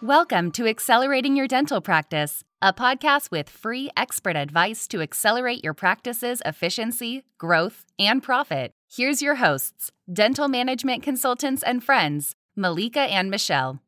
Welcome 0.00 0.50
to 0.52 0.66
Accelerating 0.66 1.36
Your 1.36 1.46
Dental 1.46 1.82
Practice, 1.82 2.42
a 2.62 2.72
podcast 2.72 3.30
with 3.30 3.50
free 3.50 3.90
expert 3.98 4.34
advice 4.34 4.88
to 4.88 5.02
accelerate 5.02 5.62
your 5.62 5.74
practice's 5.74 6.40
efficiency, 6.46 7.24
growth, 7.36 7.84
and 7.98 8.22
profit. 8.22 8.72
Here's 8.90 9.20
your 9.20 9.34
hosts, 9.34 9.92
dental 10.10 10.48
management 10.48 11.02
consultants 11.02 11.62
and 11.62 11.84
friends, 11.84 12.34
Malika 12.56 13.00
and 13.00 13.30
Michelle. 13.30 13.82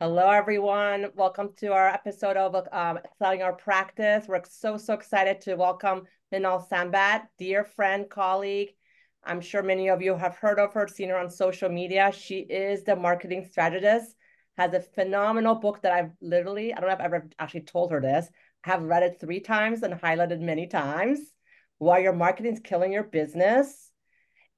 Hello, 0.00 0.30
everyone. 0.30 1.08
Welcome 1.16 1.50
to 1.58 1.72
our 1.74 1.88
episode 1.88 2.38
of 2.38 2.54
um, 2.54 2.96
Accelerating 2.96 3.42
Our 3.42 3.52
Practice. 3.52 4.26
We're 4.26 4.42
so, 4.48 4.78
so 4.78 4.94
excited 4.94 5.42
to 5.42 5.56
welcome 5.56 6.04
Minal 6.32 6.66
Sampat, 6.70 7.28
dear 7.36 7.64
friend, 7.64 8.08
colleague. 8.08 8.74
I'm 9.28 9.40
sure 9.40 9.62
many 9.62 9.88
of 9.90 10.02
you 10.02 10.16
have 10.16 10.36
heard 10.36 10.58
of 10.58 10.72
her, 10.72 10.88
seen 10.88 11.10
her 11.10 11.18
on 11.18 11.30
social 11.30 11.68
media. 11.68 12.10
She 12.12 12.40
is 12.40 12.82
the 12.82 12.96
marketing 12.96 13.46
strategist 13.48 14.14
has 14.58 14.74
a 14.74 14.80
phenomenal 14.80 15.54
book 15.54 15.80
that 15.82 15.92
I've 15.92 16.10
literally, 16.20 16.74
I 16.74 16.80
don't 16.80 16.88
know 16.88 16.94
if 16.94 17.00
I've 17.00 17.06
ever 17.06 17.28
actually 17.38 17.60
told 17.60 17.92
her 17.92 18.00
this, 18.00 18.28
I 18.64 18.70
have 18.70 18.82
read 18.82 19.04
it 19.04 19.20
three 19.20 19.38
times 19.38 19.84
and 19.84 19.94
highlighted 19.94 20.40
many 20.40 20.66
times 20.66 21.20
why 21.78 21.98
your 22.00 22.12
marketing 22.12 22.54
is 22.54 22.60
killing 22.60 22.92
your 22.92 23.04
business 23.04 23.92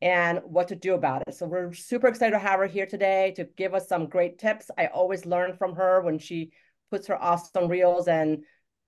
and 0.01 0.41
what 0.45 0.69
to 0.69 0.75
do 0.75 0.95
about 0.95 1.23
it. 1.27 1.35
So 1.35 1.47
we're 1.47 1.75
super 1.75 2.09
excited 2.09 2.33
to 2.33 2.39
have 2.39 2.61
her 2.61 2.67
here 2.67 2.87
today 2.87 3.35
to 3.37 3.45
give 3.59 3.75
us 3.75 3.89
some 3.89 4.09
great 4.09 4.39
tips. 4.39 4.71
I 4.79 4.87
always 4.87 5.27
learn 5.27 5.55
from 5.55 5.75
her 5.75 6.01
when 6.01 6.19
she 6.19 6.53
puts 6.91 7.07
her 7.09 7.23
awesome 7.23 7.69
reels 7.69 8.09
and 8.09 8.45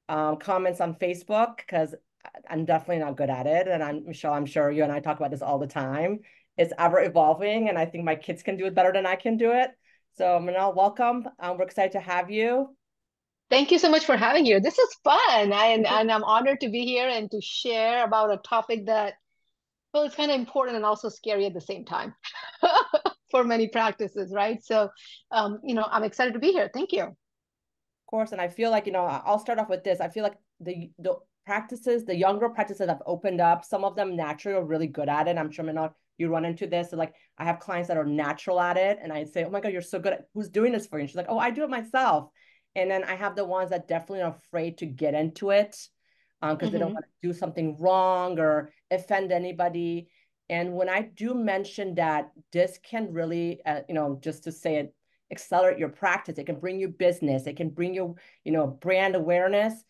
um, 0.09 0.39
comments 0.39 0.81
on 0.81 0.95
Facebook 0.95 1.59
because 1.59 1.95
I'm 2.49 2.65
definitely 2.65 2.99
not 2.99 3.17
good 3.17 3.31
at 3.31 3.47
it. 3.47 3.69
And 3.69 3.83
I'm 3.83 4.05
Michelle, 4.07 4.35
I'm 4.35 4.47
sure 4.47 4.71
you 4.71 4.83
and 4.83 4.93
I 4.93 5.01
talk 5.01 5.19
about 5.19 5.31
this 5.31 5.43
all 5.43 5.59
the 5.59 5.67
time. 5.67 6.21
It's 6.57 6.73
ever 6.79 7.01
evolving, 7.01 7.69
and 7.69 7.79
I 7.79 7.87
think 7.87 8.05
my 8.05 8.15
kids 8.15 8.43
can 8.43 8.57
do 8.57 8.67
it 8.67 8.75
better 8.75 8.93
than 8.93 9.07
I 9.07 9.17
can 9.17 9.37
do 9.37 9.53
it. 9.53 9.71
So 10.19 10.39
Minal, 10.39 10.75
welcome. 10.75 11.27
Um, 11.39 11.57
we're 11.57 11.65
excited 11.65 11.93
to 11.93 12.01
have 12.01 12.31
you. 12.31 12.77
Thank 13.49 13.71
you 13.71 13.79
so 13.79 13.91
much 13.91 14.05
for 14.05 14.17
having 14.17 14.47
you. 14.47 14.61
This 14.61 14.79
is 14.79 14.95
fun, 15.03 15.53
and, 15.53 15.87
and 15.87 16.11
I'm 16.11 16.25
honored 16.25 16.61
to 16.61 16.69
be 16.69 16.85
here 16.85 17.09
and 17.09 17.31
to 17.31 17.41
share 17.41 18.05
about 18.05 18.33
a 18.33 18.37
topic 18.39 18.87
that, 18.87 19.15
well, 19.93 20.05
it's 20.05 20.15
kind 20.15 20.31
of 20.31 20.39
important 20.39 20.77
and 20.77 20.85
also 20.85 21.09
scary 21.09 21.47
at 21.47 21.55
the 21.55 21.61
same 21.61 21.85
time 21.85 22.15
for 23.31 23.45
many 23.45 23.69
practices, 23.69 24.33
right? 24.35 24.63
So, 24.65 24.91
um, 25.31 25.59
you 25.65 25.75
know, 25.75 25.87
I'm 25.91 26.05
excited 26.05 26.35
to 26.35 26.39
be 26.39 26.53
here. 26.53 26.71
Thank 26.73 26.93
you. 26.93 27.03
Of 27.03 27.17
course, 28.07 28.33
and 28.33 28.41
I 28.41 28.49
feel 28.49 28.71
like 28.71 28.87
you 28.87 28.93
know, 28.93 29.05
I'll 29.05 29.39
start 29.39 29.59
off 29.59 29.71
with 29.71 29.85
this. 29.85 30.01
I 30.01 30.09
feel 30.09 30.23
like 30.23 30.37
the 30.61 30.91
the 30.99 31.17
practices, 31.45 32.05
the 32.05 32.17
younger 32.17 32.49
practices 32.49 32.89
have 32.89 33.03
opened 33.07 33.41
up. 33.41 33.65
Some 33.65 33.85
of 33.85 33.97
them 33.97 34.17
naturally 34.17 34.59
are 34.59 34.65
really 34.65 34.87
good 34.87 35.09
at 35.09 35.29
it. 35.29 35.37
I'm 35.37 35.51
sure 35.51 35.65
Minal, 35.65 35.95
you 36.19 36.29
run 36.29 36.45
into 36.45 36.67
this. 36.67 36.91
So 36.91 36.97
like 36.97 37.15
I 37.39 37.45
have 37.45 37.59
clients 37.59 37.89
that 37.89 37.97
are 37.97 38.05
natural 38.05 38.61
at 38.61 38.77
it 38.77 38.99
and 39.03 39.13
I 39.13 39.25
say, 39.25 39.45
oh 39.45 39.51
my 39.51 39.61
God, 39.61 39.73
you're 39.73 39.83
so 39.83 39.99
good 39.99 40.13
at 40.13 40.25
who's 40.35 40.49
doing 40.49 40.73
this 40.73 40.87
for 40.87 40.99
you? 40.99 41.03
And 41.03 41.11
she's 41.11 41.17
like, 41.17 41.27
oh, 41.29 41.39
I 41.39 41.51
do 41.51 41.65
it 41.65 41.71
myself. 41.71 42.31
And 42.75 42.91
then 42.91 43.05
I 43.05 43.15
have 43.15 43.37
the 43.37 43.45
ones 43.45 43.71
that 43.71 43.89
definitely 43.89 44.23
are 44.23 44.31
afraid 44.31 44.79
to 44.79 44.87
get 44.87 45.15
into 45.15 45.51
it 45.51 45.77
because 46.41 46.53
um, 46.53 46.57
mm-hmm. 46.57 46.73
they 46.73 46.79
don't 46.79 46.89
mm-hmm. 46.89 46.95
want 46.95 47.05
to 47.05 47.29
do 47.29 47.33
something 47.33 47.77
wrong 47.79 48.39
or 48.39 48.71
offend 48.91 49.33
anybody. 49.33 50.09
And 50.49 50.75
when 50.75 50.89
I 50.89 51.03
do 51.03 51.35
mention 51.35 51.95
that 51.97 52.31
this 52.53 52.79
can 52.83 53.13
really, 53.13 53.61
uh, 53.65 53.81
you 53.89 53.95
know, 53.95 54.19
just 54.23 54.45
to 54.45 54.53
say 54.53 54.77
it, 54.77 54.95
accelerate 55.31 55.79
your 55.79 55.89
practice, 55.89 56.37
it 56.39 56.45
can 56.45 56.61
bring 56.61 56.79
you 56.79 56.89
business, 56.89 57.47
it 57.47 57.57
can 57.57 57.71
bring 57.71 57.95
you, 57.95 58.17
you 58.45 58.53
know, 58.53 58.67
brand 58.67 59.17
awareness 59.17 59.83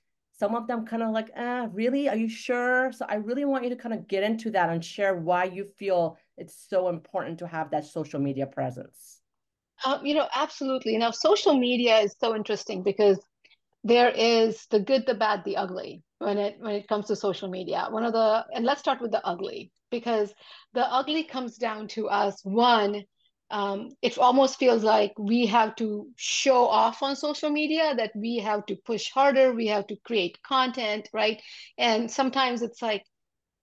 some 0.43 0.57
of 0.57 0.67
them 0.67 0.85
kind 0.85 1.05
of 1.05 1.11
like, 1.11 1.31
ah, 1.37 1.69
really? 1.73 2.09
Are 2.09 2.17
you 2.17 2.29
sure? 2.29 2.91
So 2.91 3.07
I 3.09 3.15
really 3.15 3.45
want 3.45 3.63
you 3.63 3.71
to 3.71 3.77
kind 3.77 3.95
of 3.95 4.09
get 4.09 4.25
into 4.25 4.51
that 4.51 4.71
and 4.71 4.85
share 4.85 5.15
why 5.15 5.45
you 5.45 5.69
feel 5.79 6.19
it's 6.37 6.67
so 6.69 6.89
important 6.89 7.39
to 7.39 7.47
have 7.47 7.71
that 7.71 7.85
social 7.85 8.19
media 8.19 8.47
presence. 8.47 9.21
Um, 9.85 10.05
you 10.05 10.15
know, 10.15 10.27
absolutely. 10.35 10.97
Now, 10.97 11.13
social 11.13 11.57
media 11.57 11.99
is 12.01 12.17
so 12.19 12.35
interesting 12.35 12.83
because 12.83 13.21
there 13.85 14.09
is 14.09 14.67
the 14.67 14.81
good, 14.81 15.07
the 15.07 15.15
bad, 15.15 15.45
the 15.45 15.57
ugly 15.57 16.03
when 16.19 16.39
it 16.39 16.57
when 16.59 16.75
it 16.75 16.89
comes 16.89 17.07
to 17.07 17.15
social 17.15 17.49
media. 17.49 17.87
One 17.91 18.03
of 18.03 18.13
the 18.13 18.45
and 18.53 18.65
let's 18.65 18.81
start 18.81 19.01
with 19.01 19.13
the 19.13 19.25
ugly 19.25 19.71
because 19.93 20.35
the 20.75 20.93
ugly 20.93 21.23
comes 21.23 21.57
down 21.57 21.87
to 21.95 22.09
us 22.09 22.41
one 22.43 23.05
um, 23.53 23.91
it 24.03 24.19
almost 24.19 24.59
feels 24.59 24.83
like 24.83 25.13
we 25.19 25.47
have 25.47 25.77
to 25.77 26.09
show 26.17 26.67
off 26.67 27.03
on 27.03 27.15
social 27.15 27.51
media 27.51 27.95
that 27.97 28.13
we 28.17 28.39
have 28.39 28.67
to 28.67 28.77
push 28.77 29.11
harder 29.11 29.53
we 29.53 29.67
have 29.67 29.87
to 29.87 29.97
create 30.05 30.43
content 30.43 31.09
right? 31.13 31.41
And 31.79 32.11
sometimes 32.11 32.63
it's 32.63 32.83
like 32.83 33.05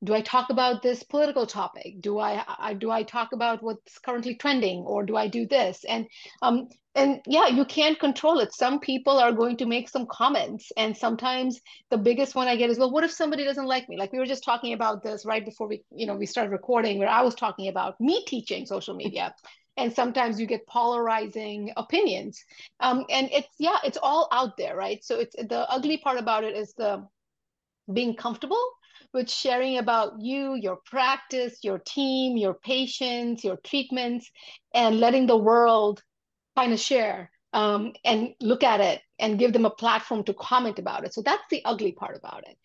do 0.03 0.13
i 0.13 0.21
talk 0.21 0.49
about 0.49 0.81
this 0.81 1.03
political 1.03 1.45
topic? 1.45 1.99
Do 1.99 2.19
I, 2.19 2.43
I 2.57 2.73
do 2.73 2.89
i 2.91 3.03
talk 3.03 3.33
about 3.33 3.61
what's 3.61 3.99
currently 3.99 4.35
trending 4.35 4.79
or 4.79 5.03
do 5.03 5.17
i 5.17 5.27
do 5.27 5.45
this? 5.45 5.83
And 5.83 6.07
um 6.41 6.69
and 6.95 7.21
yeah 7.27 7.47
you 7.47 7.65
can't 7.65 7.99
control 7.99 8.39
it. 8.39 8.53
Some 8.53 8.79
people 8.79 9.17
are 9.19 9.33
going 9.33 9.57
to 9.57 9.65
make 9.65 9.89
some 9.89 10.07
comments 10.09 10.71
and 10.77 10.95
sometimes 10.95 11.59
the 11.89 11.97
biggest 11.97 12.35
one 12.35 12.47
i 12.47 12.55
get 12.55 12.69
is 12.69 12.79
well 12.79 12.91
what 12.91 13.03
if 13.03 13.11
somebody 13.11 13.43
doesn't 13.43 13.65
like 13.65 13.89
me? 13.89 13.97
Like 13.97 14.13
we 14.13 14.19
were 14.19 14.25
just 14.25 14.43
talking 14.43 14.73
about 14.73 15.03
this 15.03 15.25
right 15.25 15.43
before 15.43 15.67
we 15.67 15.83
you 15.91 16.07
know 16.07 16.15
we 16.15 16.25
started 16.25 16.51
recording 16.51 16.97
where 16.99 17.09
i 17.09 17.21
was 17.21 17.35
talking 17.35 17.67
about 17.67 17.99
me 17.99 18.23
teaching 18.25 18.65
social 18.65 18.95
media 18.95 19.33
and 19.79 19.93
sometimes 19.93 20.39
you 20.39 20.45
get 20.45 20.67
polarizing 20.67 21.71
opinions. 21.77 22.43
Um, 22.79 23.05
and 23.09 23.29
it's 23.31 23.47
yeah 23.59 23.77
it's 23.83 23.97
all 24.01 24.27
out 24.31 24.57
there 24.57 24.75
right? 24.75 25.03
So 25.03 25.19
it's 25.19 25.35
the 25.35 25.65
ugly 25.69 25.97
part 25.97 26.19
about 26.19 26.43
it 26.43 26.55
is 26.55 26.73
the 26.73 27.07
being 27.91 28.15
comfortable 28.15 28.63
with 29.13 29.29
sharing 29.29 29.77
about 29.77 30.13
you 30.19 30.55
your 30.55 30.77
practice 30.85 31.63
your 31.63 31.79
team 31.79 32.37
your 32.37 32.53
patients 32.53 33.43
your 33.43 33.57
treatments 33.65 34.29
and 34.75 34.99
letting 34.99 35.25
the 35.25 35.37
world 35.37 36.03
kind 36.55 36.73
of 36.73 36.79
share 36.79 37.31
um, 37.53 37.93
and 38.05 38.35
look 38.41 38.63
at 38.63 38.79
it 38.79 39.01
and 39.17 39.39
give 39.39 39.53
them 39.53 39.65
a 39.65 39.71
platform 39.71 40.23
to 40.23 40.33
comment 40.35 40.77
about 40.77 41.03
it. 41.03 41.13
So 41.13 41.23
that's 41.23 41.43
the 41.49 41.65
ugly 41.65 41.93
part 41.93 42.15
about 42.15 42.43
it 42.47 42.57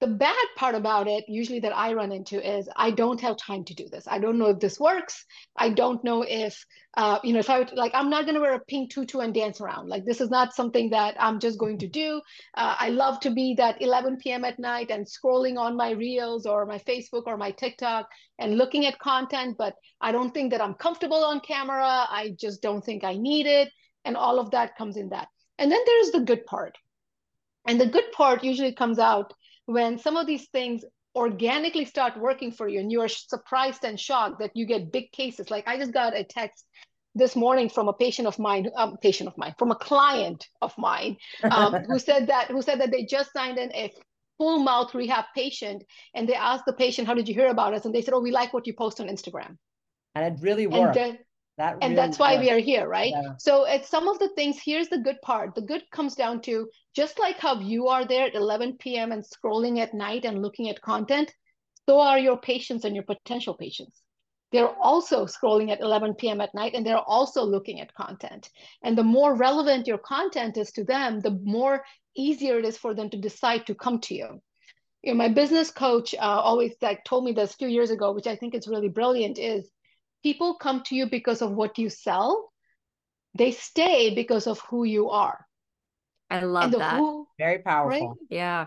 the 0.00 0.06
bad 0.06 0.46
part 0.56 0.74
about 0.74 1.06
it 1.06 1.24
usually 1.28 1.60
that 1.60 1.76
i 1.76 1.92
run 1.92 2.10
into 2.10 2.40
is 2.40 2.68
i 2.76 2.90
don't 2.90 3.20
have 3.20 3.36
time 3.36 3.64
to 3.64 3.74
do 3.74 3.86
this. 3.88 4.06
I 4.08 4.18
don't 4.18 4.38
know 4.38 4.46
if 4.46 4.58
this 4.58 4.80
works. 4.80 5.24
I 5.56 5.68
don't 5.70 6.02
know 6.02 6.22
if 6.22 6.64
uh, 6.96 7.18
you 7.22 7.32
know 7.32 7.38
if 7.38 7.50
i 7.50 7.58
would 7.58 7.72
like 7.72 7.92
i'm 7.94 8.10
not 8.10 8.24
going 8.24 8.34
to 8.34 8.40
wear 8.40 8.54
a 8.54 8.64
pink 8.64 8.90
tutu 8.90 9.18
and 9.18 9.34
dance 9.34 9.60
around. 9.60 9.88
Like 9.88 10.04
this 10.04 10.20
is 10.20 10.30
not 10.30 10.54
something 10.54 10.90
that 10.90 11.16
i'm 11.20 11.38
just 11.38 11.58
going 11.58 11.78
to 11.78 11.86
do. 11.86 12.20
Uh, 12.56 12.74
i 12.78 12.88
love 12.88 13.20
to 13.20 13.30
be 13.30 13.54
that 13.54 13.80
11 13.82 14.16
p.m 14.16 14.44
at 14.44 14.58
night 14.58 14.90
and 14.90 15.06
scrolling 15.06 15.58
on 15.58 15.76
my 15.76 15.90
reels 15.90 16.46
or 16.46 16.66
my 16.66 16.78
facebook 16.78 17.24
or 17.26 17.36
my 17.36 17.50
tiktok 17.50 18.08
and 18.38 18.56
looking 18.56 18.86
at 18.86 18.98
content 18.98 19.56
but 19.58 19.74
i 20.00 20.10
don't 20.12 20.32
think 20.32 20.50
that 20.50 20.62
i'm 20.62 20.74
comfortable 20.74 21.24
on 21.24 21.40
camera. 21.40 22.06
I 22.08 22.34
just 22.40 22.62
don't 22.62 22.84
think 22.84 23.04
i 23.04 23.16
need 23.16 23.46
it. 23.46 23.68
And 24.04 24.16
all 24.16 24.38
of 24.38 24.52
that 24.52 24.76
comes 24.78 24.96
in 24.96 25.10
that. 25.10 25.28
And 25.58 25.70
then 25.70 25.80
there's 25.84 26.10
the 26.12 26.20
good 26.20 26.46
part. 26.46 26.78
And 27.66 27.78
the 27.78 27.86
good 27.86 28.10
part 28.12 28.42
usually 28.42 28.72
comes 28.72 28.98
out 28.98 29.34
when 29.70 29.98
some 29.98 30.16
of 30.16 30.26
these 30.26 30.48
things 30.48 30.84
organically 31.14 31.84
start 31.84 32.18
working 32.18 32.52
for 32.52 32.68
you 32.68 32.80
and 32.80 32.90
you 32.90 33.00
are 33.00 33.08
surprised 33.08 33.84
and 33.84 33.98
shocked 33.98 34.40
that 34.40 34.50
you 34.54 34.66
get 34.66 34.92
big 34.92 35.10
cases. 35.12 35.50
Like 35.50 35.66
i 35.66 35.76
just 35.76 35.92
got 35.92 36.16
a 36.16 36.24
text 36.24 36.64
this 37.14 37.34
morning 37.34 37.68
from 37.68 37.88
a 37.88 37.92
patient 37.92 38.28
of 38.28 38.38
mine 38.38 38.68
um, 38.76 38.96
patient 39.02 39.28
of 39.28 39.36
mine 39.36 39.54
from 39.58 39.72
a 39.72 39.74
client 39.74 40.46
of 40.62 40.72
mine 40.78 41.16
um, 41.50 41.74
who 41.88 41.98
said 41.98 42.28
that 42.28 42.46
who 42.48 42.62
said 42.62 42.80
that 42.80 42.92
they 42.92 43.04
just 43.04 43.32
signed 43.32 43.58
in 43.58 43.72
a 43.74 43.92
full 44.38 44.60
mouth 44.60 44.94
rehab 44.94 45.24
patient 45.34 45.82
and 46.14 46.28
they 46.28 46.34
asked 46.34 46.64
the 46.66 46.72
patient 46.72 47.08
how 47.08 47.14
did 47.14 47.28
you 47.28 47.34
hear 47.34 47.48
about 47.48 47.74
us? 47.74 47.84
And 47.84 47.94
they 47.94 48.02
said 48.02 48.14
oh 48.14 48.20
we 48.20 48.30
like 48.30 48.52
what 48.52 48.66
you 48.66 48.74
post 48.74 49.00
on 49.00 49.08
instagram. 49.08 49.56
And 50.14 50.24
it 50.24 50.42
really 50.42 50.66
worked. 50.66 50.96
and, 50.96 51.18
that 51.60 51.76
and 51.80 51.96
that's 51.96 52.18
why 52.18 52.38
we 52.38 52.50
are 52.50 52.58
here 52.58 52.88
right? 52.88 53.12
Yeah. 53.12 53.34
so 53.38 53.64
it's 53.64 53.88
some 53.88 54.08
of 54.08 54.18
the 54.18 54.30
things 54.30 54.58
here's 54.64 54.88
the 54.88 54.98
good 54.98 55.20
part. 55.22 55.54
The 55.54 55.62
good 55.72 55.82
comes 55.92 56.14
down 56.14 56.40
to 56.42 56.68
just 56.94 57.18
like 57.18 57.38
how 57.38 57.60
you 57.60 57.88
are 57.88 58.04
there 58.04 58.26
at 58.26 58.34
11 58.34 58.76
p.m 58.78 59.12
and 59.12 59.22
scrolling 59.22 59.78
at 59.78 59.94
night 59.94 60.24
and 60.24 60.42
looking 60.42 60.68
at 60.70 60.80
content 60.80 61.32
so 61.88 62.00
are 62.00 62.18
your 62.18 62.38
patients 62.38 62.84
and 62.84 62.94
your 62.94 63.04
potential 63.04 63.54
patients. 63.54 64.02
They're 64.52 64.74
also 64.90 65.26
scrolling 65.26 65.70
at 65.70 65.80
11 65.80 66.14
p.m 66.14 66.40
at 66.40 66.54
night 66.54 66.74
and 66.74 66.84
they're 66.84 67.08
also 67.16 67.44
looking 67.44 67.80
at 67.80 67.94
content. 67.94 68.50
And 68.82 68.96
the 68.96 69.04
more 69.04 69.34
relevant 69.36 69.86
your 69.86 69.98
content 69.98 70.56
is 70.56 70.72
to 70.72 70.84
them 70.84 71.20
the 71.20 71.38
more 71.42 71.84
easier 72.16 72.58
it 72.58 72.64
is 72.64 72.78
for 72.78 72.94
them 72.94 73.10
to 73.10 73.16
decide 73.16 73.66
to 73.66 73.74
come 73.74 74.00
to 74.00 74.14
you. 74.14 74.40
You 75.02 75.12
know, 75.12 75.18
my 75.18 75.28
business 75.28 75.70
coach 75.70 76.14
uh, 76.14 76.40
always 76.48 76.74
like 76.82 77.04
told 77.04 77.24
me 77.24 77.32
this 77.32 77.54
a 77.54 77.56
few 77.56 77.68
years 77.68 77.90
ago 77.90 78.12
which 78.12 78.26
i 78.26 78.36
think 78.36 78.54
is 78.54 78.68
really 78.68 78.90
brilliant 79.00 79.38
is 79.38 79.70
people 80.22 80.54
come 80.54 80.82
to 80.86 80.94
you 80.94 81.06
because 81.06 81.42
of 81.42 81.52
what 81.52 81.78
you 81.78 81.88
sell. 81.88 82.50
They 83.34 83.52
stay 83.52 84.14
because 84.14 84.46
of 84.46 84.60
who 84.60 84.84
you 84.84 85.10
are. 85.10 85.46
I 86.30 86.40
love 86.40 86.72
that. 86.72 86.98
who, 86.98 87.26
very 87.38 87.58
powerful. 87.58 88.08
right? 88.08 88.16
yeah. 88.28 88.66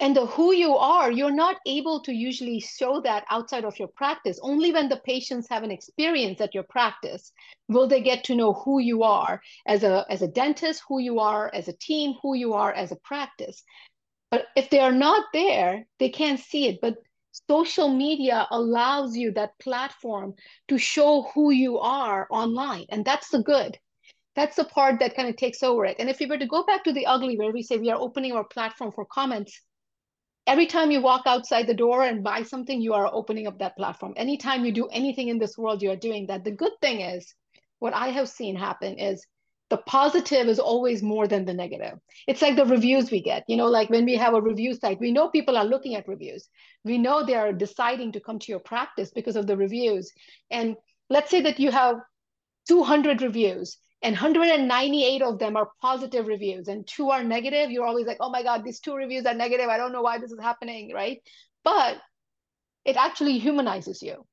And 0.00 0.16
the 0.16 0.26
who 0.26 0.52
you 0.52 0.76
are 0.76 1.10
you're 1.10 1.30
not 1.30 1.56
able 1.66 2.00
to 2.00 2.12
usually 2.12 2.58
show 2.58 3.00
that 3.02 3.24
outside 3.30 3.64
of 3.64 3.78
your 3.78 3.88
practice. 3.88 4.40
Only 4.42 4.72
when 4.72 4.88
the 4.88 4.96
patients 4.96 5.48
have 5.48 5.62
an 5.62 5.70
experience 5.70 6.40
at 6.40 6.52
your 6.52 6.64
practice 6.64 7.32
will 7.68 7.86
they 7.86 8.02
get 8.02 8.24
to 8.24 8.34
know 8.34 8.52
who 8.52 8.80
you 8.80 9.04
are 9.04 9.40
as 9.66 9.84
a 9.84 10.04
as 10.10 10.20
a 10.20 10.28
dentist 10.28 10.82
who 10.88 10.98
you 10.98 11.20
are 11.20 11.50
as 11.54 11.68
a 11.68 11.72
team 11.72 12.14
who 12.22 12.34
you 12.34 12.54
are 12.54 12.72
as 12.72 12.90
a 12.90 12.96
practice. 12.96 13.62
But 14.32 14.46
if 14.56 14.68
they 14.68 14.80
are 14.80 14.92
not 14.92 15.26
there 15.32 15.86
they 16.00 16.08
can't 16.08 16.40
see 16.40 16.66
it. 16.66 16.80
But 16.82 16.96
social 17.48 17.88
media 17.88 18.46
allows 18.50 19.16
you 19.16 19.32
that 19.32 19.58
platform 19.58 20.34
to 20.68 20.78
show 20.78 21.30
who 21.34 21.50
you 21.50 21.78
are 21.78 22.26
online. 22.30 22.86
And 22.90 23.04
that's 23.04 23.28
the 23.28 23.42
good. 23.42 23.78
That's 24.36 24.56
the 24.56 24.64
part 24.64 25.00
that 25.00 25.14
kind 25.14 25.28
of 25.28 25.36
takes 25.36 25.62
over 25.62 25.84
it. 25.84 25.96
And 25.98 26.10
if 26.10 26.18
we 26.18 26.26
were 26.26 26.38
to 26.38 26.46
go 26.46 26.64
back 26.64 26.84
to 26.84 26.92
the 26.92 27.06
ugly, 27.06 27.36
where 27.38 27.52
we 27.52 27.62
say 27.62 27.76
we 27.76 27.90
are 27.90 28.00
opening 28.00 28.32
our 28.32 28.44
platform 28.44 28.92
for 28.92 29.04
comments, 29.04 29.60
every 30.46 30.66
time 30.66 30.90
you 30.90 31.00
walk 31.00 31.22
outside 31.26 31.66
the 31.66 31.74
door 31.74 32.02
and 32.02 32.24
buy 32.24 32.42
something, 32.42 32.80
you 32.80 32.94
are 32.94 33.08
opening 33.12 33.46
up 33.46 33.58
that 33.58 33.76
platform. 33.76 34.12
Anytime 34.16 34.64
you 34.64 34.72
do 34.72 34.86
anything 34.88 35.28
in 35.28 35.38
this 35.38 35.56
world, 35.56 35.82
you 35.82 35.90
are 35.90 35.96
doing 35.96 36.26
that. 36.26 36.44
The 36.44 36.50
good 36.50 36.72
thing 36.80 37.00
is, 37.00 37.34
what 37.78 37.94
I 37.94 38.08
have 38.08 38.28
seen 38.28 38.56
happen 38.56 38.98
is 38.98 39.26
the 39.74 39.82
positive 39.88 40.46
is 40.46 40.60
always 40.60 41.02
more 41.02 41.26
than 41.26 41.44
the 41.44 41.52
negative. 41.52 41.98
It's 42.28 42.40
like 42.40 42.54
the 42.54 42.64
reviews 42.64 43.10
we 43.10 43.20
get. 43.20 43.42
You 43.48 43.56
know, 43.56 43.66
like 43.66 43.90
when 43.90 44.04
we 44.04 44.14
have 44.14 44.34
a 44.34 44.40
review 44.40 44.72
site, 44.72 45.00
we 45.00 45.10
know 45.10 45.28
people 45.30 45.56
are 45.56 45.64
looking 45.64 45.96
at 45.96 46.06
reviews. 46.06 46.48
We 46.84 46.96
know 46.96 47.26
they 47.26 47.34
are 47.34 47.52
deciding 47.52 48.12
to 48.12 48.20
come 48.20 48.38
to 48.38 48.52
your 48.52 48.60
practice 48.60 49.10
because 49.10 49.34
of 49.34 49.48
the 49.48 49.56
reviews. 49.56 50.12
And 50.48 50.76
let's 51.10 51.28
say 51.28 51.40
that 51.40 51.58
you 51.58 51.72
have 51.72 51.96
200 52.68 53.20
reviews 53.20 53.76
and 54.00 54.14
198 54.14 55.22
of 55.22 55.40
them 55.40 55.56
are 55.56 55.70
positive 55.82 56.28
reviews 56.28 56.68
and 56.68 56.86
two 56.86 57.10
are 57.10 57.24
negative. 57.24 57.72
You're 57.72 57.86
always 57.86 58.06
like, 58.06 58.18
oh 58.20 58.30
my 58.30 58.44
God, 58.44 58.62
these 58.62 58.78
two 58.78 58.94
reviews 58.94 59.26
are 59.26 59.34
negative. 59.34 59.68
I 59.68 59.76
don't 59.76 59.92
know 59.92 60.02
why 60.02 60.18
this 60.18 60.30
is 60.30 60.40
happening, 60.40 60.92
right? 60.94 61.18
But 61.64 61.96
it 62.84 62.96
actually 62.96 63.38
humanizes 63.40 64.02
you. 64.02 64.24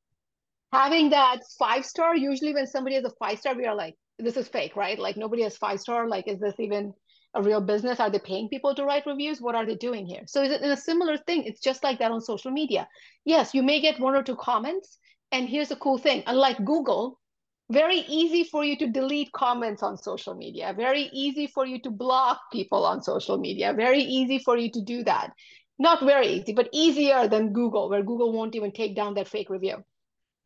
Having 0.71 1.09
that 1.09 1.39
five 1.57 1.83
star, 1.83 2.15
usually 2.15 2.53
when 2.53 2.67
somebody 2.67 2.95
has 2.95 3.05
a 3.05 3.17
five 3.19 3.39
star, 3.39 3.55
we 3.55 3.65
are 3.65 3.75
like, 3.75 3.95
this 4.19 4.37
is 4.37 4.47
fake, 4.47 4.75
right? 4.75 4.99
Like 4.99 5.17
nobody 5.17 5.43
has 5.43 5.57
five 5.57 5.79
star. 5.79 6.07
Like, 6.07 6.27
is 6.27 6.39
this 6.39 6.55
even 6.59 6.93
a 7.33 7.41
real 7.41 7.61
business? 7.61 7.99
Are 7.99 8.09
they 8.09 8.19
paying 8.19 8.49
people 8.49 8.75
to 8.75 8.85
write 8.85 9.05
reviews? 9.05 9.41
What 9.41 9.55
are 9.55 9.65
they 9.65 9.75
doing 9.75 10.05
here? 10.05 10.23
So 10.27 10.43
is 10.43 10.51
it 10.51 10.61
in 10.61 10.71
a 10.71 10.77
similar 10.77 11.17
thing? 11.17 11.43
It's 11.45 11.61
just 11.61 11.83
like 11.83 11.99
that 11.99 12.11
on 12.11 12.21
social 12.21 12.51
media. 12.51 12.87
Yes, 13.25 13.53
you 13.53 13.63
may 13.63 13.81
get 13.81 13.99
one 13.99 14.15
or 14.15 14.23
two 14.23 14.35
comments. 14.35 14.97
And 15.31 15.47
here's 15.47 15.71
a 15.71 15.77
cool 15.77 15.97
thing. 15.97 16.23
Unlike 16.27 16.65
Google, 16.65 17.17
very 17.71 17.99
easy 17.99 18.43
for 18.43 18.65
you 18.65 18.77
to 18.79 18.87
delete 18.87 19.31
comments 19.31 19.81
on 19.81 19.97
social 19.97 20.35
media. 20.35 20.73
Very 20.75 21.09
easy 21.13 21.47
for 21.47 21.65
you 21.65 21.79
to 21.83 21.89
block 21.89 22.41
people 22.51 22.85
on 22.85 23.01
social 23.01 23.37
media. 23.37 23.73
Very 23.73 24.01
easy 24.01 24.39
for 24.39 24.57
you 24.57 24.69
to 24.71 24.81
do 24.81 25.03
that. 25.05 25.31
Not 25.79 26.03
very 26.03 26.27
easy, 26.27 26.51
but 26.51 26.67
easier 26.73 27.29
than 27.29 27.53
Google, 27.53 27.89
where 27.89 28.03
Google 28.03 28.33
won't 28.33 28.55
even 28.55 28.73
take 28.73 28.93
down 28.95 29.13
that 29.13 29.29
fake 29.29 29.49
review. 29.49 29.83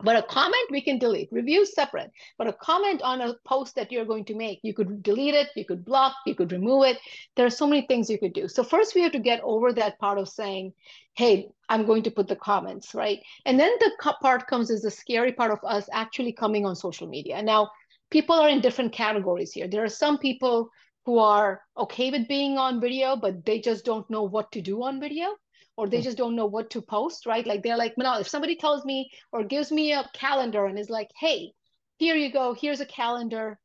But 0.06 0.18
a 0.18 0.22
comment 0.22 0.70
we 0.70 0.82
can 0.82 1.00
delete, 1.00 1.32
reviews 1.32 1.74
separate. 1.74 2.12
But 2.38 2.46
a 2.46 2.54
comment 2.54 3.02
on 3.02 3.22
a 3.22 3.34
post 3.44 3.74
that 3.74 3.92
you're 3.92 4.06
going 4.06 4.26
to 4.26 4.36
make, 4.36 4.60
you 4.62 4.72
could 4.72 5.02
delete 5.02 5.34
it, 5.34 5.50
you 5.56 5.66
could 5.66 5.84
block, 5.84 6.14
you 6.28 6.36
could 6.36 6.52
remove 6.52 6.86
it. 6.86 7.00
There 7.36 7.48
are 7.48 7.58
so 7.62 7.66
many 7.66 7.88
things 7.88 8.08
you 8.08 8.20
could 8.20 8.34
do. 8.34 8.48
So 8.48 8.64
first 8.64 8.94
we 8.94 9.02
have 9.02 9.14
to 9.14 9.20
get 9.20 9.42
over 9.42 9.74
that 9.74 9.98
part 9.98 10.20
of 10.20 10.30
saying, 10.30 10.74
hey, 11.16 11.50
I'm 11.70 11.88
going 11.88 12.04
to 12.04 12.12
put 12.12 12.28
the 12.28 12.36
comments, 12.36 12.94
right? 12.94 13.20
And 13.48 13.60
then 13.60 13.72
the 13.80 14.14
part 14.22 14.46
comes 14.46 14.70
is 14.70 14.84
the 14.84 14.92
scary 14.92 15.32
part 15.32 15.52
of 15.52 15.60
us 15.64 15.90
actually 15.92 16.34
coming 16.34 16.68
on 16.68 16.76
social 16.76 17.08
media. 17.08 17.42
Now, 17.42 17.72
people 18.12 18.36
are 18.36 18.50
in 18.50 18.62
different 18.62 18.94
categories 18.94 19.54
here. 19.54 19.68
There 19.68 19.84
are 19.84 19.90
some 19.90 20.20
people 20.20 20.70
who 21.08 21.18
are 21.18 21.62
okay 21.76 22.12
with 22.12 22.28
being 22.28 22.60
on 22.60 22.80
video, 22.80 23.16
but 23.16 23.44
they 23.44 23.60
just 23.60 23.86
don't 23.86 24.08
know 24.12 24.22
what 24.22 24.52
to 24.52 24.62
do 24.62 24.84
on 24.84 25.00
video 25.00 25.36
or 25.78 25.88
they 25.88 25.98
hmm. 25.98 26.04
just 26.04 26.18
don't 26.18 26.36
know 26.36 26.46
what 26.46 26.70
to 26.72 26.82
post, 26.82 27.26
right? 27.26 27.46
Like 27.46 27.64
they're 27.64 27.78
like, 27.78 27.96
Minal, 27.98 28.20
if 28.20 28.28
somebody 28.28 28.56
tells 28.56 28.86
me 28.86 29.10
or 29.32 29.44
gives 29.44 29.72
me 29.72 29.94
a 29.94 30.10
calendar 30.14 30.66
and 30.66 30.80
is 30.80 30.90
like, 30.90 31.10
hey, 31.20 31.52
here 31.98 32.16
you 32.16 32.32
go, 32.32 32.54
here's 32.54 32.82
a 32.82 32.86
calendar, 32.86 33.58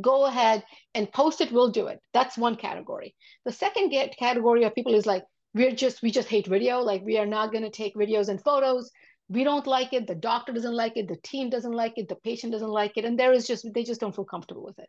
go 0.00 0.24
ahead 0.24 0.64
and 0.94 1.12
post 1.12 1.40
it, 1.40 1.52
we'll 1.52 1.70
do 1.70 1.88
it. 1.88 2.00
That's 2.12 2.38
one 2.38 2.56
category. 2.56 3.14
The 3.44 3.52
second 3.52 3.90
get 3.90 4.16
category 4.16 4.64
of 4.64 4.74
people 4.74 4.94
is 4.94 5.06
like, 5.06 5.24
we're 5.54 5.74
just, 5.74 6.02
we 6.02 6.10
just 6.10 6.28
hate 6.28 6.46
video. 6.46 6.80
Like 6.80 7.02
we 7.04 7.18
are 7.18 7.26
not 7.26 7.52
going 7.52 7.64
to 7.64 7.70
take 7.70 7.94
videos 7.94 8.28
and 8.28 8.42
photos. 8.42 8.90
We 9.28 9.44
don't 9.44 9.66
like 9.66 9.92
it. 9.92 10.06
The 10.06 10.14
doctor 10.14 10.52
doesn't 10.52 10.74
like 10.74 10.96
it. 10.96 11.08
The 11.08 11.18
team 11.22 11.50
doesn't 11.50 11.72
like 11.72 11.94
it. 11.96 12.08
The 12.08 12.16
patient 12.16 12.52
doesn't 12.52 12.68
like 12.68 12.96
it. 12.96 13.04
And 13.04 13.18
there 13.18 13.32
is 13.32 13.46
just, 13.46 13.66
they 13.72 13.84
just 13.84 14.00
don't 14.00 14.14
feel 14.14 14.24
comfortable 14.24 14.64
with 14.64 14.78
it. 14.78 14.88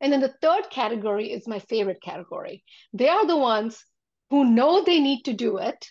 And 0.00 0.12
then 0.12 0.20
the 0.20 0.34
third 0.40 0.64
category 0.70 1.32
is 1.32 1.48
my 1.48 1.58
favorite 1.58 2.02
category. 2.02 2.62
They 2.92 3.08
are 3.08 3.26
the 3.26 3.36
ones 3.36 3.82
who 4.32 4.46
know 4.46 4.82
they 4.82 4.98
need 4.98 5.24
to 5.24 5.34
do 5.34 5.58
it 5.58 5.90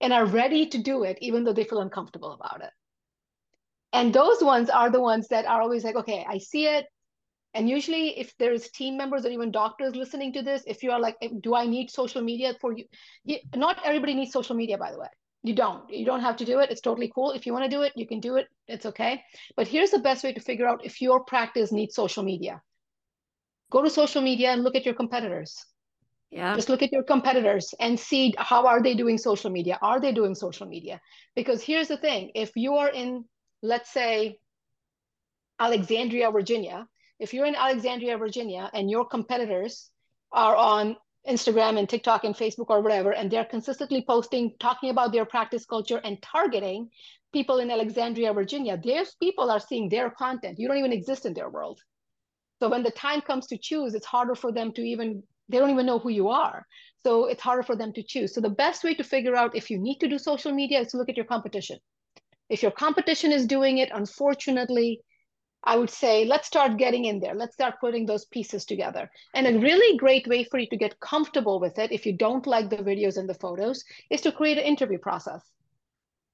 and 0.00 0.12
are 0.12 0.26
ready 0.26 0.66
to 0.66 0.78
do 0.78 1.04
it, 1.04 1.16
even 1.20 1.44
though 1.44 1.52
they 1.52 1.62
feel 1.62 1.80
uncomfortable 1.80 2.32
about 2.32 2.64
it. 2.64 2.70
And 3.92 4.12
those 4.12 4.42
ones 4.42 4.68
are 4.68 4.90
the 4.90 5.00
ones 5.00 5.28
that 5.28 5.46
are 5.46 5.62
always 5.62 5.84
like, 5.84 5.94
okay, 5.94 6.26
I 6.28 6.38
see 6.38 6.66
it. 6.66 6.86
And 7.54 7.68
usually, 7.68 8.18
if 8.18 8.36
there's 8.38 8.68
team 8.70 8.96
members 8.96 9.24
or 9.24 9.28
even 9.28 9.52
doctors 9.52 9.94
listening 9.94 10.32
to 10.32 10.42
this, 10.42 10.64
if 10.66 10.82
you 10.82 10.90
are 10.90 10.98
like, 10.98 11.14
do 11.40 11.54
I 11.54 11.66
need 11.66 11.92
social 11.92 12.22
media 12.22 12.56
for 12.60 12.72
you? 12.72 12.86
Not 13.54 13.78
everybody 13.84 14.14
needs 14.14 14.32
social 14.32 14.56
media, 14.56 14.76
by 14.76 14.90
the 14.90 14.98
way. 14.98 15.08
You 15.44 15.54
don't. 15.54 15.88
You 15.90 16.04
don't 16.04 16.22
have 16.22 16.38
to 16.38 16.44
do 16.44 16.58
it. 16.58 16.72
It's 16.72 16.80
totally 16.80 17.12
cool. 17.14 17.30
If 17.30 17.46
you 17.46 17.52
want 17.52 17.66
to 17.66 17.70
do 17.70 17.82
it, 17.82 17.92
you 17.94 18.08
can 18.08 18.18
do 18.18 18.34
it. 18.34 18.48
It's 18.66 18.84
okay. 18.84 19.22
But 19.56 19.68
here's 19.68 19.92
the 19.92 20.00
best 20.00 20.24
way 20.24 20.32
to 20.32 20.40
figure 20.40 20.66
out 20.66 20.84
if 20.84 21.00
your 21.00 21.22
practice 21.22 21.70
needs 21.70 21.94
social 21.94 22.24
media. 22.24 22.60
Go 23.70 23.80
to 23.80 23.90
social 23.90 24.22
media 24.22 24.50
and 24.50 24.64
look 24.64 24.74
at 24.74 24.84
your 24.84 24.94
competitors 24.94 25.64
yeah. 26.30 26.54
Just 26.54 26.68
look 26.68 26.82
at 26.82 26.92
your 26.92 27.02
competitors 27.02 27.72
and 27.80 27.98
see 27.98 28.34
how 28.36 28.66
are 28.66 28.82
they 28.82 28.94
doing 28.94 29.16
social 29.16 29.50
media? 29.50 29.78
Are 29.80 29.98
they 29.98 30.12
doing 30.12 30.34
social 30.34 30.66
media? 30.66 31.00
Because 31.34 31.62
here's 31.62 31.88
the 31.88 31.96
thing. 31.96 32.32
If 32.34 32.52
you 32.54 32.74
are 32.74 32.90
in 32.90 33.24
let's 33.62 33.92
say 33.92 34.38
alexandria 35.58 36.30
virginia 36.30 36.86
if 37.18 37.34
you're 37.34 37.46
in 37.46 37.56
alexandria 37.56 38.16
virginia 38.16 38.70
and 38.72 38.88
your 38.88 39.04
competitors 39.04 39.90
are 40.30 40.54
on 40.54 40.96
instagram 41.28 41.76
and 41.76 41.88
tiktok 41.88 42.22
and 42.22 42.36
facebook 42.36 42.66
or 42.68 42.80
whatever 42.80 43.12
and 43.12 43.30
they're 43.30 43.44
consistently 43.44 44.04
posting 44.06 44.54
talking 44.60 44.90
about 44.90 45.10
their 45.12 45.24
practice 45.24 45.66
culture 45.66 46.00
and 46.04 46.22
targeting 46.22 46.88
people 47.32 47.58
in 47.58 47.70
alexandria 47.70 48.32
virginia 48.32 48.80
those 48.84 49.14
people 49.20 49.50
are 49.50 49.60
seeing 49.60 49.88
their 49.88 50.10
content. 50.10 50.58
You 50.58 50.68
don't 50.68 50.78
even 50.78 50.92
exist 50.92 51.26
in 51.26 51.34
their 51.34 51.50
world. 51.50 51.80
So 52.60 52.68
when 52.68 52.82
the 52.82 52.90
time 52.90 53.20
comes 53.20 53.46
to 53.48 53.58
choose 53.58 53.94
it's 53.94 54.06
harder 54.06 54.34
for 54.34 54.52
them 54.52 54.72
to 54.72 54.82
even 54.82 55.22
they 55.48 55.58
don't 55.58 55.70
even 55.70 55.86
know 55.86 55.98
who 55.98 56.10
you 56.10 56.28
are. 56.28 56.66
So 57.02 57.26
it's 57.26 57.42
harder 57.42 57.62
for 57.62 57.76
them 57.76 57.92
to 57.94 58.02
choose. 58.02 58.34
So 58.34 58.40
the 58.40 58.50
best 58.50 58.84
way 58.84 58.94
to 58.94 59.04
figure 59.04 59.36
out 59.36 59.56
if 59.56 59.70
you 59.70 59.78
need 59.78 59.98
to 59.98 60.08
do 60.08 60.18
social 60.18 60.52
media 60.52 60.80
is 60.80 60.88
to 60.88 60.96
look 60.96 61.08
at 61.08 61.16
your 61.16 61.26
competition. 61.26 61.78
If 62.48 62.62
your 62.62 62.72
competition 62.72 63.32
is 63.32 63.46
doing 63.46 63.78
it, 63.78 63.90
unfortunately, 63.92 65.00
I 65.64 65.76
would 65.76 65.90
say 65.90 66.24
let's 66.24 66.46
start 66.46 66.76
getting 66.78 67.04
in 67.04 67.20
there. 67.20 67.34
Let's 67.34 67.54
start 67.54 67.80
putting 67.80 68.06
those 68.06 68.24
pieces 68.26 68.64
together. 68.64 69.10
And 69.34 69.46
a 69.46 69.58
really 69.58 69.96
great 69.98 70.26
way 70.26 70.44
for 70.44 70.58
you 70.58 70.68
to 70.68 70.76
get 70.76 71.00
comfortable 71.00 71.60
with 71.60 71.78
it, 71.78 71.92
if 71.92 72.06
you 72.06 72.16
don't 72.16 72.46
like 72.46 72.70
the 72.70 72.76
videos 72.76 73.16
and 73.16 73.28
the 73.28 73.34
photos, 73.34 73.84
is 74.10 74.20
to 74.22 74.32
create 74.32 74.58
an 74.58 74.64
interview 74.64 74.98
process. 74.98 75.42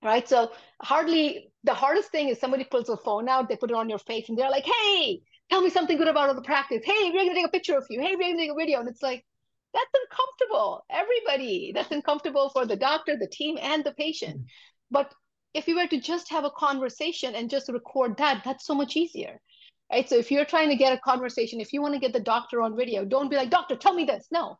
Right. 0.03 0.29
So 0.29 0.51
hardly 0.83 1.51
the 1.65 1.73
hardest 1.73 2.11
thing 2.11 2.29
is 2.29 2.39
somebody 2.39 2.65
pulls 2.65 2.91
a 2.91 2.97
phone 2.99 3.29
out, 3.29 3.49
they 3.49 3.57
put 3.57 3.71
it 3.71 3.77
on 3.77 3.89
your 3.89 3.99
face, 3.99 4.29
and 4.29 4.37
they're 4.37 4.51
like, 4.51 4.67
hey, 4.67 5.23
tell 5.51 5.61
me 5.61 5.71
something 5.71 5.97
good 5.97 6.09
about 6.09 6.29
all 6.29 6.35
the 6.35 6.43
practice. 6.43 6.83
Hey, 6.85 7.11
we're 7.11 7.25
gonna 7.25 7.35
take 7.35 7.47
a 7.47 7.51
picture 7.51 7.77
of 7.77 7.87
you. 7.91 8.01
Hey, 8.01 8.17
we're 8.17 8.29
gonna 8.29 8.37
take 8.37 8.51
a 8.51 8.55
video. 8.55 8.81
And 8.81 8.89
it's 8.89 9.03
like, 9.03 9.25
that's 9.73 9.91
uncomfortable. 9.95 10.85
Everybody, 10.91 11.73
that's 11.75 11.91
uncomfortable 11.91 12.51
for 12.51 12.67
the 12.67 12.77
doctor, 12.77 13.17
the 13.17 13.29
team, 13.29 13.59
and 13.61 13.85
the 13.85 13.93
patient. 13.93 14.43
But 14.91 15.13
if 15.53 15.69
you 15.69 15.77
were 15.77 15.87
to 15.87 16.01
just 16.01 16.31
have 16.31 16.45
a 16.45 16.51
conversation 16.51 17.35
and 17.35 17.51
just 17.51 17.69
record 17.69 18.17
that, 18.19 18.43
that's 18.45 18.67
so 18.67 18.75
much 18.75 18.97
easier. 18.97 19.41
Right. 19.93 20.09
So 20.09 20.17
if 20.17 20.31
you're 20.31 20.45
trying 20.45 20.71
to 20.71 20.77
get 20.77 20.97
a 20.97 21.01
conversation, 21.01 21.61
if 21.61 21.73
you 21.73 21.83
want 21.83 21.95
to 21.95 22.01
get 22.01 22.13
the 22.13 22.21
doctor 22.21 22.63
on 22.63 22.77
video, 22.77 23.05
don't 23.05 23.29
be 23.29 23.37
like, 23.37 23.51
doctor, 23.51 23.77
tell 23.77 23.95
me 23.95 24.05
this. 24.05 24.27
No. 24.31 24.59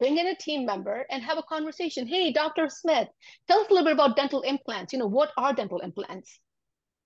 Bring 0.00 0.18
in 0.18 0.26
a 0.26 0.34
team 0.34 0.66
member 0.66 1.06
and 1.10 1.22
have 1.22 1.38
a 1.38 1.42
conversation. 1.42 2.06
Hey, 2.06 2.32
Dr. 2.32 2.68
Smith, 2.68 3.08
tell 3.48 3.60
us 3.60 3.68
a 3.68 3.72
little 3.72 3.84
bit 3.84 3.92
about 3.92 4.16
dental 4.16 4.42
implants. 4.42 4.92
You 4.92 4.98
know, 4.98 5.06
what 5.06 5.30
are 5.36 5.52
dental 5.52 5.78
implants? 5.78 6.40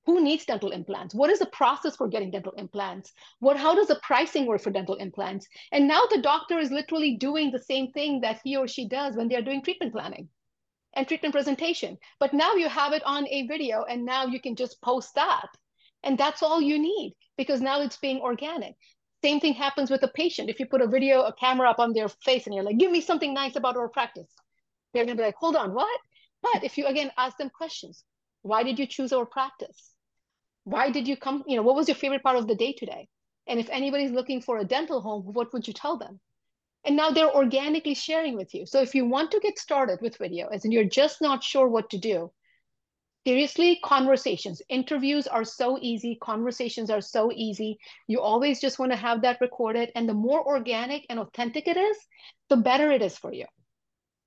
Who 0.06 0.23
needs 0.23 0.44
dental 0.44 0.70
implants? 0.70 1.14
What 1.14 1.30
is 1.30 1.38
the 1.38 1.46
process 1.46 1.96
for 1.96 2.08
getting 2.08 2.30
dental 2.30 2.52
implants? 2.52 3.12
What 3.40 3.56
how 3.56 3.75
does 3.75 3.88
the 3.88 4.00
pricing 4.02 4.46
work 4.46 4.61
for 4.61 4.70
dental 4.70 4.96
implants? 4.96 5.46
And 5.73 5.88
now 5.88 6.02
the 6.11 6.20
doctor 6.20 6.58
is 6.58 6.70
literally 6.70 7.16
doing 7.16 7.50
the 7.50 7.62
same 7.62 7.90
thing 7.92 8.20
that 8.20 8.40
he 8.44 8.56
or 8.56 8.68
she 8.68 8.87
does 8.87 9.16
when 9.16 9.28
they're 9.28 9.42
doing 9.42 9.62
treatment 9.62 9.92
planning 9.92 10.28
and 10.94 11.08
treatment 11.08 11.34
presentation. 11.34 11.96
But 12.20 12.34
now 12.34 12.54
you 12.54 12.68
have 12.68 12.92
it 12.92 13.02
on 13.04 13.26
a 13.28 13.46
video 13.46 13.84
and 13.84 14.04
now 14.04 14.26
you 14.26 14.40
can 14.40 14.56
just 14.56 14.80
post 14.82 15.14
that 15.14 15.49
and 16.02 16.18
that's 16.18 16.42
all 16.42 16.61
you 16.61 16.78
need 16.78 17.14
because 17.38 17.62
now 17.62 17.80
it's 17.80 17.96
being 17.96 18.20
organic. 18.20 18.75
Same 19.23 19.40
thing 19.40 19.54
happens 19.54 19.90
with 19.90 20.02
a 20.02 20.08
patient. 20.08 20.50
If 20.50 20.61
you 20.61 20.66
put 20.66 20.82
a 20.82 20.87
video 20.87 21.23
a 21.23 21.32
camera 21.32 21.70
up 21.70 21.78
on 21.78 21.94
their 21.94 22.08
face 22.08 22.44
and 22.44 22.54
you're 22.54 22.64
like 22.64 22.78
give 22.78 22.90
me 22.90 23.00
something 23.00 23.32
nice 23.32 23.56
about 23.56 23.76
our 23.76 23.88
practice 23.88 24.30
they're 24.92 25.04
going 25.04 25.16
to 25.16 25.20
be 25.23 25.26
like 25.26 25.37
hold 25.37 25.56
on 25.56 25.73
what? 25.73 26.00
But 26.42 26.62
if 26.62 26.76
you 26.76 26.87
again 26.87 27.11
ask 27.16 27.38
them 27.38 27.49
questions. 27.49 28.04
Why 28.42 28.62
did 28.62 28.78
you 28.78 28.87
choose 28.87 29.14
our 29.14 29.25
practice 29.25 29.93
why 30.64 30.90
did 30.90 31.06
you 31.06 31.16
come 31.16 31.44
you 31.47 31.56
know 31.56 31.62
what 31.62 31.76
was 31.76 31.88
your 31.88 31.94
favorite 31.94 32.23
part 32.23 32.37
of 32.37 32.49
the 32.49 32.54
day 32.54 32.73
today? 32.73 33.09
And 33.47 33.61
if 33.61 33.68
anybody's 33.71 34.11
looking 34.11 34.40
for 34.40 34.59
a 34.59 34.64
dental 34.64 35.00
home 35.00 35.23
what 35.23 35.52
would 35.52 35.66
you 35.68 35.75
tell 35.75 35.97
them? 35.99 36.21
And 36.85 36.97
now 36.97 37.11
they're 37.11 37.35
organically 37.35 37.94
sharing 37.94 38.37
with 38.37 38.54
you. 38.54 38.66
So 38.66 38.83
if 38.83 38.94
you 38.94 39.06
want 39.06 39.30
to 39.30 39.40
get 39.40 39.59
started 39.59 40.00
with 40.02 40.18
video 40.18 40.49
as 40.49 40.64
you're 40.64 40.85
just 40.85 41.23
not 41.23 41.42
sure 41.42 41.68
what 41.68 41.90
to 41.90 41.99
do 41.99 42.30
seriously 43.26 43.80
conversations. 43.83 44.61
Interviews 44.68 45.26
are 45.26 45.44
so 45.44 45.78
easy. 45.80 46.18
Conversations 46.21 46.90
are 46.90 47.00
so 47.00 47.33
easy. 47.33 47.78
You 48.06 48.21
always 48.21 48.61
just 48.61 48.78
want 48.78 48.92
to 48.92 48.99
have 48.99 49.23
that 49.23 49.40
recorded. 49.40 49.90
And 49.94 50.06
the 50.06 50.14
more 50.14 50.47
organic 50.47 51.06
and 51.09 51.18
authentic 51.18 51.66
it 51.66 51.78
is 51.78 51.97
the 52.50 52.56
better 52.56 52.90
it 52.90 53.00
is 53.00 53.16
for 53.16 53.33
you 53.33 53.47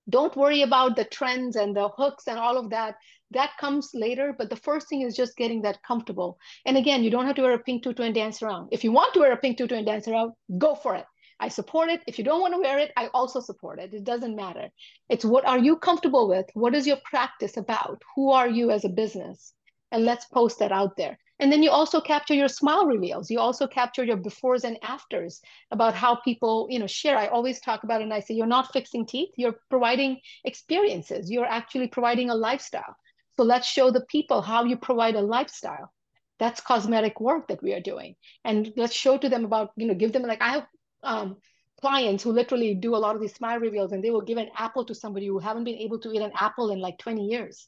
Don't 0.09 0.35
worry 0.35 0.61
about 0.61 0.95
the 0.95 1.05
trends 1.05 1.55
and 1.55 1.75
the 1.75 1.89
hooks 1.89 2.27
and 2.27 2.39
all 2.39 2.57
of 2.57 2.69
that. 2.69 2.95
That 3.31 3.51
comes 3.59 3.91
later. 3.93 4.33
But 4.37 4.49
the 4.49 4.55
first 4.55 4.87
thing 4.87 5.01
is 5.01 5.15
just 5.15 5.35
getting 5.35 5.61
that 5.63 5.83
comfortable. 5.83 6.37
And 6.65 6.77
again, 6.77 7.03
you 7.03 7.09
don't 7.09 7.25
have 7.25 7.35
to 7.35 7.41
wear 7.41 7.53
a 7.53 7.59
pink 7.59 7.83
tutu 7.83 8.03
and 8.03 8.15
dance 8.15 8.41
around. 8.41 8.69
If 8.71 8.83
you 8.83 8.91
want 8.91 9.13
to 9.13 9.19
wear 9.19 9.33
a 9.33 9.37
pink 9.37 9.57
tutu 9.57 9.75
and 9.75 9.85
dance 9.85 10.07
around, 10.07 10.33
go 10.57 10.75
for 10.75 10.95
it. 10.95 11.05
I 11.39 11.49
support 11.49 11.89
it. 11.89 12.01
If 12.07 12.17
you 12.17 12.23
don't 12.23 12.41
want 12.41 12.53
to 12.55 12.59
wear 12.59 12.79
it, 12.79 12.91
I 12.97 13.07
also 13.13 13.41
support 13.41 13.79
it. 13.79 13.93
It 13.93 14.03
doesn't 14.03 14.35
matter. 14.35 14.69
It's 15.09 15.25
what 15.25 15.45
are 15.45 15.59
you 15.59 15.77
comfortable 15.77 16.27
with? 16.27 16.47
What 16.53 16.73
is 16.73 16.87
your 16.87 16.97
practice 17.05 17.57
about? 17.57 18.01
Who 18.15 18.31
are 18.31 18.49
you 18.49 18.71
as 18.71 18.85
a 18.85 18.89
business? 18.89 19.53
And 19.91 20.03
let's 20.03 20.25
post 20.25 20.59
that 20.59 20.71
out 20.71 20.97
there. 20.97 21.19
And 21.39 21.51
then 21.51 21.61
you 21.61 21.69
also 21.69 22.01
capture 22.01 22.33
your 22.33 22.47
smile 22.47 22.87
reveals. 22.87 23.29
You 23.29 23.39
also 23.39 23.67
capture 23.67 24.03
your 24.03 24.17
befores 24.17 24.63
and 24.63 24.77
afters 24.81 25.41
about 25.71 25.93
how 25.93 26.15
people, 26.15 26.67
you 26.69 26.79
know, 26.79 26.87
share. 26.87 27.17
I 27.17 27.27
always 27.27 27.59
talk 27.61 27.83
about 27.83 28.01
it 28.01 28.05
and 28.05 28.13
I 28.13 28.21
say, 28.21 28.33
you're 28.33 28.47
not 28.47 28.73
fixing 28.73 29.05
teeth, 29.05 29.29
you're 29.37 29.59
providing 29.69 30.19
experiences. 30.45 31.29
You're 31.29 31.45
actually 31.45 31.87
providing 31.89 32.31
a 32.31 32.35
lifestyle. 32.35 32.95
So 33.35 33.43
let's 33.43 33.67
show 33.67 33.91
the 33.91 34.05
people 34.09 34.41
how 34.41 34.63
you 34.63 34.77
provide 34.77 35.15
a 35.15 35.21
lifestyle. 35.21 35.93
That's 36.39 36.61
cosmetic 36.61 37.19
work 37.19 37.47
that 37.49 37.61
we 37.61 37.73
are 37.73 37.81
doing. 37.81 38.15
And 38.43 38.73
let's 38.75 38.95
show 38.95 39.17
to 39.17 39.29
them 39.29 39.45
about, 39.45 39.71
you 39.75 39.87
know, 39.87 39.93
give 39.93 40.13
them 40.13 40.23
like 40.23 40.41
I 40.41 40.49
have 40.49 40.67
um, 41.03 41.37
clients 41.79 42.23
who 42.23 42.31
literally 42.31 42.73
do 42.73 42.95
a 42.95 42.97
lot 42.97 43.15
of 43.15 43.21
these 43.21 43.35
smile 43.35 43.59
reveals 43.59 43.91
and 43.91 44.03
they 44.03 44.09
will 44.09 44.21
give 44.21 44.39
an 44.39 44.49
apple 44.57 44.85
to 44.85 44.95
somebody 44.95 45.27
who 45.27 45.37
haven't 45.37 45.65
been 45.65 45.75
able 45.75 45.99
to 45.99 46.11
eat 46.11 46.21
an 46.21 46.31
apple 46.35 46.71
in 46.71 46.79
like 46.79 46.97
20 46.97 47.25
years 47.25 47.67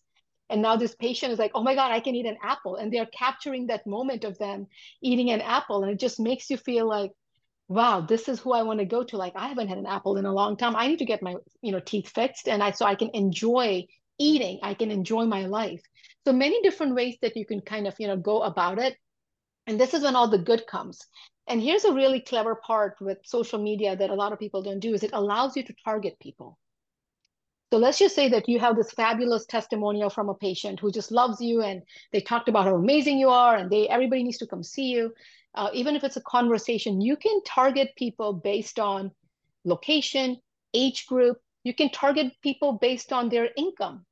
and 0.49 0.61
now 0.61 0.75
this 0.75 0.95
patient 0.95 1.31
is 1.31 1.39
like 1.39 1.51
oh 1.53 1.63
my 1.63 1.75
god 1.75 1.91
i 1.91 1.99
can 1.99 2.15
eat 2.15 2.25
an 2.25 2.37
apple. 2.43 2.75
And 2.75 2.91
they're 2.91 3.05
capturing 3.05 3.67
that 3.67 3.85
moment 3.87 4.23
of 4.23 4.37
them 4.37 4.67
eating 5.01 5.31
an 5.31 5.41
apple. 5.41 5.83
And 5.83 5.91
it 5.91 5.99
just 5.99 6.19
makes 6.19 6.49
you 6.49 6.57
feel 6.57 6.87
like 6.87 7.11
wow 7.67 8.01
this 8.01 8.27
is 8.27 8.39
who 8.39 8.53
i 8.53 8.63
want 8.63 8.79
to 8.79 8.85
go 8.85 9.03
to. 9.03 9.17
Like 9.17 9.33
i 9.35 9.47
haven't 9.47 9.67
had 9.67 9.77
an 9.77 9.85
apple 9.85 10.17
in 10.17 10.25
a 10.25 10.33
long 10.33 10.57
time. 10.57 10.75
I 10.75 10.87
need 10.87 10.99
to 10.99 11.05
get 11.05 11.21
my 11.21 11.35
you 11.61 11.71
know 11.71 11.79
teeth 11.79 12.09
fixed 12.09 12.47
and 12.47 12.63
i 12.63 12.71
so 12.71 12.85
i 12.85 12.95
can 12.95 13.09
enjoy 13.13 13.85
eating. 14.17 14.59
I 14.63 14.73
can 14.73 14.91
enjoy 14.91 15.25
my 15.25 15.45
life. 15.45 15.81
So 16.25 16.33
many 16.33 16.61
different 16.61 16.95
ways 16.95 17.17
that 17.21 17.37
you 17.37 17.45
can 17.45 17.61
kind 17.61 17.87
of 17.87 17.95
you 17.99 18.07
know 18.07 18.17
go 18.17 18.41
about 18.41 18.79
it. 18.79 18.95
And 19.67 19.79
this 19.79 19.93
is 19.93 20.03
when 20.03 20.15
all 20.15 20.27
the 20.27 20.39
good 20.39 20.65
comes. 20.67 20.99
And 21.47 21.61
here's 21.61 21.83
a 21.83 21.93
really 21.93 22.21
clever 22.21 22.55
part 22.55 22.97
with 23.01 23.17
social 23.23 23.59
media 23.59 23.95
that 23.95 24.11
a 24.11 24.15
lot 24.15 24.33
of 24.33 24.39
people 24.39 24.61
don't 24.61 24.79
do 24.79 24.93
is 24.93 25.03
it 25.03 25.11
allows 25.13 25.57
you 25.57 25.63
to 25.63 25.73
target 25.83 26.15
people 26.19 26.59
so 27.71 27.77
let's 27.77 27.99
just 27.99 28.15
say 28.15 28.29
that 28.29 28.49
you 28.49 28.59
have 28.59 28.75
this 28.75 28.91
fabulous 28.91 29.45
testimonial 29.45 30.09
from 30.09 30.27
a 30.29 30.33
patient 30.33 30.79
who 30.79 30.91
just 30.91 31.11
loves 31.11 31.39
you 31.39 31.61
and 31.61 31.83
they 32.11 32.19
talked 32.19 32.49
about 32.49 32.65
how 32.65 32.75
amazing 32.75 33.19
you 33.19 33.29
are 33.29 33.55
and 33.55 33.69
they 33.69 33.87
everybody 33.87 34.23
needs 34.23 34.39
to 34.39 34.47
come 34.47 34.63
see 34.63 34.87
you. 34.87 35.13
Uh, 35.53 35.69
even 35.73 35.95
if 35.95 36.03
it's 36.03 36.17
a 36.17 36.21
conversation, 36.21 36.99
you 36.99 37.15
can 37.15 37.43
target 37.43 37.89
people 37.95 38.33
based 38.33 38.79
on 38.79 39.11
location, 39.65 40.37
age 40.73 41.05
group. 41.05 41.37
You 41.63 41.75
can 41.75 41.91
target 41.91 42.33
people 42.41 42.73
based 42.73 43.13
on 43.13 43.29
their 43.29 43.49
income. 43.55 44.05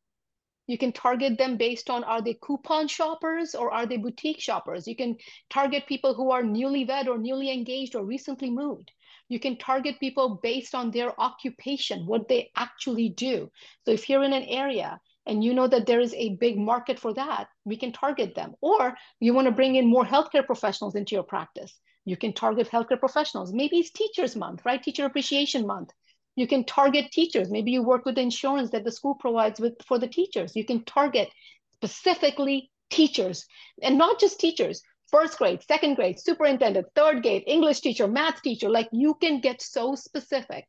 You 0.68 0.78
can 0.78 0.92
target 0.92 1.40
them 1.40 1.58
based 1.58 1.90
on 1.90 2.04
are 2.04 2.22
they 2.22 2.38
coupon 2.40 2.88
shoppers 2.88 3.56
or 3.56 3.72
are 3.72 3.88
they 3.88 3.98
boutique 3.98 4.42
shoppers? 4.42 4.88
You 4.88 4.96
can 4.96 5.16
target 5.50 5.88
people 5.88 6.14
who 6.14 6.30
are 6.30 6.44
newlywed 6.44 7.08
or 7.08 7.18
newly 7.18 7.52
engaged 7.52 7.96
or 7.96 8.04
recently 8.06 8.52
moved. 8.52 8.92
You 9.30 9.40
can 9.40 9.58
target 9.58 10.00
people 10.00 10.40
based 10.42 10.74
on 10.74 10.92
their 10.92 11.20
occupation, 11.20 12.06
what 12.06 12.28
they 12.28 12.52
actually 12.56 13.10
do. 13.10 13.52
So 13.86 13.92
if 13.92 14.10
you're 14.10 14.24
in 14.24 14.34
an 14.34 14.44
area 14.44 15.00
and 15.26 15.44
you 15.44 15.54
know 15.54 15.68
that 15.68 15.86
there 15.86 16.00
is 16.00 16.14
a 16.14 16.36
big 16.36 16.58
market 16.58 17.00
for 17.00 17.14
that, 17.14 17.48
we 17.66 17.78
can 17.78 17.92
target 17.92 18.36
them. 18.36 18.56
Or 18.62 18.96
you 19.20 19.34
want 19.34 19.48
to 19.48 19.52
bring 19.52 19.76
in 19.76 19.90
more 19.90 20.06
healthcare 20.06 20.46
professionals 20.46 20.96
into 20.96 21.16
your 21.16 21.24
practice. 21.24 21.78
You 22.06 22.16
can 22.16 22.32
target 22.34 22.70
healthcare 22.70 23.00
professionals. 23.00 23.52
Maybe 23.52 23.80
it's 23.80 23.92
Teachers 23.92 24.36
Month, 24.36 24.62
right? 24.66 24.82
Teacher 24.82 25.06
Appreciation 25.06 25.68
Month. 25.68 25.90
You 26.38 26.48
can 26.48 26.64
target 26.64 27.12
teachers. 27.12 27.50
Maybe 27.50 27.72
you 27.72 27.84
work 27.84 28.06
with 28.06 28.16
the 28.16 28.22
insurance 28.22 28.70
that 28.70 28.86
the 28.86 28.92
school 28.92 29.16
provides 29.16 29.60
with 29.60 29.74
for 29.86 30.00
the 30.00 30.08
teachers. 30.08 30.56
You 30.56 30.64
can 30.64 30.86
target 30.86 31.30
specifically 31.74 32.72
teachers 32.90 33.46
and 33.82 33.98
not 33.98 34.20
just 34.20 34.40
teachers 34.40 34.82
first 35.10 35.38
grade, 35.38 35.64
second 35.64 35.96
grade, 35.96 36.20
superintendent, 36.20 36.88
third 36.96 37.22
grade, 37.22 37.44
English 37.48 37.82
teacher, 37.82 38.08
math 38.08 38.42
teacher. 38.42 38.70
Like 38.70 38.90
you 38.92 39.16
can 39.16 39.40
get 39.40 39.62
so 39.62 39.96
specific. 39.96 40.66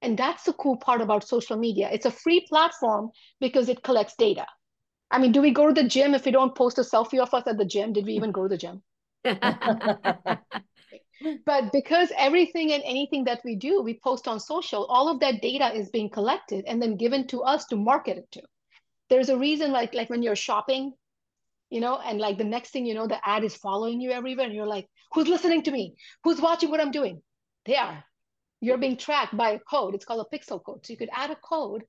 And 0.00 0.18
that's 0.18 0.44
the 0.44 0.52
cool 0.52 0.76
part 0.76 1.00
about 1.00 1.26
social 1.26 1.56
media. 1.56 1.88
It's 1.92 2.06
a 2.06 2.10
free 2.10 2.44
platform 2.48 3.10
because 3.40 3.68
it 3.68 3.82
collects 3.82 4.14
data. 4.18 4.46
I 5.10 5.18
mean, 5.18 5.32
do 5.32 5.40
we 5.40 5.52
go 5.52 5.68
to 5.68 5.72
the 5.72 5.88
gym 5.88 6.14
if 6.14 6.24
we 6.24 6.32
don't 6.32 6.54
post 6.54 6.78
a 6.78 6.82
selfie 6.82 7.20
of 7.20 7.32
us 7.34 7.44
at 7.46 7.58
the 7.58 7.64
gym? 7.64 7.92
Did 7.92 8.06
we 8.06 8.14
even 8.14 8.32
go 8.32 8.42
to 8.42 8.48
the 8.48 8.56
gym? 8.56 8.82
but 11.46 11.70
because 11.72 12.10
everything 12.16 12.72
and 12.72 12.82
anything 12.84 13.24
that 13.24 13.42
we 13.44 13.54
do, 13.54 13.82
we 13.82 14.00
post 14.02 14.26
on 14.26 14.40
social, 14.40 14.84
all 14.86 15.08
of 15.08 15.20
that 15.20 15.40
data 15.40 15.72
is 15.72 15.90
being 15.90 16.10
collected 16.10 16.64
and 16.66 16.82
then 16.82 16.96
given 16.96 17.26
to 17.28 17.42
us 17.42 17.66
to 17.66 17.76
market 17.76 18.18
it 18.18 18.32
to. 18.32 18.42
There's 19.08 19.28
a 19.28 19.38
reason, 19.38 19.70
like 19.70 19.94
like 19.94 20.10
when 20.10 20.22
you're 20.22 20.34
shopping, 20.34 20.94
you 21.72 21.80
know, 21.80 21.98
and 21.98 22.20
like 22.20 22.36
the 22.36 22.44
next 22.44 22.70
thing 22.70 22.84
you 22.84 22.94
know, 22.94 23.06
the 23.06 23.26
ad 23.26 23.44
is 23.44 23.56
following 23.56 23.98
you 24.00 24.10
everywhere, 24.10 24.44
and 24.46 24.54
you're 24.54 24.66
like, 24.66 24.86
who's 25.12 25.26
listening 25.26 25.62
to 25.62 25.70
me? 25.70 25.94
Who's 26.22 26.38
watching 26.38 26.70
what 26.70 26.80
I'm 26.80 26.90
doing? 26.90 27.22
They 27.64 27.76
are. 27.76 28.04
You're 28.60 28.76
being 28.76 28.98
tracked 28.98 29.34
by 29.36 29.52
a 29.52 29.58
code. 29.58 29.94
It's 29.94 30.04
called 30.04 30.26
a 30.26 30.36
pixel 30.36 30.62
code. 30.62 30.84
So 30.84 30.92
you 30.92 30.98
could 30.98 31.08
add 31.12 31.30
a 31.30 31.36
code, 31.36 31.84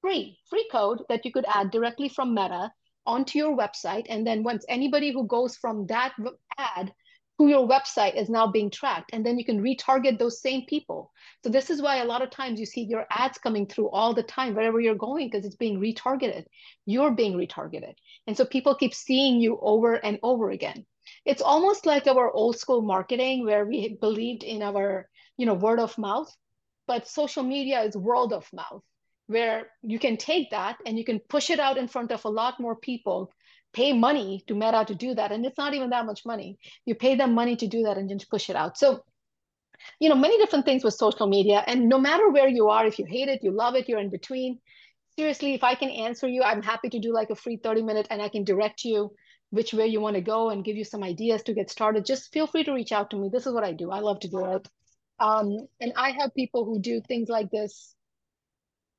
free, 0.00 0.38
free 0.48 0.68
code 0.70 1.02
that 1.08 1.24
you 1.24 1.32
could 1.32 1.46
add 1.52 1.72
directly 1.72 2.08
from 2.08 2.32
Meta 2.32 2.70
onto 3.04 3.38
your 3.38 3.56
website. 3.56 4.06
And 4.08 4.24
then 4.24 4.44
once 4.44 4.64
anybody 4.68 5.12
who 5.12 5.26
goes 5.26 5.56
from 5.56 5.86
that 5.86 6.12
ad 6.56 6.92
who 7.38 7.46
your 7.46 7.68
website 7.68 8.16
is 8.16 8.28
now 8.28 8.48
being 8.48 8.70
tracked 8.70 9.10
and 9.12 9.24
then 9.24 9.38
you 9.38 9.44
can 9.44 9.62
retarget 9.62 10.18
those 10.18 10.42
same 10.42 10.66
people. 10.66 11.12
So 11.44 11.50
this 11.50 11.70
is 11.70 11.80
why 11.80 11.96
a 11.96 12.04
lot 12.04 12.20
of 12.20 12.30
times 12.30 12.58
you 12.58 12.66
see 12.66 12.82
your 12.82 13.06
ads 13.10 13.38
coming 13.38 13.66
through 13.66 13.90
all 13.90 14.12
the 14.12 14.24
time 14.24 14.54
wherever 14.54 14.80
you're 14.80 14.96
going 14.96 15.28
because 15.28 15.46
it's 15.46 15.56
being 15.56 15.80
retargeted. 15.80 16.44
You're 16.84 17.12
being 17.12 17.34
retargeted. 17.34 17.94
And 18.26 18.36
so 18.36 18.44
people 18.44 18.74
keep 18.74 18.92
seeing 18.92 19.40
you 19.40 19.58
over 19.62 19.94
and 19.94 20.18
over 20.22 20.50
again. 20.50 20.84
It's 21.24 21.40
almost 21.40 21.86
like 21.86 22.06
our 22.06 22.30
old 22.30 22.58
school 22.58 22.82
marketing 22.82 23.44
where 23.44 23.64
we 23.64 23.96
believed 24.00 24.42
in 24.42 24.62
our 24.62 25.08
you 25.38 25.46
know 25.46 25.54
word 25.54 25.80
of 25.80 25.96
mouth 25.96 26.30
but 26.86 27.06
social 27.06 27.44
media 27.44 27.82
is 27.82 27.96
word 27.96 28.32
of 28.32 28.46
mouth 28.52 28.82
where 29.28 29.68
you 29.82 29.98
can 29.98 30.16
take 30.16 30.50
that 30.50 30.76
and 30.84 30.98
you 30.98 31.04
can 31.04 31.20
push 31.20 31.50
it 31.50 31.60
out 31.60 31.78
in 31.78 31.86
front 31.86 32.10
of 32.10 32.24
a 32.24 32.28
lot 32.28 32.58
more 32.58 32.74
people 32.74 33.30
pay 33.72 33.92
money 33.92 34.44
to 34.46 34.54
Meta 34.54 34.84
to 34.86 34.94
do 34.94 35.14
that. 35.14 35.32
And 35.32 35.44
it's 35.44 35.58
not 35.58 35.74
even 35.74 35.90
that 35.90 36.06
much 36.06 36.24
money. 36.24 36.58
You 36.84 36.94
pay 36.94 37.14
them 37.14 37.34
money 37.34 37.56
to 37.56 37.66
do 37.66 37.82
that 37.84 37.98
and 37.98 38.08
just 38.08 38.30
push 38.30 38.50
it 38.50 38.56
out. 38.56 38.78
So, 38.78 39.04
you 40.00 40.08
know, 40.08 40.14
many 40.14 40.38
different 40.38 40.64
things 40.64 40.84
with 40.84 40.94
social 40.94 41.26
media. 41.26 41.62
And 41.66 41.88
no 41.88 41.98
matter 41.98 42.30
where 42.30 42.48
you 42.48 42.68
are, 42.68 42.86
if 42.86 42.98
you 42.98 43.04
hate 43.06 43.28
it, 43.28 43.42
you 43.42 43.50
love 43.50 43.74
it, 43.74 43.88
you're 43.88 44.00
in 44.00 44.10
between. 44.10 44.58
Seriously, 45.16 45.54
if 45.54 45.64
I 45.64 45.74
can 45.74 45.90
answer 45.90 46.28
you, 46.28 46.42
I'm 46.42 46.62
happy 46.62 46.88
to 46.90 46.98
do 46.98 47.12
like 47.12 47.30
a 47.30 47.34
free 47.34 47.56
30 47.56 47.82
minute 47.82 48.06
and 48.10 48.22
I 48.22 48.28
can 48.28 48.44
direct 48.44 48.84
you 48.84 49.12
which 49.50 49.72
way 49.72 49.86
you 49.86 50.00
want 50.00 50.14
to 50.14 50.20
go 50.20 50.50
and 50.50 50.64
give 50.64 50.76
you 50.76 50.84
some 50.84 51.02
ideas 51.02 51.42
to 51.44 51.54
get 51.54 51.70
started. 51.70 52.04
Just 52.04 52.32
feel 52.32 52.46
free 52.46 52.64
to 52.64 52.72
reach 52.72 52.92
out 52.92 53.10
to 53.10 53.16
me. 53.16 53.30
This 53.32 53.46
is 53.46 53.52
what 53.52 53.64
I 53.64 53.72
do. 53.72 53.90
I 53.90 54.00
love 54.00 54.20
to 54.20 54.28
do 54.28 54.44
it. 54.44 54.68
Um, 55.18 55.66
and 55.80 55.92
I 55.96 56.10
have 56.10 56.34
people 56.34 56.64
who 56.64 56.78
do 56.78 57.00
things 57.00 57.28
like 57.28 57.50
this 57.50 57.94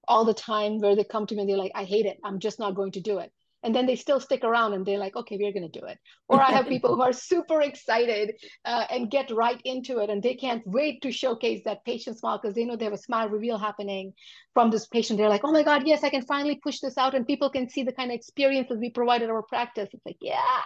all 0.07 0.25
the 0.25 0.33
time 0.33 0.79
where 0.79 0.95
they 0.95 1.03
come 1.03 1.27
to 1.27 1.35
me 1.35 1.41
and 1.41 1.49
they're 1.49 1.57
like, 1.57 1.71
I 1.75 1.83
hate 1.83 2.07
it. 2.07 2.17
I'm 2.25 2.39
just 2.39 2.59
not 2.59 2.75
going 2.75 2.93
to 2.93 2.99
do 2.99 3.19
it 3.19 3.31
and 3.63 3.75
then 3.75 3.85
they 3.85 3.95
still 3.95 4.19
stick 4.19 4.43
around 4.43 4.73
and 4.73 4.85
they're 4.85 4.97
like 4.97 5.15
okay 5.15 5.37
we're 5.37 5.51
going 5.51 5.69
to 5.69 5.79
do 5.79 5.85
it. 5.85 5.97
Or 6.29 6.41
i 6.41 6.51
have 6.51 6.67
people 6.67 6.95
who 6.95 7.01
are 7.01 7.13
super 7.13 7.61
excited 7.61 8.35
uh, 8.65 8.85
and 8.89 9.09
get 9.09 9.31
right 9.31 9.59
into 9.65 9.99
it 9.99 10.09
and 10.09 10.21
they 10.21 10.35
can't 10.35 10.63
wait 10.65 11.01
to 11.01 11.11
showcase 11.11 11.61
that 11.65 11.83
patient 11.85 12.19
smile 12.19 12.39
because 12.41 12.55
they 12.55 12.65
know 12.65 12.75
they 12.75 12.85
have 12.85 12.93
a 12.93 12.97
smile 12.97 13.29
reveal 13.29 13.57
happening 13.57 14.13
from 14.53 14.69
this 14.69 14.87
patient. 14.87 15.17
They're 15.17 15.29
like 15.29 15.43
oh 15.43 15.51
my 15.51 15.63
god 15.63 15.87
yes 15.87 16.03
i 16.03 16.09
can 16.09 16.25
finally 16.25 16.59
push 16.61 16.79
this 16.79 16.97
out 16.97 17.15
and 17.15 17.25
people 17.25 17.49
can 17.49 17.69
see 17.69 17.83
the 17.83 17.91
kind 17.93 18.11
of 18.11 18.15
experiences 18.15 18.77
we 18.79 18.91
provided 18.91 19.29
our 19.29 19.43
practice. 19.43 19.89
It's 19.93 20.05
like 20.05 20.17
yeah. 20.21 20.61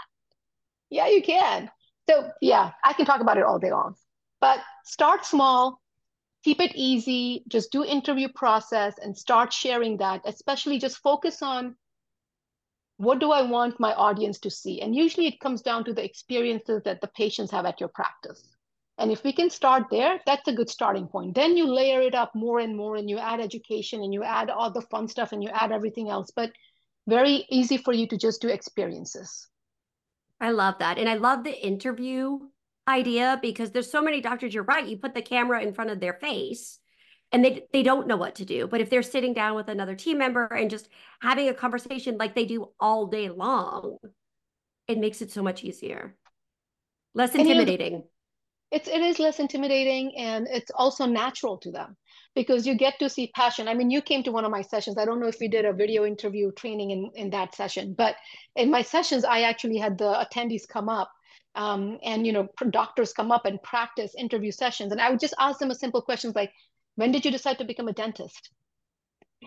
Yeah 0.90 1.08
you 1.08 1.22
can. 1.24 1.70
So 2.10 2.30
yeah 2.42 2.72
i 2.84 2.94
can 2.94 3.06
talk 3.06 3.22
about 3.22 3.38
it 3.38 3.44
all 3.44 3.60
day 3.60 3.72
long. 3.72 3.96
But 4.42 4.60
start 4.84 5.26
small 5.26 5.80
keep 6.44 6.60
it 6.60 6.76
easy 6.76 7.44
just 7.48 7.72
do 7.72 7.86
interview 7.86 8.28
process 8.36 8.96
and 9.02 9.18
start 9.18 9.54
sharing 9.54 9.98
that 9.98 10.22
especially 10.26 10.78
just 10.78 10.98
focus 10.98 11.42
on 11.42 11.76
what 13.04 13.20
do 13.20 13.32
I 13.32 13.42
want 13.42 13.80
my 13.80 13.94
audience 13.94 14.40
to 14.40 14.50
see? 14.50 14.82
And 14.82 14.96
usually 14.96 15.28
it 15.28 15.40
comes 15.40 15.62
down 15.62 15.84
to 15.86 15.94
the 15.94 16.04
experiences 16.04 16.82
that 16.84 17.02
the 17.02 17.08
patients 17.08 17.52
have 17.52 17.66
at 17.66 17.80
your 17.80 17.90
practice. 17.90 18.44
And 18.98 19.12
if 19.12 19.24
we 19.24 19.34
can 19.34 19.50
start 19.50 19.86
there, 19.90 20.20
that's 20.26 20.48
a 20.48 20.54
good 20.54 20.70
starting 20.70 21.08
point. 21.08 21.34
Then 21.34 21.58
you 21.58 21.66
layer 21.66 22.02
it 22.02 22.14
up 22.14 22.36
more 22.36 22.60
and 22.60 22.78
more 22.78 22.96
and 22.96 23.10
you 23.10 23.18
add 23.18 23.40
education 23.40 24.04
and 24.04 24.14
you 24.14 24.24
add 24.24 24.50
all 24.50 24.72
the 24.72 24.82
fun 24.82 25.08
stuff 25.08 25.32
and 25.32 25.44
you 25.44 25.50
add 25.50 25.72
everything 25.72 26.10
else. 26.10 26.32
But 26.36 26.52
very 27.08 27.46
easy 27.50 27.78
for 27.78 27.92
you 27.92 28.08
to 28.08 28.18
just 28.18 28.42
do 28.42 28.50
experiences. 28.50 29.48
I 30.40 30.52
love 30.52 30.76
that. 30.80 30.98
And 30.98 31.10
I 31.10 31.16
love 31.16 31.44
the 31.44 31.66
interview 31.66 32.40
idea 32.88 33.40
because 33.42 33.72
there's 33.72 33.90
so 33.90 34.02
many 34.02 34.22
doctors, 34.22 34.54
you're 34.54 34.64
right. 34.64 34.86
You 34.86 34.98
put 34.98 35.14
the 35.14 35.22
camera 35.22 35.62
in 35.62 35.74
front 35.74 35.90
of 35.90 36.00
their 36.00 36.14
face 36.14 36.80
and 37.34 37.44
they 37.46 37.66
they 37.74 37.84
don't 37.84 38.08
know 38.08 38.18
what 38.18 38.36
to 38.36 38.46
do. 38.46 38.68
But 38.68 38.82
if 38.82 38.90
they're 38.90 39.04
sitting 39.04 39.34
down 39.34 39.56
with 39.56 39.70
another 39.70 39.96
team 39.96 40.20
member 40.20 40.46
and 40.46 40.70
just 40.70 40.90
having 41.22 41.50
a 41.50 41.56
conversation 41.56 42.18
like 42.18 42.36
they 42.36 42.46
do 42.46 42.70
all 42.80 43.08
day 43.08 43.30
long, 43.30 43.98
it 44.88 45.00
makes 45.00 45.22
it 45.22 45.32
so 45.32 45.44
much 45.44 45.64
easier. 45.64 46.16
Less 47.16 47.36
intimidating. 47.36 48.04
it's 48.72 48.88
it 48.88 49.02
is 49.02 49.20
less 49.20 49.40
intimidating 49.40 50.18
and 50.18 50.48
it's 50.50 50.72
also 50.76 51.06
natural 51.06 51.58
to 51.58 51.72
them 51.72 51.96
because 52.36 52.66
you 52.66 52.76
get 52.76 52.98
to 53.00 53.10
see 53.10 53.32
passion 53.36 53.68
i 53.68 53.74
mean 53.74 53.90
you 53.92 54.02
came 54.02 54.24
to 54.24 54.32
one 54.32 54.46
of 54.46 54.52
my 54.52 54.62
sessions 54.62 54.98
i 54.98 55.06
don't 55.06 55.20
know 55.20 55.28
if 55.28 55.40
we 55.40 55.48
did 55.48 55.66
a 55.66 55.74
video 55.74 56.06
interview 56.06 56.52
training 56.54 56.92
in 56.92 57.12
in 57.16 57.30
that 57.30 57.54
session 57.56 57.94
but 57.98 58.16
in 58.56 58.72
my 58.72 58.82
sessions 58.82 59.24
i 59.26 59.42
actually 59.44 59.78
had 59.78 59.98
the 59.98 60.26
attendees 60.26 60.68
come 60.68 60.90
up 60.90 61.12
um, 61.56 62.00
and 62.04 62.26
you 62.26 62.34
know 62.34 62.48
doctors 62.72 63.14
come 63.14 63.32
up 63.32 63.46
and 63.46 63.62
practice 63.62 64.16
interview 64.18 64.52
sessions 64.52 64.92
and 64.92 65.00
i 65.02 65.10
would 65.10 65.20
just 65.20 65.36
ask 65.40 65.60
them 65.60 65.72
a 65.72 65.76
simple 65.76 66.02
questions 66.02 66.36
like 66.36 66.52
when 66.96 67.12
did 67.12 67.26
you 67.26 67.32
decide 67.32 67.58
to 67.60 67.66
become 67.66 67.88
a 67.88 67.94
dentist? 67.94 68.50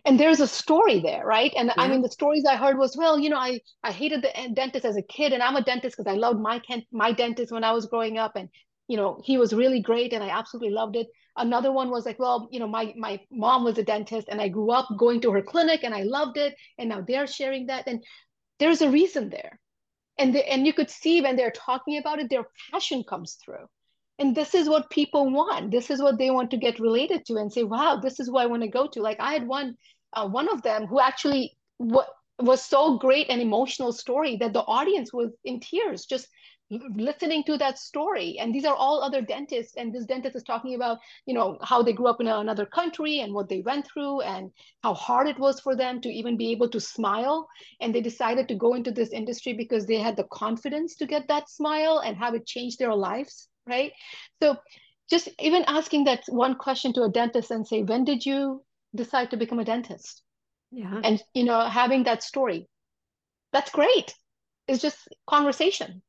And 0.05 0.21
there's 0.21 0.41
a 0.41 0.47
story 0.47 1.01
there 1.01 1.25
right? 1.25 1.53
And 1.57 1.69
yeah. 1.69 1.83
i 1.83 1.89
mean 1.89 2.03
the 2.03 2.11
stories 2.11 2.45
i 2.45 2.57
heard 2.57 2.79
was 2.79 2.97
well 2.97 3.19
you 3.19 3.31
know 3.31 3.39
i 3.39 3.61
i 3.83 3.93
hated 3.93 4.23
the 4.23 4.39
eh, 4.39 4.49
dentist 4.53 4.85
as 4.85 4.97
a 4.97 5.03
kid 5.03 5.33
and 5.33 5.43
i'm 5.43 5.57
a 5.57 5.63
dentist 5.63 5.97
because 5.97 6.13
i 6.13 6.17
loved 6.17 6.41
my 6.41 6.61
my 6.93 7.13
dentist 7.13 7.51
when 7.51 7.65
i 7.65 7.73
was 7.73 7.87
growing 7.87 8.19
up 8.19 8.37
and 8.37 8.51
you 8.89 8.97
know 8.99 9.21
he 9.25 9.39
was 9.39 9.55
really 9.55 9.81
great 9.81 10.13
and 10.13 10.23
i 10.23 10.29
absolutely 10.29 10.71
loved 10.71 10.97
it. 10.97 11.09
Another 11.39 11.71
one 11.71 11.91
was 11.91 12.07
like 12.07 12.19
well 12.19 12.49
you 12.51 12.61
know 12.61 12.69
my 12.69 12.95
my 12.97 13.21
mom 13.31 13.65
was 13.65 13.79
a 13.79 13.83
dentist 13.83 14.29
and 14.31 14.41
i 14.41 14.49
grew 14.49 14.71
up 14.71 14.89
going 14.99 15.21
to 15.23 15.33
her 15.33 15.43
clinic 15.43 15.81
and 15.85 15.95
i 15.95 16.03
loved 16.03 16.37
it 16.37 16.55
and 16.79 16.89
now 16.89 17.01
they're 17.07 17.27
sharing 17.27 17.67
that 17.67 17.87
and 17.87 18.03
there's 18.59 18.83
a 18.83 18.91
reason 18.91 19.29
there. 19.31 19.59
And 20.19 20.35
the, 20.35 20.51
and 20.51 20.67
you 20.67 20.73
could 20.73 20.91
see 20.91 21.21
when 21.21 21.37
they're 21.37 21.51
talking 21.51 21.99
about 21.99 22.21
it 22.21 22.31
their 22.31 22.47
passion 22.71 23.05
comes 23.05 23.35
through 23.45 23.67
and 24.19 24.35
this 24.35 24.55
is 24.55 24.69
what 24.69 24.91
people 24.91 25.31
want. 25.31 25.71
This 25.71 25.91
is 25.91 26.01
what 26.01 26.19
they 26.19 26.31
want 26.31 26.51
to 26.51 26.57
get 26.57 26.81
related 26.81 27.27
to 27.27 27.37
and 27.37 27.53
say 27.53 27.65
wow 27.65 27.97
this 28.03 28.19
is 28.19 28.29
who 28.29 28.39
i 28.39 28.47
want 28.47 28.63
to 28.63 28.69
go 28.69 28.87
to. 28.89 29.03
Like 29.03 29.21
i 29.21 29.33
had 29.33 29.47
one 29.47 29.77
uh, 30.13 30.27
one 30.27 30.49
of 30.49 30.63
them 30.63 30.87
who 30.87 31.01
actually 31.01 31.57
what 31.79 32.09
was 32.39 32.65
so 32.65 32.99
great 32.99 33.29
an 33.31 33.41
emotional 33.41 33.93
story 33.93 34.37
that 34.37 34.53
the 34.53 34.61
audience 34.61 35.13
was 35.13 35.31
in 35.45 35.61
tears 35.61 36.05
just 36.05 36.29
listening 36.97 37.45
to 37.45 37.57
that 37.57 37.79
story. 37.79 38.39
And 38.41 38.53
these 38.53 38.65
are 38.65 38.75
all 38.75 39.01
other 39.01 39.23
dentists. 39.23 39.77
And 39.77 39.95
this 39.95 40.05
dentist 40.05 40.35
is 40.35 40.43
talking 40.43 40.75
about 40.75 40.99
you 41.27 41.35
know 41.35 41.59
how 41.63 41.83
they 41.83 41.93
grew 41.93 42.09
up 42.09 42.21
in 42.21 42.27
another 42.27 42.67
country 42.67 43.21
and 43.21 43.35
what 43.35 43.49
they 43.49 43.61
went 43.61 43.87
through 43.87 44.23
and 44.23 44.51
how 44.83 44.95
hard 44.95 45.29
it 45.29 45.39
was 45.39 45.61
for 45.61 45.77
them 45.77 46.01
to 46.01 46.09
even 46.09 46.37
be 46.37 46.51
able 46.53 46.69
to 46.71 46.81
smile. 46.81 47.47
And 47.81 47.95
they 47.95 48.01
decided 48.01 48.49
to 48.49 48.55
go 48.55 48.75
into 48.75 48.91
this 48.91 49.11
industry 49.11 49.53
because 49.53 49.87
they 49.87 49.99
had 49.99 50.17
the 50.17 50.27
confidence 50.33 50.97
to 50.97 51.07
get 51.07 51.29
that 51.29 51.51
smile 51.51 51.99
and 51.99 52.17
have 52.17 52.35
it 52.35 52.47
change 52.47 52.79
their 52.79 52.95
lives 52.95 53.49
right 53.67 53.93
so 54.43 54.57
just 55.09 55.29
even 55.39 55.65
asking 55.67 56.05
that 56.05 56.23
one 56.29 56.55
question 56.57 56.93
to 56.93 57.03
a 57.03 57.09
dentist 57.09 57.51
and 57.51 57.67
say 57.67 57.83
when 57.83 58.05
did 58.05 58.25
you 58.25 58.63
decide 58.95 59.31
to 59.31 59.37
become 59.37 59.59
a 59.59 59.65
dentist 59.65 60.23
yeah 60.71 61.01
and 61.05 61.23
you 61.35 61.45
know 61.45 61.61
having 61.61 62.05
that 62.05 62.23
story 62.23 62.69
that's 63.53 63.71
great 63.71 64.15
it's 64.69 64.83
just 64.83 65.09
conversation 65.27 66.03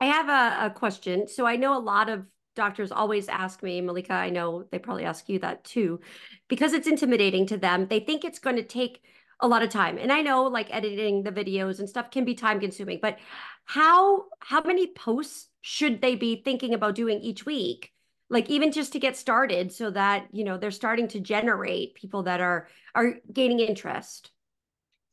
I 0.00 0.06
have 0.06 0.28
a, 0.28 0.66
a 0.66 0.70
question. 0.70 1.28
So 1.28 1.46
I 1.46 1.56
know 1.56 1.76
a 1.76 1.80
lot 1.80 2.08
of 2.08 2.26
doctors 2.54 2.92
always 2.92 3.28
ask 3.28 3.62
me, 3.62 3.80
Malika, 3.80 4.12
I 4.12 4.30
know 4.30 4.64
they 4.70 4.78
probably 4.78 5.04
ask 5.04 5.28
you 5.28 5.38
that 5.40 5.64
too, 5.64 6.00
because 6.48 6.72
it's 6.72 6.86
intimidating 6.86 7.46
to 7.46 7.56
them. 7.56 7.86
They 7.88 8.00
think 8.00 8.24
it's 8.24 8.38
going 8.38 8.56
to 8.56 8.62
take 8.62 9.00
a 9.40 9.48
lot 9.48 9.62
of 9.62 9.70
time. 9.70 9.98
And 9.98 10.12
I 10.12 10.20
know 10.20 10.44
like 10.44 10.68
editing 10.74 11.22
the 11.22 11.32
videos 11.32 11.78
and 11.78 11.88
stuff 11.88 12.10
can 12.10 12.24
be 12.24 12.34
time 12.34 12.60
consuming, 12.60 12.98
but 13.00 13.18
how 13.64 14.24
how 14.40 14.62
many 14.62 14.88
posts 14.88 15.48
should 15.66 16.02
they 16.02 16.14
be 16.14 16.42
thinking 16.44 16.74
about 16.74 16.94
doing 16.94 17.20
each 17.20 17.46
week? 17.46 17.90
Like 18.28 18.50
even 18.50 18.70
just 18.70 18.92
to 18.92 18.98
get 18.98 19.16
started 19.16 19.72
so 19.72 19.90
that, 19.92 20.26
you 20.30 20.44
know, 20.44 20.58
they're 20.58 20.70
starting 20.70 21.08
to 21.08 21.20
generate 21.20 21.94
people 21.94 22.24
that 22.24 22.42
are 22.42 22.68
are 22.94 23.14
gaining 23.32 23.60
interest. 23.60 24.30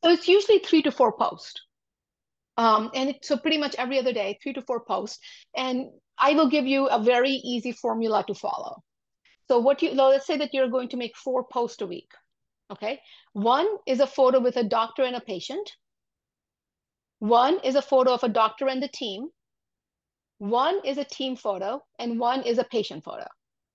So 0.04 0.10
it's 0.10 0.28
usually 0.28 0.58
3 0.58 0.82
to 0.82 0.92
4 0.92 1.12
posts. 1.12 1.62
Um, 2.58 2.90
and 2.94 3.10
it, 3.10 3.24
so 3.24 3.38
pretty 3.38 3.56
much 3.56 3.74
every 3.78 3.98
other 3.98 4.12
day, 4.12 4.38
three 4.42 4.52
to 4.52 4.60
four 4.62 4.84
posts. 4.84 5.18
And 5.56 5.88
I 6.18 6.34
will 6.34 6.50
give 6.50 6.66
you 6.66 6.86
a 6.86 7.02
very 7.02 7.30
easy 7.30 7.72
formula 7.72 8.24
to 8.26 8.34
follow. 8.34 8.82
So 9.48 9.58
what 9.58 9.80
you, 9.80 9.92
let's 9.92 10.26
say 10.26 10.36
that 10.36 10.52
you're 10.52 10.68
going 10.68 10.90
to 10.90 10.98
make 10.98 11.16
four 11.16 11.44
posts 11.44 11.80
a 11.80 11.86
week. 11.86 12.10
Okay. 12.70 13.00
One 13.32 13.66
is 13.86 14.00
a 14.00 14.06
photo 14.06 14.38
with 14.38 14.58
a 14.58 14.64
doctor 14.64 15.02
and 15.02 15.16
a 15.16 15.20
patient. 15.20 15.72
One 17.20 17.58
is 17.64 17.74
a 17.74 17.82
photo 17.82 18.12
of 18.12 18.22
a 18.22 18.28
doctor 18.28 18.68
and 18.68 18.82
the 18.82 18.88
team. 18.88 19.28
One 20.42 20.80
is 20.84 20.98
a 20.98 21.04
team 21.04 21.36
photo 21.36 21.82
and 21.98 22.18
one 22.18 22.42
is 22.42 22.58
a 22.58 22.64
patient 22.64 23.04
photo. 23.04 23.26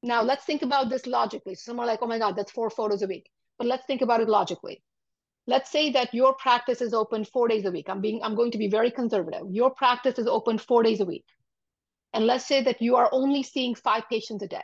Now 0.04 0.22
let's 0.22 0.46
think 0.46 0.62
about 0.62 0.90
this 0.90 1.06
logically. 1.06 1.56
So 1.56 1.72
some 1.72 1.80
are 1.80 1.86
like, 1.86 2.00
oh 2.02 2.08
my 2.08 2.20
God, 2.20 2.36
that's 2.36 2.52
four 2.52 2.70
photos 2.70 3.02
a 3.02 3.08
week. 3.08 3.30
But 3.58 3.68
let's 3.68 3.86
think 3.86 4.02
about 4.02 4.22
it 4.22 4.30
logically 4.30 4.82
let's 5.48 5.72
say 5.72 5.92
that 5.92 6.14
your 6.14 6.34
practice 6.34 6.82
is 6.82 6.94
open 6.94 7.24
four 7.24 7.48
days 7.48 7.66
a 7.66 7.72
week. 7.72 7.90
I'm 7.90 8.02
being, 8.02 8.22
I'm 8.22 8.36
going 8.36 8.52
to 8.52 8.58
be 8.58 8.68
very 8.68 8.92
conservative. 8.92 9.48
Your 9.50 9.72
practice 9.72 10.20
is 10.20 10.28
open 10.28 10.58
four 10.58 10.84
days 10.84 11.00
a 11.00 11.06
week. 11.06 11.26
And 12.14 12.28
let's 12.28 12.46
say 12.46 12.62
that 12.64 12.82
you 12.82 12.98
are 12.98 13.10
only 13.12 13.44
seeing 13.44 13.74
five 13.74 14.04
patients 14.10 14.44
a 14.44 14.48
day. 14.48 14.64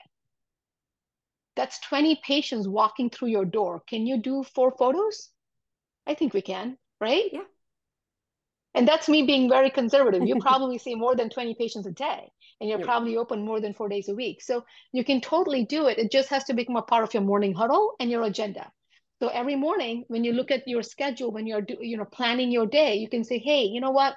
That's 1.56 1.80
20 1.88 2.20
patients 2.26 2.68
walking 2.68 3.10
through 3.10 3.30
your 3.30 3.46
door. 3.46 3.82
Can 3.88 4.06
you 4.06 4.18
do 4.18 4.44
four 4.44 4.72
photos? 4.78 5.30
I 6.06 6.16
think 6.16 6.34
we 6.34 6.42
can, 6.42 6.78
right? 7.00 7.30
Yeah. 7.32 7.44
And 8.76 8.88
that's 8.88 9.08
me 9.08 9.24
being 9.24 9.50
very 9.50 9.70
conservative. 9.70 10.24
You 10.24 10.36
probably 10.42 10.78
see 10.78 10.96
more 10.96 11.16
than 11.16 11.30
20 11.30 11.56
patients 11.56 11.86
a 11.86 11.92
day, 11.92 12.32
and 12.60 12.70
you're 12.70 12.80
probably 12.80 13.18
open 13.18 13.46
more 13.46 13.60
than 13.60 13.74
four 13.74 13.88
days 13.88 14.10
a 14.10 14.16
week. 14.16 14.42
So 14.42 14.66
you 14.92 15.04
can 15.04 15.22
totally 15.22 15.64
do 15.66 15.88
it. 15.88 16.00
It 16.00 16.12
just 16.12 16.30
has 16.30 16.44
to 16.46 16.54
become 16.54 16.76
a 16.76 16.82
part 16.82 17.04
of 17.04 17.14
your 17.14 17.24
morning 17.24 17.54
huddle 17.54 17.94
and 18.00 18.10
your 18.10 18.24
agenda. 18.24 18.72
So 19.22 19.30
every 19.30 19.56
morning 19.56 20.06
when 20.08 20.24
you 20.24 20.34
look 20.34 20.52
at 20.52 20.68
your 20.68 20.84
schedule, 20.84 21.32
when 21.32 21.48
you're 21.48 21.62
do, 21.62 21.78
you 21.80 21.98
know 21.98 22.06
planning 22.06 22.52
your 22.52 22.66
day, 22.66 22.96
you 22.96 23.08
can 23.08 23.24
say, 23.24 23.38
hey, 23.38 23.64
you 23.64 23.80
know 23.80 23.92
what? 23.92 24.16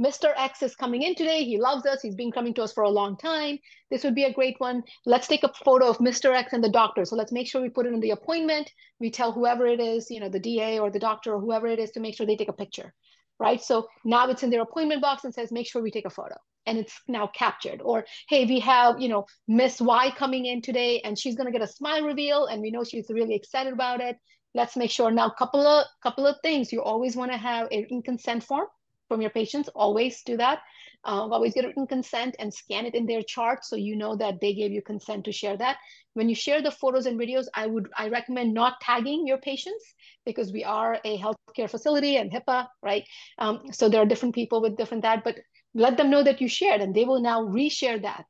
Mr. 0.00 0.32
X 0.36 0.62
is 0.62 0.76
coming 0.76 1.02
in 1.02 1.16
today. 1.16 1.42
He 1.42 1.58
loves 1.58 1.84
us. 1.84 2.00
He's 2.00 2.14
been 2.14 2.30
coming 2.30 2.54
to 2.54 2.62
us 2.62 2.72
for 2.72 2.84
a 2.84 2.88
long 2.88 3.16
time. 3.16 3.58
This 3.90 4.04
would 4.04 4.14
be 4.14 4.24
a 4.24 4.32
great 4.32 4.54
one. 4.58 4.84
Let's 5.04 5.26
take 5.26 5.42
a 5.42 5.52
photo 5.64 5.88
of 5.88 5.98
Mr. 5.98 6.32
X 6.32 6.52
and 6.52 6.62
the 6.62 6.68
doctor. 6.68 7.04
So 7.04 7.16
let's 7.16 7.32
make 7.32 7.48
sure 7.48 7.60
we 7.60 7.68
put 7.68 7.86
it 7.86 7.92
in 7.92 7.98
the 7.98 8.12
appointment. 8.12 8.70
We 9.00 9.10
tell 9.10 9.32
whoever 9.32 9.66
it 9.66 9.80
is, 9.80 10.08
you 10.10 10.20
know, 10.20 10.28
the 10.28 10.38
DA 10.38 10.78
or 10.78 10.90
the 10.90 11.00
doctor 11.00 11.34
or 11.34 11.40
whoever 11.40 11.66
it 11.66 11.80
is 11.80 11.90
to 11.92 12.00
make 12.00 12.16
sure 12.16 12.26
they 12.26 12.36
take 12.36 12.48
a 12.48 12.52
picture, 12.52 12.94
right? 13.38 13.62
So 13.62 13.88
now 14.04 14.28
it's 14.28 14.42
in 14.42 14.50
their 14.50 14.62
appointment 14.62 15.02
box 15.02 15.24
and 15.24 15.34
says, 15.34 15.52
make 15.52 15.68
sure 15.68 15.82
we 15.82 15.90
take 15.90 16.06
a 16.06 16.10
photo. 16.10 16.34
And 16.66 16.78
it's 16.78 17.00
now 17.08 17.28
captured. 17.28 17.80
Or 17.82 18.04
hey 18.28 18.44
we 18.44 18.60
have 18.60 19.00
you 19.00 19.08
know 19.08 19.24
miss 19.46 19.80
y 19.80 20.12
coming 20.16 20.44
in 20.44 20.60
today 20.60 21.00
and 21.00 21.18
she's 21.18 21.34
going 21.34 21.46
to 21.46 21.58
get 21.58 21.66
a 21.66 21.72
smile 21.72 22.04
reveal 22.04 22.44
and 22.44 22.60
we 22.60 22.70
know 22.70 22.84
she's 22.84 23.06
really 23.08 23.34
excited 23.34 23.72
about 23.72 24.00
it. 24.00 24.16
Let's 24.54 24.76
make 24.76 24.90
sure. 24.90 25.10
Now 25.10 25.30
couple 25.30 25.66
of 25.66 25.86
couple 26.02 26.26
of 26.26 26.36
things. 26.42 26.70
You 26.70 26.82
always 26.82 27.16
want 27.16 27.32
to 27.32 27.38
have 27.38 27.68
a 27.70 27.86
consent 28.04 28.44
form 28.44 28.66
from 29.08 29.20
your 29.20 29.30
patients 29.30 29.68
always 29.74 30.22
do 30.22 30.36
that. 30.36 30.60
Uh, 31.04 31.26
always 31.30 31.54
get 31.54 31.64
written 31.64 31.86
consent 31.86 32.36
and 32.38 32.52
scan 32.52 32.84
it 32.84 32.94
in 32.94 33.06
their 33.06 33.22
chart 33.22 33.64
so 33.64 33.76
you 33.76 33.96
know 33.96 34.16
that 34.16 34.40
they 34.40 34.52
gave 34.52 34.72
you 34.72 34.82
consent 34.82 35.24
to 35.24 35.32
share 35.32 35.56
that. 35.56 35.76
When 36.14 36.28
you 36.28 36.34
share 36.34 36.60
the 36.60 36.70
photos 36.70 37.06
and 37.06 37.18
videos 37.18 37.46
i 37.54 37.66
would 37.66 37.88
i 37.96 38.08
recommend 38.08 38.52
not 38.52 38.80
tagging 38.80 39.26
your 39.26 39.38
patients 39.38 39.84
because 40.26 40.52
we 40.52 40.64
are 40.64 40.98
a 41.04 41.18
healthcare 41.18 41.70
facility 41.70 42.16
and 42.16 42.32
hipaa 42.32 42.66
right? 42.82 43.04
Um, 43.38 43.72
so 43.72 43.88
there 43.88 44.02
are 44.02 44.06
different 44.06 44.34
people 44.34 44.60
with 44.60 44.76
different 44.76 45.02
that 45.02 45.24
but 45.24 45.36
let 45.74 45.96
them 45.96 46.10
know 46.10 46.22
that 46.24 46.40
you 46.40 46.48
shared 46.48 46.80
and 46.80 46.94
they 46.94 47.04
will 47.04 47.20
now 47.20 47.42
reshare 47.42 48.02
that 48.02 48.26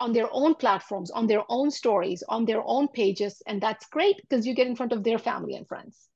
on 0.00 0.12
their 0.12 0.28
own 0.32 0.54
platforms 0.54 1.10
on 1.10 1.26
their 1.26 1.44
own 1.48 1.70
stories 1.70 2.22
on 2.28 2.44
their 2.44 2.62
own 2.64 2.88
pages. 2.88 3.42
And 3.46 3.60
that's 3.60 3.86
great 3.86 4.16
because 4.22 4.46
you 4.46 4.54
get 4.54 4.66
in 4.66 4.76
front 4.76 4.92
of 4.92 5.04
their 5.04 5.18
family 5.18 5.54
and 5.54 5.66
friends 5.66 6.08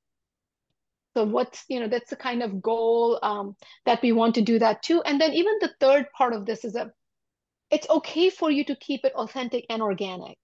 so 1.15 1.25
what's 1.25 1.65
you 1.69 1.81
know 1.81 1.89
that's 1.89 2.11
the 2.11 2.17
kind 2.17 2.43
of 2.43 2.63
goal 2.63 3.19
um, 3.23 3.57
that 3.87 4.03
we 4.03 4.13
want 4.13 4.35
to 4.35 4.43
do 4.43 4.59
that 4.59 4.83
too 4.83 5.03
and 5.03 5.21
then 5.21 5.33
even 5.33 5.53
the 5.61 5.73
third 5.81 6.07
part 6.17 6.33
of 6.33 6.47
this 6.47 6.65
is 6.65 6.73
that 6.73 6.91
it's 7.71 7.89
okay 7.89 8.31
for 8.31 8.51
you 8.51 8.65
to 8.65 8.77
keep 8.77 9.05
it 9.05 9.15
authentic 9.15 9.65
and 9.71 9.83
organic 9.83 10.37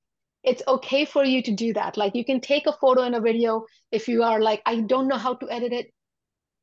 it's 0.45 0.63
okay 0.69 1.05
for 1.05 1.25
you 1.25 1.43
to 1.43 1.53
do 1.53 1.73
that 1.73 1.97
like 1.97 2.15
you 2.15 2.25
can 2.25 2.41
take 2.41 2.67
a 2.67 2.73
photo 2.81 3.03
and 3.03 3.15
a 3.15 3.21
video 3.21 3.65
if 3.91 4.09
you 4.09 4.23
are 4.23 4.41
like 4.41 4.63
i 4.67 4.81
don't 4.81 5.09
know 5.09 5.19
how 5.19 5.35
to 5.35 5.51
edit 5.51 5.73
it 5.73 5.93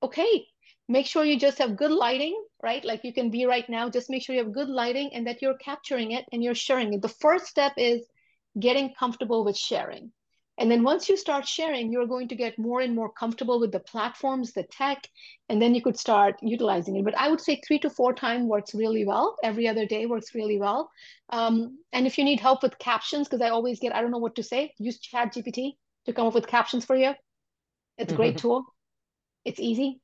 okay 0.01 0.45
make 0.87 1.05
sure 1.05 1.25
you 1.25 1.39
just 1.39 1.57
have 1.57 1.75
good 1.75 1.91
lighting, 1.91 2.35
right? 2.61 2.83
Like 2.83 3.03
you 3.03 3.13
can 3.13 3.29
be 3.31 3.45
right 3.45 3.67
now, 3.69 3.89
just 3.89 4.09
make 4.09 4.23
sure 4.23 4.35
you 4.35 4.43
have 4.43 4.53
good 4.53 4.69
lighting 4.69 5.11
and 5.13 5.25
that 5.27 5.41
you're 5.41 5.57
capturing 5.57 6.11
it 6.11 6.25
and 6.31 6.43
you're 6.43 6.55
sharing 6.55 6.93
it. 6.93 7.01
The 7.01 7.09
first 7.09 7.45
step 7.45 7.73
is 7.77 8.05
getting 8.59 8.93
comfortable 8.97 9.43
with 9.43 9.57
sharing. 9.57 10.11
And 10.57 10.71
then 10.71 10.83
once 10.83 11.09
you 11.09 11.17
start 11.17 11.47
sharing, 11.47 11.91
you're 11.91 12.07
going 12.07 12.29
to 12.29 12.35
get 12.35 12.57
more 12.57 12.81
and 12.81 12.95
more 12.95 13.11
comfortable 13.11 13.59
with 13.59 13.71
the 13.71 13.79
platforms, 13.79 14.53
the 14.53 14.63
tech, 14.63 15.07
and 15.49 15.61
then 15.61 15.75
you 15.75 15.81
could 15.81 15.99
start 15.99 16.35
utilizing 16.41 16.95
it. 16.95 17.03
But 17.03 17.17
I 17.17 17.29
would 17.29 17.41
say 17.41 17.61
three 17.67 17.79
to 17.79 17.89
four 17.89 18.13
times 18.13 18.45
works 18.45 18.73
really 18.73 19.05
well. 19.05 19.35
Every 19.43 19.67
other 19.67 19.85
day 19.85 20.05
works 20.05 20.33
really 20.33 20.57
well. 20.57 20.89
Um, 21.29 21.79
and 21.91 22.07
if 22.07 22.17
you 22.17 22.23
need 22.23 22.39
help 22.39 22.63
with 22.63 22.79
captions, 22.79 23.27
because 23.27 23.41
I 23.41 23.49
always 23.49 23.79
get, 23.79 23.93
I 23.93 24.01
don't 24.01 24.11
know 24.11 24.17
what 24.17 24.35
to 24.35 24.43
say, 24.43 24.73
use 24.77 24.99
Chat 24.99 25.33
GPT 25.33 25.73
to 26.05 26.13
come 26.13 26.27
up 26.27 26.33
with 26.33 26.47
captions 26.47 26.85
for 26.85 26.95
you. 26.95 27.13
It's 27.97 28.13
a 28.13 28.15
great 28.15 28.37
tool. 28.37 28.65
It's 29.43 29.59
easy 29.59 30.01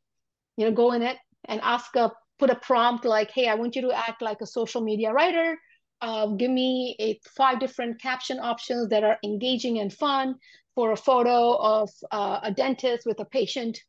you 0.58 0.66
know, 0.66 0.76
go 0.76 0.92
in 0.92 1.02
it 1.02 1.18
and 1.46 1.60
ask 1.62 1.96
a, 1.96 2.12
put 2.40 2.50
a 2.50 2.56
prompt 2.56 3.06
like, 3.06 3.32
hey, 3.32 3.48
I 3.48 3.56
want 3.56 3.76
you 3.76 3.84
to 3.84 3.92
act 3.92 4.22
like 4.22 4.42
a 4.42 4.46
social 4.46 4.82
media 4.82 5.12
writer. 5.12 5.58
Uh, 6.02 6.28
give 6.28 6.50
me 6.50 6.96
a 7.00 7.20
five 7.36 7.60
different 7.60 8.02
caption 8.02 8.40
options 8.40 8.90
that 8.90 9.04
are 9.04 9.18
engaging 9.24 9.80
and 9.80 9.94
fun 9.94 10.36
for 10.74 10.92
a 10.92 10.98
photo 10.98 11.56
of 11.56 11.90
uh, 12.12 12.40
a 12.44 12.52
dentist 12.52 13.06
with 13.06 13.20
a 13.20 13.26
patient, 13.26 13.80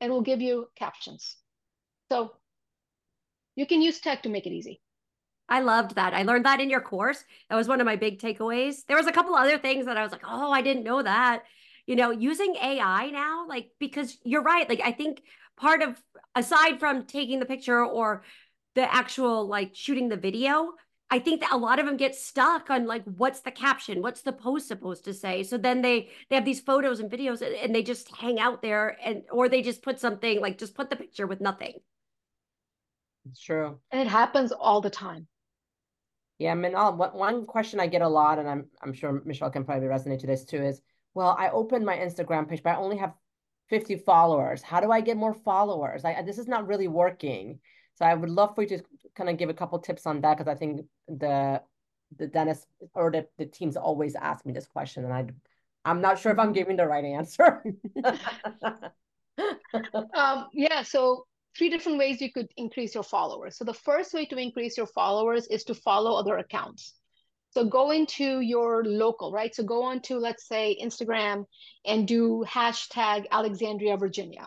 and 0.00 0.10
we'll 0.10 0.22
give 0.22 0.40
you 0.40 0.66
captions. 0.76 1.36
So 2.10 2.32
you 3.56 3.66
can 3.66 3.82
use 3.82 4.00
tech 4.00 4.22
to 4.22 4.28
make 4.28 4.46
it 4.46 4.52
easy. 4.52 4.80
I 5.48 5.60
loved 5.60 5.94
that. 5.96 6.14
I 6.14 6.22
learned 6.22 6.44
that 6.44 6.60
in 6.60 6.70
your 6.70 6.80
course. 6.80 7.24
That 7.48 7.56
was 7.56 7.68
one 7.68 7.80
of 7.80 7.86
my 7.86 7.96
big 7.96 8.20
takeaways. 8.20 8.84
There 8.86 8.96
was 8.96 9.06
a 9.06 9.12
couple 9.12 9.34
other 9.34 9.58
things 9.58 9.86
that 9.86 9.96
I 9.96 10.02
was 10.02 10.12
like, 10.12 10.24
oh, 10.26 10.52
I 10.52 10.62
didn't 10.62 10.84
know 10.84 11.02
that. 11.02 11.42
You 11.86 11.96
know, 11.96 12.10
using 12.10 12.54
AI 12.56 13.10
now, 13.10 13.46
like, 13.48 13.70
because 13.80 14.18
you're 14.22 14.42
right. 14.42 14.68
Like, 14.68 14.82
I 14.84 14.92
think 14.92 15.22
part 15.56 15.82
of, 15.82 16.00
aside 16.34 16.78
from 16.78 17.06
taking 17.06 17.40
the 17.40 17.46
picture 17.46 17.84
or 17.84 18.24
the 18.74 18.94
actual 18.94 19.48
like 19.48 19.74
shooting 19.74 20.08
the 20.08 20.16
video, 20.16 20.72
I 21.10 21.18
think 21.18 21.40
that 21.40 21.52
a 21.52 21.56
lot 21.56 21.78
of 21.78 21.86
them 21.86 21.96
get 21.96 22.14
stuck 22.14 22.68
on 22.68 22.86
like 22.86 23.02
what's 23.04 23.40
the 23.40 23.50
caption, 23.50 24.02
what's 24.02 24.20
the 24.20 24.32
post 24.32 24.68
supposed 24.68 25.04
to 25.04 25.14
say. 25.14 25.42
So 25.42 25.56
then 25.56 25.80
they 25.80 26.10
they 26.28 26.36
have 26.36 26.44
these 26.44 26.60
photos 26.60 27.00
and 27.00 27.10
videos 27.10 27.42
and 27.42 27.74
they 27.74 27.82
just 27.82 28.14
hang 28.14 28.38
out 28.38 28.60
there 28.60 28.96
and 29.02 29.22
or 29.32 29.48
they 29.48 29.62
just 29.62 29.82
put 29.82 29.98
something 29.98 30.40
like 30.40 30.58
just 30.58 30.74
put 30.74 30.90
the 30.90 30.96
picture 30.96 31.26
with 31.26 31.40
nothing. 31.40 31.74
It's 33.30 33.40
true. 33.40 33.78
And 33.90 34.00
it 34.00 34.06
happens 34.06 34.52
all 34.52 34.80
the 34.80 34.90
time. 34.90 35.26
Yeah, 36.38 36.52
I 36.52 36.54
mean, 36.54 36.74
oh, 36.74 36.78
I'll, 36.78 36.96
one 36.96 37.46
question 37.46 37.80
I 37.80 37.88
get 37.88 38.02
a 38.02 38.08
lot, 38.08 38.38
and 38.38 38.48
I'm 38.48 38.66
I'm 38.82 38.92
sure 38.92 39.22
Michelle 39.24 39.50
can 39.50 39.64
probably 39.64 39.88
resonate 39.88 40.20
to 40.20 40.26
this 40.26 40.44
too, 40.44 40.62
is 40.62 40.80
well, 41.14 41.34
I 41.38 41.50
opened 41.50 41.84
my 41.84 41.96
Instagram 41.96 42.48
page, 42.48 42.62
but 42.62 42.70
I 42.70 42.76
only 42.76 42.98
have 42.98 43.14
50 43.70 43.96
followers. 43.96 44.62
How 44.62 44.80
do 44.80 44.90
I 44.90 45.00
get 45.00 45.16
more 45.16 45.34
followers? 45.34 46.04
I, 46.04 46.22
this 46.22 46.38
is 46.38 46.46
not 46.48 46.68
really 46.68 46.88
working. 46.88 47.60
So 47.98 48.04
I 48.04 48.14
would 48.14 48.30
love 48.30 48.54
for 48.54 48.62
you 48.62 48.68
to 48.68 48.82
kind 49.16 49.28
of 49.28 49.38
give 49.38 49.50
a 49.50 49.54
couple 49.54 49.76
tips 49.80 50.06
on 50.06 50.20
that 50.20 50.38
because 50.38 50.48
I 50.48 50.54
think 50.54 50.86
the 51.08 51.60
the 52.16 52.28
dentist 52.28 52.68
or 52.94 53.10
the, 53.10 53.26
the 53.38 53.46
teams 53.46 53.76
always 53.76 54.14
ask 54.14 54.46
me 54.46 54.52
this 54.52 54.68
question, 54.68 55.04
and 55.04 55.12
I 55.12 55.26
I'm 55.84 56.00
not 56.00 56.20
sure 56.20 56.30
if 56.30 56.38
I'm 56.38 56.52
giving 56.52 56.76
the 56.76 56.86
right 56.86 57.04
answer. 57.04 57.64
um, 60.14 60.46
yeah, 60.52 60.82
so 60.82 61.26
three 61.56 61.70
different 61.70 61.98
ways 61.98 62.20
you 62.20 62.32
could 62.32 62.52
increase 62.56 62.94
your 62.94 63.02
followers. 63.02 63.58
So 63.58 63.64
the 63.64 63.74
first 63.74 64.14
way 64.14 64.26
to 64.26 64.36
increase 64.36 64.76
your 64.76 64.86
followers 64.86 65.48
is 65.48 65.64
to 65.64 65.74
follow 65.74 66.14
other 66.14 66.38
accounts. 66.38 66.97
So 67.58 67.64
go 67.64 67.90
into 67.90 68.38
your 68.38 68.84
local, 68.84 69.32
right? 69.32 69.52
So 69.52 69.64
go 69.64 69.82
on 69.82 70.00
to, 70.02 70.16
let's 70.16 70.46
say, 70.46 70.78
Instagram 70.80 71.44
and 71.84 72.06
do 72.06 72.44
hashtag 72.46 73.24
Alexandria, 73.32 73.96
Virginia. 73.96 74.46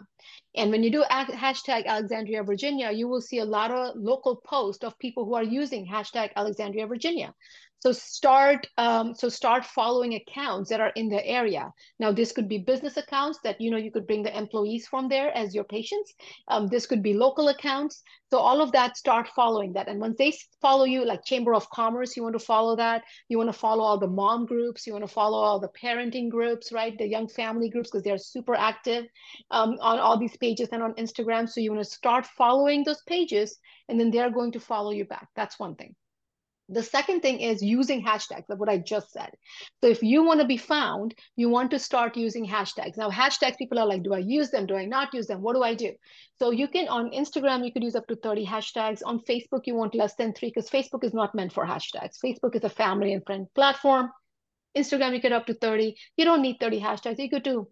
And 0.56 0.72
when 0.72 0.82
you 0.82 0.90
do 0.90 1.04
hashtag 1.12 1.88
Alexandria, 1.88 2.42
Virginia, 2.44 2.90
you 2.90 3.10
will 3.10 3.20
see 3.20 3.40
a 3.40 3.44
lot 3.44 3.70
of 3.70 3.98
local 3.98 4.38
posts 4.38 4.86
of 4.86 4.98
people 4.98 5.26
who 5.26 5.34
are 5.34 5.44
using 5.44 5.86
hashtag 5.86 6.30
Alexandria, 6.38 6.88
Virginia. 6.88 7.34
So 7.84 7.92
start 7.92 8.68
um, 8.78 9.16
so 9.16 9.28
start 9.28 9.66
following 9.66 10.14
accounts 10.14 10.70
that 10.70 10.80
are 10.80 10.92
in 10.96 11.10
the 11.10 11.26
area. 11.26 11.74
Now 12.00 12.12
this 12.12 12.32
could 12.32 12.48
be 12.48 12.60
business 12.60 12.96
accounts 12.98 13.40
that 13.44 13.60
you 13.60 13.72
know 13.72 13.78
you 13.78 13.92
could 13.92 14.06
bring 14.06 14.22
the 14.22 14.38
employees 14.38 14.88
from 14.88 15.10
there 15.10 15.36
as 15.36 15.56
your 15.56 15.64
patients. 15.64 16.14
Um, 16.48 16.68
this 16.68 16.86
could 16.86 17.02
be 17.02 17.16
local 17.16 17.48
accounts. 17.48 18.04
So 18.30 18.38
all 18.38 18.62
of 18.62 18.72
that, 18.74 18.98
start 18.98 19.28
following 19.30 19.74
that. 19.74 19.88
And 19.88 20.00
once 20.00 20.16
they 20.20 20.32
follow 20.62 20.86
you, 20.86 21.04
like 21.06 21.26
Chamber 21.26 21.56
of 21.56 21.68
Commerce, 21.72 22.16
you 22.16 22.22
want 22.22 22.38
to 22.38 22.46
follow 22.46 22.76
that. 22.76 23.02
You 23.30 23.40
want 23.40 23.52
to 23.52 23.60
follow 23.60 23.84
all 23.84 23.98
the 23.98 24.08
mom 24.08 24.46
groups. 24.46 24.86
You 24.86 24.94
want 24.94 25.06
to 25.06 25.12
follow 25.12 25.40
all 25.40 25.60
the 25.60 25.70
parenting 25.70 26.30
groups, 26.30 26.72
right? 26.72 26.96
The 26.96 27.08
young 27.08 27.28
family 27.28 27.70
groups 27.70 27.90
because 27.90 28.04
they're 28.04 28.20
super 28.20 28.54
active 28.54 29.06
um, 29.50 29.78
on 29.82 29.98
all 29.98 30.20
these 30.20 30.38
pages 30.38 30.70
and 30.72 30.84
on 30.84 30.94
Instagram. 30.94 31.50
So 31.50 31.60
you 31.60 31.72
want 31.74 31.84
to 31.84 31.92
start 31.92 32.28
following 32.28 32.84
those 32.84 33.02
pages, 33.08 33.58
and 33.90 34.00
then 34.00 34.12
they're 34.12 34.32
going 34.32 34.52
to 34.52 34.60
follow 34.60 34.92
you 34.92 35.06
back. 35.06 35.30
That's 35.36 35.58
one 35.58 35.76
thing. 35.76 35.96
The 36.74 36.84
second 36.84 37.20
thing 37.20 37.42
is 37.42 37.62
using 37.62 38.02
hashtags, 38.02 38.46
like 38.48 38.58
what 38.58 38.70
I 38.70 38.78
just 38.78 39.12
said. 39.12 39.32
So 39.84 39.90
if 39.90 40.02
you 40.02 40.24
want 40.24 40.40
to 40.40 40.48
be 40.48 40.56
found, 40.56 41.14
you 41.36 41.50
want 41.50 41.70
to 41.72 41.80
start 41.80 42.16
using 42.16 42.48
hashtags. 42.48 42.96
Now, 42.96 43.10
hashtags, 43.10 43.58
people 43.58 43.78
are 43.78 43.86
like, 43.86 44.04
do 44.04 44.14
I 44.14 44.20
use 44.20 44.52
them? 44.52 44.68
Do 44.68 44.78
I 44.78 44.86
not 44.86 45.14
use 45.14 45.28
them? 45.28 45.42
What 45.42 45.56
do 45.56 45.64
I 45.64 45.74
do? 45.76 45.92
So 46.40 46.52
you 46.52 46.70
can, 46.70 46.88
on 46.88 47.12
Instagram, 47.12 47.66
you 47.66 47.74
could 47.74 47.84
use 47.84 47.96
up 47.96 48.08
to 48.08 48.16
30 48.16 48.46
hashtags. 48.46 49.02
On 49.06 49.20
Facebook, 49.20 49.64
you 49.66 49.76
want 49.76 49.96
less 49.96 50.16
than 50.16 50.34
three 50.34 50.48
because 50.48 50.70
Facebook 50.70 51.04
is 51.04 51.14
not 51.14 51.36
meant 51.36 51.52
for 51.52 51.66
hashtags. 51.66 52.18
Facebook 52.24 52.56
is 52.56 52.64
a 52.64 52.70
family 52.70 53.12
and 53.12 53.26
friend 53.26 53.48
platform. 53.54 54.10
Instagram, 54.78 55.14
you 55.14 55.20
get 55.20 55.34
up 55.34 55.48
to 55.48 55.54
30. 55.54 55.94
You 56.16 56.24
don't 56.24 56.42
need 56.42 56.58
30 56.62 56.80
hashtags. 56.80 57.20
You 57.20 57.30
could 57.30 57.44
do 57.44 57.68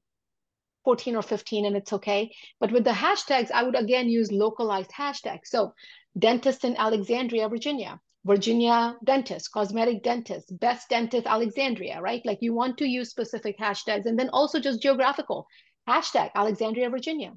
14 0.83 1.15
or 1.15 1.21
15 1.21 1.65
and 1.65 1.77
it's 1.77 1.93
okay. 1.93 2.31
But 2.59 2.73
with 2.73 2.83
the 2.83 2.91
hashtags, 2.91 3.49
I 3.49 3.63
would 3.63 3.75
again 3.75 4.09
use 4.09 4.29
localized 4.29 4.91
hashtags. 4.91 5.45
So 5.45 5.73
dentist 6.17 6.65
in 6.65 6.75
Alexandria, 6.75 7.47
Virginia 7.47 8.01
Virginia 8.25 8.95
dentist, 9.03 9.51
cosmetic 9.51 10.03
dentist, 10.03 10.57
best 10.59 10.89
dentist 10.89 11.25
Alexandria, 11.25 12.01
right? 12.01 12.25
Like 12.25 12.39
you 12.41 12.53
want 12.53 12.77
to 12.79 12.85
use 12.85 13.09
specific 13.09 13.57
hashtags 13.57 14.05
and 14.05 14.19
then 14.19 14.29
also 14.29 14.59
just 14.59 14.81
geographical 14.81 15.47
hashtag 15.87 16.31
Alexandria, 16.35 16.89
Virginia. 16.89 17.33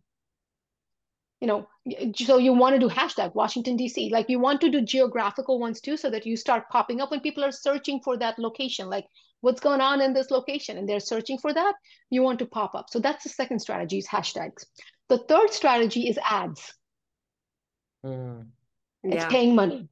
You 1.41 1.49
know, 1.49 1.69
so 2.15 2.39
you 2.39 2.53
want 2.53 2.75
to 2.75 2.81
do 2.81 2.89
hashtag 2.89 3.35
Washington, 3.35 3.77
DC. 3.77 4.11
Like 4.13 4.29
you 4.29 4.39
want 4.39 4.61
to 4.61 4.71
do 4.71 4.81
geographical 4.81 5.59
ones 5.59 5.81
too, 5.81 5.97
so 5.97 6.11
that 6.11 6.27
you 6.27 6.37
start 6.37 6.69
popping 6.71 7.01
up 7.01 7.11
when 7.11 7.21
people 7.21 7.45
are 7.45 7.53
searching 7.53 8.01
for 8.01 8.17
that 8.19 8.39
location. 8.39 8.89
Like 8.89 9.07
what's 9.43 9.61
going 9.61 9.81
on 9.81 10.01
in 10.01 10.13
this 10.13 10.31
location 10.31 10.79
and 10.79 10.89
they're 10.89 11.01
searching 11.01 11.37
for 11.39 11.53
that, 11.53 11.75
you 12.11 12.23
want 12.23 12.39
to 12.39 12.47
pop 12.47 12.75
up. 12.75 12.87
So 12.91 13.01
that's 13.01 13.25
the 13.25 13.29
second 13.29 13.59
strategy 13.59 13.99
is 13.99 14.07
hashtags. 14.07 14.65
The 15.09 15.19
third 15.19 15.53
strategy 15.53 16.09
is 16.09 16.19
ads. 16.25 16.73
Mm. 18.07 18.47
It's 19.03 19.17
yeah. 19.17 19.29
paying 19.29 19.55
money. 19.55 19.89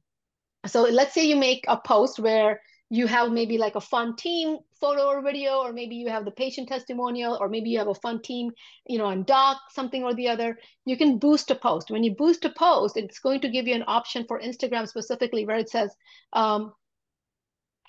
So 0.66 0.83
let's 0.83 1.14
say 1.14 1.25
you 1.25 1.37
make 1.37 1.64
a 1.68 1.79
post 1.79 2.18
where 2.18 2.61
you 2.90 3.07
have 3.07 3.31
maybe 3.31 3.57
like 3.57 3.77
a 3.77 3.81
fun 3.81 4.16
team 4.16 4.59
photo 4.81 5.07
or 5.07 5.23
video, 5.23 5.59
or 5.59 5.73
maybe 5.73 5.94
you 5.94 6.09
have 6.09 6.25
the 6.25 6.31
patient 6.31 6.68
testimonial, 6.68 7.38
or 7.40 7.49
maybe 7.49 7.70
you 7.70 7.79
have 7.79 7.88
a 7.88 7.94
fun 7.94 8.20
team, 8.20 8.51
you 8.87 8.99
know, 8.99 9.07
on 9.07 9.23
doc, 9.23 9.59
something 9.70 10.03
or 10.03 10.12
the 10.14 10.29
other. 10.29 10.59
You 10.87 10.96
can 10.96 11.18
boost 11.18 11.51
a 11.51 11.55
post. 11.55 11.90
When 11.90 12.03
you 12.03 12.14
boost 12.14 12.44
a 12.44 12.51
post, 12.51 12.96
it's 12.96 13.20
going 13.20 13.40
to 13.40 13.49
give 13.49 13.68
you 13.68 13.75
an 13.75 13.85
option 13.87 14.25
for 14.27 14.40
Instagram 14.40 14.88
specifically 14.88 15.46
where 15.46 15.59
it 15.59 15.70
says, 15.70 15.94
um, 16.33 16.73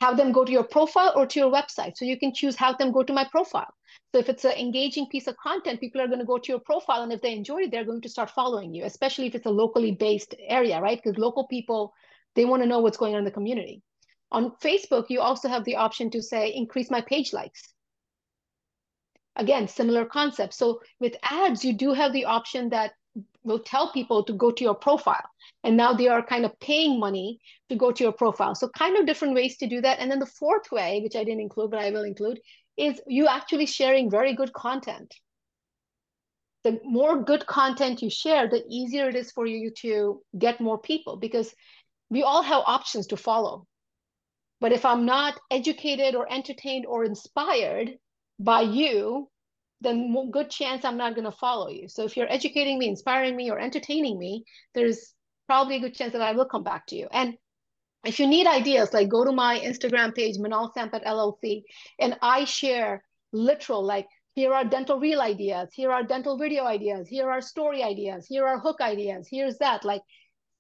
have 0.02 0.18
them 0.18 0.32
go 0.32 0.44
to 0.44 0.52
your 0.52 0.64
profile 0.64 1.14
or 1.16 1.26
to 1.28 1.40
your 1.40 1.52
website. 1.52 1.96
So 1.96 2.06
you 2.06 2.18
can 2.18 2.34
choose 2.34 2.56
have 2.56 2.78
them 2.78 2.92
go 2.92 3.04
to 3.04 3.14
my 3.14 3.26
profile. 3.32 3.74
So 4.12 4.20
if 4.20 4.30
it's 4.30 4.46
an 4.46 4.54
engaging 4.54 5.08
piece 5.10 5.28
of 5.28 5.38
content, 5.38 5.80
people 5.80 6.02
are 6.02 6.08
going 6.08 6.20
to 6.20 6.26
go 6.26 6.38
to 6.38 6.52
your 6.52 6.60
profile. 6.60 7.04
And 7.04 7.14
if 7.14 7.22
they 7.22 7.34
enjoy 7.34 7.62
it, 7.62 7.72
they're 7.72 7.86
going 7.86 8.02
to 8.02 8.10
start 8.10 8.32
following 8.32 8.74
you, 8.74 8.84
especially 8.86 9.28
if 9.28 9.36
it's 9.36 9.46
a 9.46 9.52
locally 9.52 9.92
based 9.92 10.36
area, 10.48 10.82
right? 10.82 11.00
Because 11.02 11.20
local 11.20 11.48
people 11.48 11.94
they 12.36 12.46
want 12.46 12.64
to 12.64 12.70
know 12.70 12.80
what's 12.80 12.98
going 12.98 13.14
on 13.14 13.20
in 13.20 13.26
the 13.26 13.32
community. 13.32 13.82
On 14.32 14.52
Facebook, 14.64 15.06
you 15.10 15.20
also 15.20 15.50
have 15.50 15.66
the 15.66 15.76
option 15.76 16.10
to 16.12 16.22
say, 16.22 16.54
increase 16.54 16.90
my 16.90 17.02
page 17.02 17.34
likes. 17.34 17.74
Again, 19.36 19.68
similar 19.68 20.06
concept. 20.06 20.54
So 20.54 20.82
with 21.00 21.16
ads, 21.24 21.66
you 21.66 21.74
do 21.74 21.94
have 21.94 22.14
the 22.14 22.26
option 22.26 22.70
that 22.70 22.94
will 23.44 23.60
tell 23.60 23.92
people 23.92 24.24
to 24.24 24.34
go 24.34 24.52
to 24.52 24.64
your 24.64 24.76
profile. 24.76 25.24
And 25.64 25.76
now 25.76 25.94
they 25.94 26.08
are 26.08 26.26
kind 26.26 26.46
of 26.46 26.58
paying 26.60 27.00
money 27.00 27.40
to 27.70 27.76
go 27.76 27.92
to 27.92 28.04
your 28.04 28.14
profile. 28.14 28.56
So 28.56 28.70
kind 28.70 28.98
of 28.98 29.06
different 29.06 29.36
ways 29.36 29.58
to 29.58 29.68
do 29.68 29.82
that. 29.82 30.00
And 30.00 30.10
then 30.10 30.20
the 30.20 30.26
fourth 30.26 30.72
way, 30.72 31.02
which 31.04 31.16
I 31.16 31.24
didn't 31.24 31.42
include, 31.42 31.72
but 31.72 31.80
I 31.80 31.92
will 31.92 32.04
include, 32.04 32.40
is 32.78 33.02
you 33.08 33.28
actually 33.28 33.66
sharing 33.66 34.10
very 34.10 34.34
good 34.34 34.54
content. 34.54 35.14
The 36.64 36.80
more 36.84 37.24
good 37.24 37.46
content 37.48 38.02
you 38.02 38.10
share, 38.10 38.48
the 38.48 38.64
easier 38.70 39.10
it 39.10 39.16
is 39.16 39.32
for 39.32 39.48
you 39.48 39.72
to 39.82 40.22
get 40.38 40.62
more 40.62 40.80
people 40.80 41.18
because 41.18 41.54
we 42.12 42.22
all 42.22 42.44
have 42.44 42.64
options 42.68 43.08
to 43.08 43.18
follow. 43.18 43.66
But 44.60 44.74
if 44.74 44.86
I'm 44.86 45.06
not 45.06 45.40
educated 45.50 46.14
or 46.14 46.32
entertained 46.32 46.86
or 46.86 47.04
inspired 47.04 47.98
by 48.38 48.62
you, 48.62 49.30
then 49.80 50.14
good 50.30 50.52
chance 50.52 50.86
I'm 50.86 50.98
not 50.98 51.16
going 51.16 51.26
to 51.26 51.32
follow 51.32 51.70
you. 51.70 51.88
So 51.88 52.04
if 52.04 52.16
you're 52.16 52.32
educating 52.32 52.78
me, 52.78 52.88
inspiring 52.88 53.36
me, 53.36 53.50
or 53.50 53.58
entertaining 53.58 54.20
me, 54.20 54.44
there's 54.76 55.14
probably 55.48 55.78
a 55.78 55.80
good 55.80 55.96
chance 55.96 56.14
that 56.14 56.22
I 56.22 56.34
will 56.34 56.46
come 56.46 56.64
back 56.64 56.86
to 56.88 56.96
you. 56.96 57.08
And 57.12 57.34
if 58.06 58.20
you 58.20 58.28
need 58.28 58.46
ideas, 58.46 58.94
like 58.94 59.10
go 59.10 59.24
to 59.24 59.32
my 59.32 59.60
Instagram 59.60 60.14
page, 60.14 60.38
Minal 60.38 60.72
Sampat 60.76 61.06
LLC, 61.06 61.64
and 62.00 62.18
I 62.22 62.46
share 62.46 63.04
literal, 63.32 63.84
like 63.84 64.08
here 64.34 64.54
are 64.54 64.66
dental 64.66 65.00
reel 65.00 65.22
ideas, 65.22 65.70
here 65.74 65.92
are 65.92 66.04
dental 66.04 66.38
video 66.38 66.66
ideas, 66.66 67.08
here 67.08 67.30
are 67.30 67.42
story 67.42 67.84
ideas, 67.84 68.28
here 68.28 68.46
are 68.46 68.60
hook 68.60 68.82
ideas, 68.82 69.28
here's 69.30 69.58
that. 69.58 69.84
Like 69.86 70.02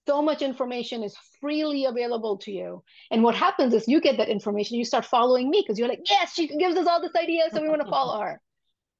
so 0.07 0.21
much 0.21 0.41
information 0.41 1.03
is 1.03 1.15
freely 1.39 1.85
available 1.85 2.37
to 2.39 2.51
you. 2.51 2.83
And 3.11 3.23
what 3.23 3.35
happens 3.35 3.73
is 3.73 3.87
you 3.87 4.01
get 4.01 4.17
that 4.17 4.29
information, 4.29 4.77
you 4.77 4.85
start 4.85 5.05
following 5.05 5.49
me 5.49 5.63
because 5.65 5.77
you're 5.77 5.87
like, 5.87 6.01
yes, 6.09 6.33
she 6.33 6.47
gives 6.47 6.75
us 6.75 6.87
all 6.87 7.01
this 7.01 7.15
idea, 7.15 7.43
so 7.51 7.61
we 7.61 7.69
want 7.69 7.81
to 7.81 7.89
follow 7.89 8.19
her. 8.19 8.41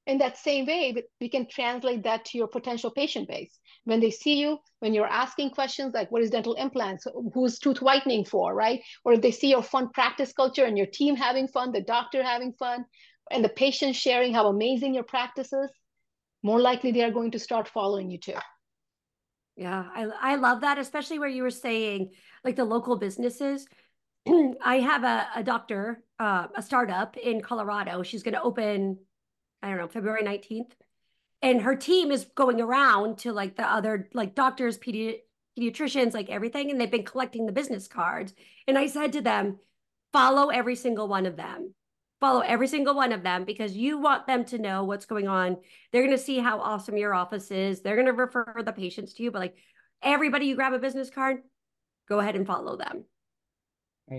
In 0.06 0.18
that 0.18 0.36
same 0.36 0.66
way, 0.66 0.94
we 1.20 1.28
can 1.28 1.46
translate 1.48 2.02
that 2.02 2.24
to 2.26 2.38
your 2.38 2.48
potential 2.48 2.90
patient 2.90 3.28
base. 3.28 3.56
When 3.84 4.00
they 4.00 4.10
see 4.10 4.34
you, 4.34 4.58
when 4.80 4.94
you're 4.94 5.06
asking 5.06 5.50
questions 5.50 5.94
like, 5.94 6.10
what 6.10 6.22
is 6.22 6.30
dental 6.30 6.54
implants? 6.54 7.06
Who's 7.34 7.58
tooth 7.58 7.80
whitening 7.80 8.24
for, 8.24 8.52
right? 8.52 8.80
Or 9.04 9.12
if 9.12 9.20
they 9.20 9.30
see 9.30 9.50
your 9.50 9.62
fun 9.62 9.90
practice 9.90 10.32
culture 10.32 10.64
and 10.64 10.76
your 10.76 10.88
team 10.88 11.14
having 11.14 11.46
fun, 11.46 11.70
the 11.70 11.82
doctor 11.82 12.22
having 12.22 12.52
fun, 12.52 12.84
and 13.30 13.44
the 13.44 13.48
patient 13.48 13.94
sharing 13.94 14.34
how 14.34 14.48
amazing 14.48 14.94
your 14.94 15.04
practice 15.04 15.52
is, 15.52 15.70
more 16.42 16.60
likely 16.60 16.90
they 16.90 17.04
are 17.04 17.12
going 17.12 17.30
to 17.30 17.38
start 17.38 17.68
following 17.68 18.10
you 18.10 18.18
too. 18.18 18.34
Yeah, 19.56 19.84
I 19.94 20.32
I 20.32 20.36
love 20.36 20.62
that, 20.62 20.78
especially 20.78 21.18
where 21.18 21.28
you 21.28 21.42
were 21.42 21.50
saying 21.50 22.10
like 22.44 22.56
the 22.56 22.64
local 22.64 22.96
businesses. 22.96 23.66
I 24.64 24.76
have 24.76 25.04
a, 25.04 25.26
a 25.36 25.42
doctor, 25.42 26.02
uh, 26.18 26.48
a 26.54 26.62
startup 26.62 27.16
in 27.16 27.40
Colorado. 27.40 28.02
She's 28.02 28.22
going 28.22 28.34
to 28.34 28.42
open, 28.42 28.98
I 29.62 29.68
don't 29.68 29.78
know, 29.78 29.88
February 29.88 30.22
19th. 30.22 30.70
And 31.42 31.62
her 31.62 31.74
team 31.74 32.12
is 32.12 32.26
going 32.36 32.60
around 32.60 33.18
to 33.18 33.32
like 33.32 33.56
the 33.56 33.64
other 33.70 34.08
like 34.14 34.34
doctors, 34.34 34.78
pedi- 34.78 35.18
pediatricians, 35.58 36.14
like 36.14 36.30
everything, 36.30 36.70
and 36.70 36.80
they've 36.80 36.90
been 36.90 37.04
collecting 37.04 37.46
the 37.46 37.52
business 37.52 37.88
cards. 37.88 38.32
And 38.68 38.78
I 38.78 38.86
said 38.86 39.12
to 39.14 39.20
them, 39.20 39.58
follow 40.12 40.50
every 40.50 40.76
single 40.76 41.08
one 41.08 41.26
of 41.26 41.36
them. 41.36 41.74
Follow 42.22 42.40
every 42.40 42.68
single 42.68 42.94
one 42.94 43.10
of 43.10 43.24
them 43.24 43.44
because 43.44 43.76
you 43.76 43.98
want 43.98 44.28
them 44.28 44.44
to 44.44 44.56
know 44.56 44.84
what's 44.84 45.06
going 45.06 45.26
on. 45.26 45.56
They're 45.90 46.02
going 46.02 46.16
to 46.16 46.22
see 46.22 46.38
how 46.38 46.60
awesome 46.60 46.96
your 46.96 47.14
office 47.14 47.50
is. 47.50 47.80
They're 47.80 47.96
going 47.96 48.06
to 48.06 48.12
refer 48.12 48.62
the 48.64 48.72
patients 48.72 49.14
to 49.14 49.24
you. 49.24 49.32
But 49.32 49.40
like 49.40 49.56
everybody, 50.04 50.46
you 50.46 50.54
grab 50.54 50.72
a 50.72 50.78
business 50.78 51.10
card, 51.10 51.38
go 52.08 52.20
ahead 52.20 52.36
and 52.36 52.46
follow 52.46 52.76
them. 52.76 53.06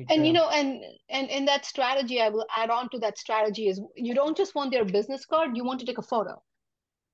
And 0.10 0.28
you 0.28 0.34
know, 0.34 0.50
and 0.50 0.82
and 1.10 1.30
in 1.30 1.46
that 1.46 1.64
strategy, 1.64 2.20
I 2.20 2.28
will 2.28 2.46
add 2.54 2.70
on 2.70 2.90
to 2.90 3.00
that 3.00 3.18
strategy 3.18 3.70
is 3.70 3.80
you 3.96 4.14
don't 4.14 4.36
just 4.36 4.54
want 4.54 4.72
their 4.72 4.84
business 4.84 5.26
card, 5.26 5.56
you 5.56 5.64
want 5.64 5.80
to 5.80 5.86
take 5.86 5.98
a 5.98 6.02
photo. 6.02 6.42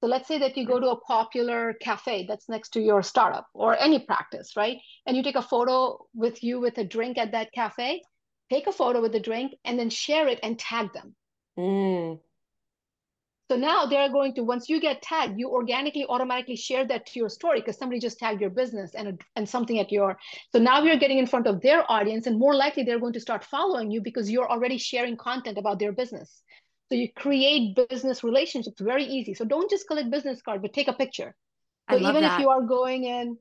So 0.02 0.08
let's 0.08 0.28
say 0.28 0.40
that 0.40 0.58
you 0.58 0.66
go 0.66 0.80
to 0.80 0.88
a 0.88 1.02
popular 1.02 1.74
cafe 1.74 2.26
that's 2.28 2.50
next 2.50 2.70
to 2.70 2.82
your 2.82 3.04
startup 3.04 3.46
or 3.54 3.78
any 3.78 4.00
practice, 4.00 4.54
right? 4.56 4.78
And 5.06 5.16
you 5.16 5.22
take 5.22 5.36
a 5.36 5.42
photo 5.44 6.00
with 6.16 6.42
you 6.42 6.60
with 6.60 6.80
a 6.80 6.84
drink 6.84 7.20
at 7.20 7.34
that 7.34 7.52
cafe, 7.54 8.02
take 8.50 8.68
a 8.68 8.72
photo 8.72 9.02
with 9.02 9.12
the 9.12 9.20
drink 9.20 9.54
and 9.66 9.78
then 9.78 9.90
share 9.90 10.28
it 10.28 10.40
and 10.44 10.58
tag 10.58 10.94
them. 10.94 11.16
Mm. 11.58 12.20
So 13.50 13.58
now 13.58 13.88
they're 13.88 14.12
going 14.12 14.36
to, 14.36 14.44
once 14.44 14.70
you 14.70 14.80
get 14.80 15.02
tagged, 15.02 15.40
you 15.40 15.50
organically 15.50 16.06
automatically 16.08 16.56
share 16.56 16.86
that 16.86 17.08
to 17.08 17.20
your 17.20 17.30
story 17.30 17.62
because 17.62 17.78
somebody 17.78 18.00
just 18.00 18.20
tagged 18.20 18.42
your 18.42 18.52
business 18.52 18.94
and, 18.94 19.20
and 19.36 19.50
something 19.50 19.80
at 19.80 19.92
your, 19.92 20.20
so 20.52 20.60
now 20.60 20.84
you're 20.84 20.98
getting 20.98 21.18
in 21.18 21.26
front 21.26 21.48
of 21.48 21.60
their 21.62 21.84
audience 21.92 22.28
and 22.28 22.38
more 22.38 22.54
likely 22.54 22.84
they're 22.84 23.00
going 23.00 23.14
to 23.14 23.20
start 23.20 23.44
following 23.44 23.90
you 23.90 24.02
because 24.02 24.30
you're 24.30 24.50
already 24.50 24.78
sharing 24.78 25.18
content 25.18 25.58
about 25.58 25.80
their 25.80 25.92
business. 25.92 26.44
So 26.90 26.96
you 26.96 27.12
create 27.12 27.76
business 27.76 28.24
relationships 28.24 28.80
very 28.80 29.06
easy. 29.06 29.34
So 29.34 29.46
don't 29.46 29.70
just 29.70 29.88
collect 29.88 30.12
business 30.12 30.44
card, 30.44 30.62
but 30.62 30.74
take 30.74 30.88
a 30.88 30.94
picture. 30.94 31.36
So 31.90 31.98
even 31.98 32.22
that. 32.22 32.36
if 32.36 32.40
you 32.40 32.50
are 32.50 32.62
going 32.62 33.06
in 33.06 33.38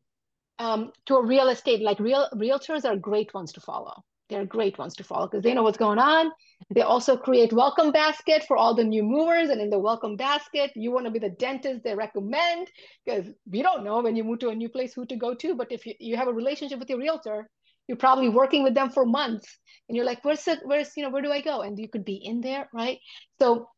um, 0.58 0.92
to 1.06 1.16
a 1.16 1.26
real 1.26 1.48
estate, 1.48 1.82
like 1.82 2.00
real 2.00 2.26
realtors 2.34 2.86
are 2.86 2.96
great 2.96 3.34
ones 3.34 3.52
to 3.52 3.60
follow. 3.60 4.02
They're 4.28 4.44
great 4.44 4.78
ones 4.78 4.94
to 4.96 5.04
follow 5.04 5.26
because 5.26 5.42
they 5.42 5.54
know 5.54 5.62
what's 5.62 5.78
going 5.78 5.98
on. 5.98 6.30
They 6.74 6.82
also 6.82 7.16
create 7.16 7.52
welcome 7.52 7.92
basket 7.92 8.44
for 8.46 8.56
all 8.56 8.74
the 8.74 8.84
new 8.84 9.02
movers. 9.02 9.48
And 9.48 9.60
in 9.60 9.70
the 9.70 9.78
welcome 9.78 10.16
basket, 10.16 10.70
you 10.74 10.90
want 10.90 11.06
to 11.06 11.10
be 11.10 11.18
the 11.18 11.30
dentist 11.30 11.82
they 11.82 11.94
recommend 11.94 12.68
because 13.04 13.26
we 13.50 13.62
don't 13.62 13.84
know 13.84 14.00
when 14.02 14.16
you 14.16 14.24
move 14.24 14.40
to 14.40 14.50
a 14.50 14.54
new 14.54 14.68
place 14.68 14.92
who 14.92 15.06
to 15.06 15.16
go 15.16 15.34
to. 15.34 15.54
But 15.54 15.72
if 15.72 15.86
you, 15.86 15.94
you 15.98 16.16
have 16.16 16.28
a 16.28 16.32
relationship 16.32 16.78
with 16.78 16.90
your 16.90 16.98
realtor, 16.98 17.48
you're 17.88 17.96
probably 17.96 18.28
working 18.28 18.62
with 18.62 18.74
them 18.74 18.90
for 18.90 19.06
months 19.06 19.58
and 19.88 19.96
you're 19.96 20.04
like 20.04 20.22
where's 20.24 20.46
it 20.46 20.60
where's 20.64 20.94
you 20.96 21.02
know 21.02 21.10
where 21.10 21.22
do 21.22 21.32
i 21.32 21.40
go 21.40 21.62
and 21.62 21.78
you 21.78 21.88
could 21.88 22.04
be 22.04 22.20
in 22.22 22.40
there 22.40 22.68
right 22.72 22.98
so 23.40 23.68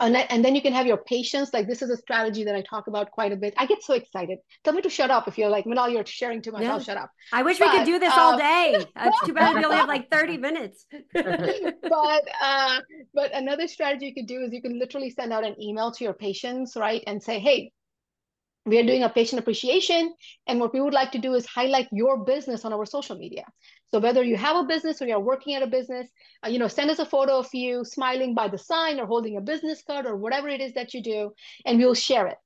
and, 0.00 0.16
and 0.16 0.44
then 0.44 0.54
you 0.54 0.62
can 0.62 0.72
have 0.72 0.86
your 0.86 0.96
patients 0.96 1.52
like 1.52 1.66
this 1.66 1.82
is 1.82 1.90
a 1.90 1.96
strategy 1.96 2.44
that 2.44 2.54
i 2.54 2.62
talk 2.62 2.86
about 2.86 3.10
quite 3.10 3.32
a 3.32 3.36
bit. 3.36 3.54
I 3.56 3.66
get 3.66 3.82
so 3.82 3.94
excited. 3.94 4.38
Tell 4.64 4.74
me 4.74 4.82
to 4.82 4.90
shut 4.90 5.10
up 5.10 5.28
if 5.28 5.38
you're 5.38 5.50
like 5.50 5.66
Minal, 5.66 5.88
you're 5.88 6.06
sharing 6.06 6.42
too 6.42 6.52
much. 6.52 6.62
Yeah. 6.62 6.72
i'll 6.72 6.80
shut 6.80 6.96
up. 6.96 7.10
I 7.32 7.42
wish 7.42 7.58
but, 7.58 7.70
we 7.70 7.78
could 7.78 7.86
do 7.86 7.98
this 7.98 8.12
uh, 8.12 8.20
all 8.20 8.38
day. 8.38 8.84
It's 8.96 9.20
too 9.26 9.32
bad 9.32 9.56
we 9.56 9.64
only 9.64 9.76
have 9.76 9.88
like 9.88 10.10
30 10.10 10.36
minutes. 10.48 10.86
But 11.90 12.28
uh, 12.40 12.80
but 13.14 13.34
another 13.34 13.66
strategy 13.66 14.06
you 14.06 14.14
could 14.14 14.26
do 14.26 14.40
is 14.42 14.52
you 14.52 14.62
can 14.62 14.78
literally 14.78 15.10
send 15.10 15.32
out 15.32 15.44
an 15.44 15.60
email 15.60 15.90
to 15.92 16.04
your 16.04 16.14
patients 16.14 16.76
right 16.76 17.02
and 17.06 17.22
say 17.22 17.38
hey 17.38 17.72
we 18.66 18.78
are 18.78 18.84
doing 18.84 19.02
a 19.02 19.08
patient 19.08 19.40
appreciation 19.40 20.14
and 20.46 20.60
what 20.60 20.72
we 20.72 20.80
would 20.80 20.94
like 20.94 21.12
to 21.12 21.18
do 21.18 21.34
is 21.34 21.46
highlight 21.46 21.88
your 21.90 22.24
business 22.24 22.64
on 22.64 22.72
our 22.72 22.86
social 22.86 23.16
media 23.16 23.44
so 23.92 23.98
whether 23.98 24.22
you 24.22 24.36
have 24.36 24.56
a 24.56 24.64
business 24.64 25.00
or 25.02 25.06
you're 25.06 25.20
working 25.20 25.54
at 25.54 25.62
a 25.62 25.66
business 25.66 26.08
uh, 26.44 26.48
you 26.48 26.58
know 26.58 26.68
send 26.68 26.90
us 26.90 26.98
a 26.98 27.06
photo 27.06 27.38
of 27.38 27.48
you 27.52 27.84
smiling 27.84 28.34
by 28.34 28.48
the 28.48 28.58
sign 28.58 29.00
or 29.00 29.06
holding 29.06 29.36
a 29.36 29.40
business 29.40 29.82
card 29.86 30.06
or 30.06 30.16
whatever 30.16 30.48
it 30.48 30.60
is 30.60 30.72
that 30.74 30.94
you 30.94 31.02
do 31.02 31.30
and 31.64 31.78
we'll 31.78 31.94
share 31.94 32.26
it 32.26 32.38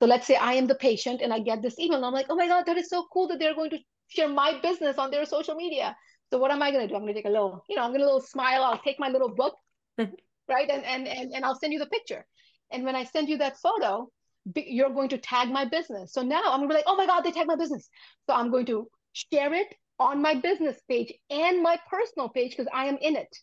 so 0.00 0.06
let's 0.06 0.26
say 0.26 0.36
i 0.36 0.52
am 0.54 0.66
the 0.66 0.74
patient 0.74 1.20
and 1.22 1.32
i 1.32 1.38
get 1.38 1.62
this 1.62 1.78
email 1.78 1.96
and 1.96 2.06
i'm 2.06 2.12
like 2.12 2.26
oh 2.30 2.36
my 2.36 2.46
god 2.48 2.64
that 2.66 2.76
is 2.76 2.88
so 2.88 3.06
cool 3.12 3.28
that 3.28 3.38
they're 3.38 3.54
going 3.54 3.70
to 3.70 3.78
share 4.08 4.28
my 4.28 4.58
business 4.62 4.98
on 4.98 5.10
their 5.10 5.24
social 5.24 5.54
media 5.54 5.96
so 6.30 6.38
what 6.38 6.50
am 6.50 6.62
i 6.62 6.70
going 6.70 6.82
to 6.82 6.88
do 6.88 6.94
i'm 6.94 7.02
going 7.02 7.14
to 7.14 7.18
take 7.18 7.28
a 7.28 7.30
little 7.30 7.64
you 7.68 7.76
know 7.76 7.82
i'm 7.82 7.90
going 7.90 8.00
to 8.00 8.06
little 8.06 8.20
smile 8.20 8.62
i'll 8.62 8.78
take 8.78 8.98
my 8.98 9.08
little 9.08 9.34
book 9.34 9.54
right 9.98 10.70
and, 10.70 10.84
and 10.84 11.06
and 11.06 11.32
and 11.34 11.44
i'll 11.44 11.58
send 11.58 11.72
you 11.72 11.78
the 11.78 11.86
picture 11.86 12.24
and 12.70 12.84
when 12.84 12.96
i 12.96 13.04
send 13.04 13.28
you 13.28 13.38
that 13.38 13.56
photo 13.58 14.08
you're 14.56 14.90
going 14.90 15.08
to 15.10 15.18
tag 15.18 15.50
my 15.50 15.64
business. 15.64 16.12
So 16.12 16.22
now 16.22 16.42
I'm 16.46 16.60
gonna 16.60 16.68
be 16.68 16.74
like, 16.74 16.84
oh 16.86 16.96
my 16.96 17.06
God, 17.06 17.20
they 17.22 17.32
tag 17.32 17.46
my 17.46 17.56
business. 17.56 17.88
So 18.26 18.34
I'm 18.34 18.50
going 18.50 18.66
to 18.66 18.88
share 19.12 19.52
it 19.52 19.68
on 19.98 20.22
my 20.22 20.34
business 20.34 20.80
page 20.88 21.12
and 21.30 21.62
my 21.62 21.78
personal 21.90 22.28
page 22.28 22.52
because 22.52 22.70
I 22.72 22.86
am 22.86 22.98
in 23.00 23.16
it. 23.16 23.36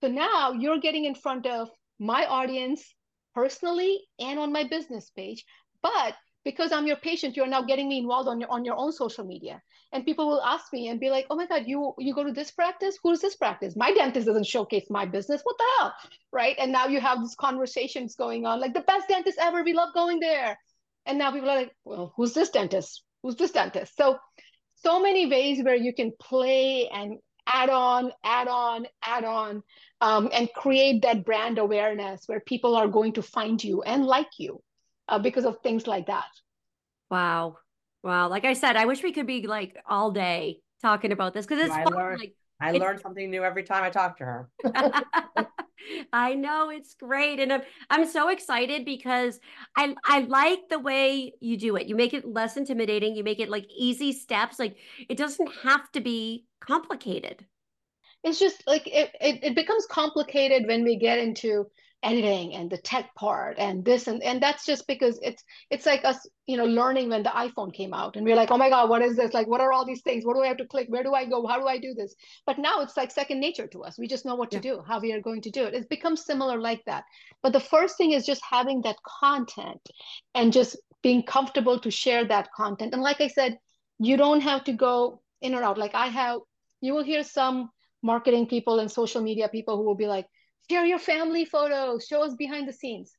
So 0.00 0.08
now 0.08 0.52
you're 0.52 0.80
getting 0.80 1.04
in 1.04 1.14
front 1.14 1.46
of 1.46 1.68
my 1.98 2.26
audience 2.26 2.94
personally 3.34 4.00
and 4.18 4.38
on 4.38 4.52
my 4.52 4.64
business 4.64 5.10
page. 5.10 5.44
But 5.82 6.14
because 6.44 6.72
I'm 6.72 6.86
your 6.86 6.96
patient, 6.96 7.36
you're 7.36 7.46
now 7.46 7.62
getting 7.62 7.88
me 7.88 7.98
involved 7.98 8.28
on 8.28 8.40
your 8.40 8.50
on 8.50 8.64
your 8.64 8.76
own 8.76 8.92
social 8.92 9.24
media. 9.24 9.60
And 9.92 10.04
people 10.04 10.26
will 10.28 10.42
ask 10.42 10.72
me 10.72 10.88
and 10.88 11.00
be 11.00 11.10
like, 11.10 11.26
"Oh 11.30 11.36
my 11.36 11.46
God, 11.46 11.64
you 11.66 11.94
you 11.98 12.14
go 12.14 12.24
to 12.24 12.32
this 12.32 12.50
practice? 12.50 12.98
Who's 13.02 13.20
this 13.20 13.36
practice? 13.36 13.76
My 13.76 13.92
dentist 13.92 14.26
doesn't 14.26 14.46
showcase 14.46 14.86
my 14.90 15.04
business. 15.06 15.42
What 15.42 15.58
the 15.58 15.68
hell, 15.78 15.94
right?" 16.32 16.56
And 16.58 16.72
now 16.72 16.86
you 16.86 17.00
have 17.00 17.20
these 17.20 17.34
conversations 17.34 18.16
going 18.16 18.46
on, 18.46 18.60
like 18.60 18.74
the 18.74 18.88
best 18.92 19.08
dentist 19.08 19.38
ever. 19.40 19.62
We 19.62 19.74
love 19.74 19.94
going 19.94 20.20
there. 20.20 20.58
And 21.06 21.18
now 21.18 21.32
people 21.32 21.50
are 21.50 21.56
like, 21.56 21.74
"Well, 21.84 22.12
who's 22.16 22.34
this 22.34 22.50
dentist? 22.50 23.02
Who's 23.22 23.36
this 23.36 23.52
dentist?" 23.52 23.96
So, 23.96 24.18
so 24.82 25.00
many 25.00 25.26
ways 25.26 25.62
where 25.62 25.74
you 25.74 25.92
can 25.92 26.12
play 26.20 26.88
and 26.88 27.18
add 27.46 27.70
on, 27.70 28.12
add 28.24 28.48
on, 28.48 28.86
add 29.02 29.24
on, 29.24 29.62
um, 30.00 30.28
and 30.32 30.48
create 30.54 31.02
that 31.02 31.24
brand 31.24 31.58
awareness 31.58 32.24
where 32.26 32.40
people 32.40 32.76
are 32.76 32.88
going 32.88 33.12
to 33.14 33.22
find 33.22 33.62
you 33.62 33.82
and 33.82 34.04
like 34.04 34.28
you 34.38 34.62
uh, 35.08 35.18
because 35.18 35.44
of 35.44 35.58
things 35.62 35.86
like 35.86 36.06
that. 36.06 36.28
Wow. 37.10 37.56
Wow. 38.02 38.28
Like 38.28 38.44
I 38.44 38.52
said, 38.52 38.76
I 38.76 38.86
wish 38.86 39.02
we 39.02 39.12
could 39.12 39.26
be 39.26 39.46
like 39.46 39.76
all 39.88 40.10
day 40.10 40.60
talking 40.82 41.10
about 41.10 41.34
this 41.34 41.46
because 41.46 41.64
it's 41.64 41.74
I 41.74 41.84
fun. 41.84 41.94
Learned, 41.94 42.20
like, 42.20 42.34
I 42.60 42.70
it's... 42.70 42.78
learn 42.78 42.98
something 42.98 43.30
new 43.30 43.44
every 43.44 43.62
time 43.62 43.84
I 43.84 43.90
talk 43.90 44.18
to 44.18 44.24
her. 44.24 44.50
I 46.12 46.34
know 46.34 46.70
it's 46.70 46.94
great. 46.94 47.40
And 47.40 47.52
I'm, 47.52 47.62
I'm 47.90 48.06
so 48.06 48.28
excited 48.28 48.84
because 48.84 49.40
I, 49.76 49.94
I 50.04 50.20
like 50.20 50.68
the 50.68 50.78
way 50.78 51.32
you 51.40 51.56
do 51.56 51.76
it. 51.76 51.86
You 51.86 51.96
make 51.96 52.14
it 52.14 52.26
less 52.26 52.56
intimidating. 52.56 53.14
You 53.14 53.24
make 53.24 53.40
it 53.40 53.48
like 53.48 53.66
easy 53.76 54.12
steps. 54.12 54.58
Like 54.58 54.76
it 55.08 55.16
doesn't 55.16 55.50
have 55.62 55.90
to 55.92 56.00
be 56.00 56.46
complicated. 56.60 57.44
It's 58.24 58.38
just 58.38 58.66
like 58.66 58.86
it, 58.86 59.10
it, 59.20 59.38
it 59.42 59.54
becomes 59.54 59.86
complicated 59.86 60.66
when 60.66 60.84
we 60.84 60.96
get 60.96 61.18
into 61.18 61.66
editing 62.04 62.54
and 62.54 62.70
the 62.70 62.78
tech 62.78 63.12
part 63.16 63.58
and 63.58 63.84
this 63.84 64.06
and 64.06 64.22
and 64.22 64.40
that's 64.40 64.64
just 64.64 64.86
because 64.86 65.18
it's 65.20 65.42
it's 65.68 65.84
like 65.84 66.04
us 66.04 66.28
you 66.46 66.56
know 66.56 66.64
learning 66.64 67.08
when 67.08 67.24
the 67.24 67.30
iphone 67.30 67.74
came 67.74 67.92
out 67.92 68.14
and 68.14 68.24
we're 68.24 68.36
like 68.36 68.52
oh 68.52 68.56
my 68.56 68.70
god 68.70 68.88
what 68.88 69.02
is 69.02 69.16
this? 69.16 69.34
Like 69.34 69.48
what 69.48 69.60
are 69.60 69.72
all 69.72 69.84
these 69.84 70.02
things? 70.02 70.24
What 70.24 70.34
do 70.34 70.42
i 70.42 70.46
have 70.46 70.56
to 70.58 70.66
click? 70.66 70.86
Where 70.88 71.02
do 71.02 71.14
i 71.14 71.24
go? 71.24 71.46
How 71.46 71.58
do 71.58 71.66
i 71.66 71.78
do 71.78 71.94
this? 71.94 72.14
But 72.46 72.58
now 72.58 72.80
it's 72.82 72.96
like 72.96 73.10
second 73.10 73.40
nature 73.40 73.66
to 73.68 73.82
us. 73.82 73.98
We 73.98 74.06
just 74.06 74.24
know 74.24 74.36
what 74.36 74.52
yeah. 74.52 74.60
to 74.60 74.68
do 74.68 74.82
how 74.86 75.00
we 75.00 75.12
are 75.12 75.20
going 75.20 75.42
to 75.42 75.50
do 75.50 75.64
it. 75.64 75.74
It 75.74 75.88
becomes 75.88 76.24
similar 76.24 76.58
like 76.60 76.84
that. 76.86 77.04
But 77.42 77.52
the 77.52 77.60
first 77.60 77.96
thing 77.96 78.12
is 78.12 78.24
just 78.24 78.42
having 78.48 78.82
that 78.82 78.96
content 79.20 79.80
and 80.34 80.52
just 80.52 80.76
being 81.02 81.22
comfortable 81.22 81.80
to 81.80 81.90
share 81.90 82.24
that 82.26 82.52
content. 82.52 82.94
And 82.94 83.02
like 83.02 83.20
i 83.20 83.28
said 83.28 83.58
you 83.98 84.16
don't 84.16 84.40
have 84.40 84.62
to 84.64 84.72
go 84.72 85.20
in 85.40 85.54
or 85.54 85.64
out. 85.64 85.78
Like 85.78 85.94
i 85.94 86.06
have 86.06 86.40
you 86.80 86.94
will 86.94 87.04
hear 87.04 87.24
some 87.24 87.70
marketing 88.02 88.46
people 88.46 88.78
and 88.78 88.90
social 88.90 89.20
media 89.20 89.48
people 89.48 89.76
who 89.76 89.84
will 89.84 89.96
be 89.96 90.06
like 90.06 90.26
share 90.70 90.84
your 90.84 90.98
family 90.98 91.44
photos, 91.44 92.06
show 92.06 92.22
us 92.22 92.34
behind 92.34 92.68
the 92.68 92.72
scenes. 92.72 93.16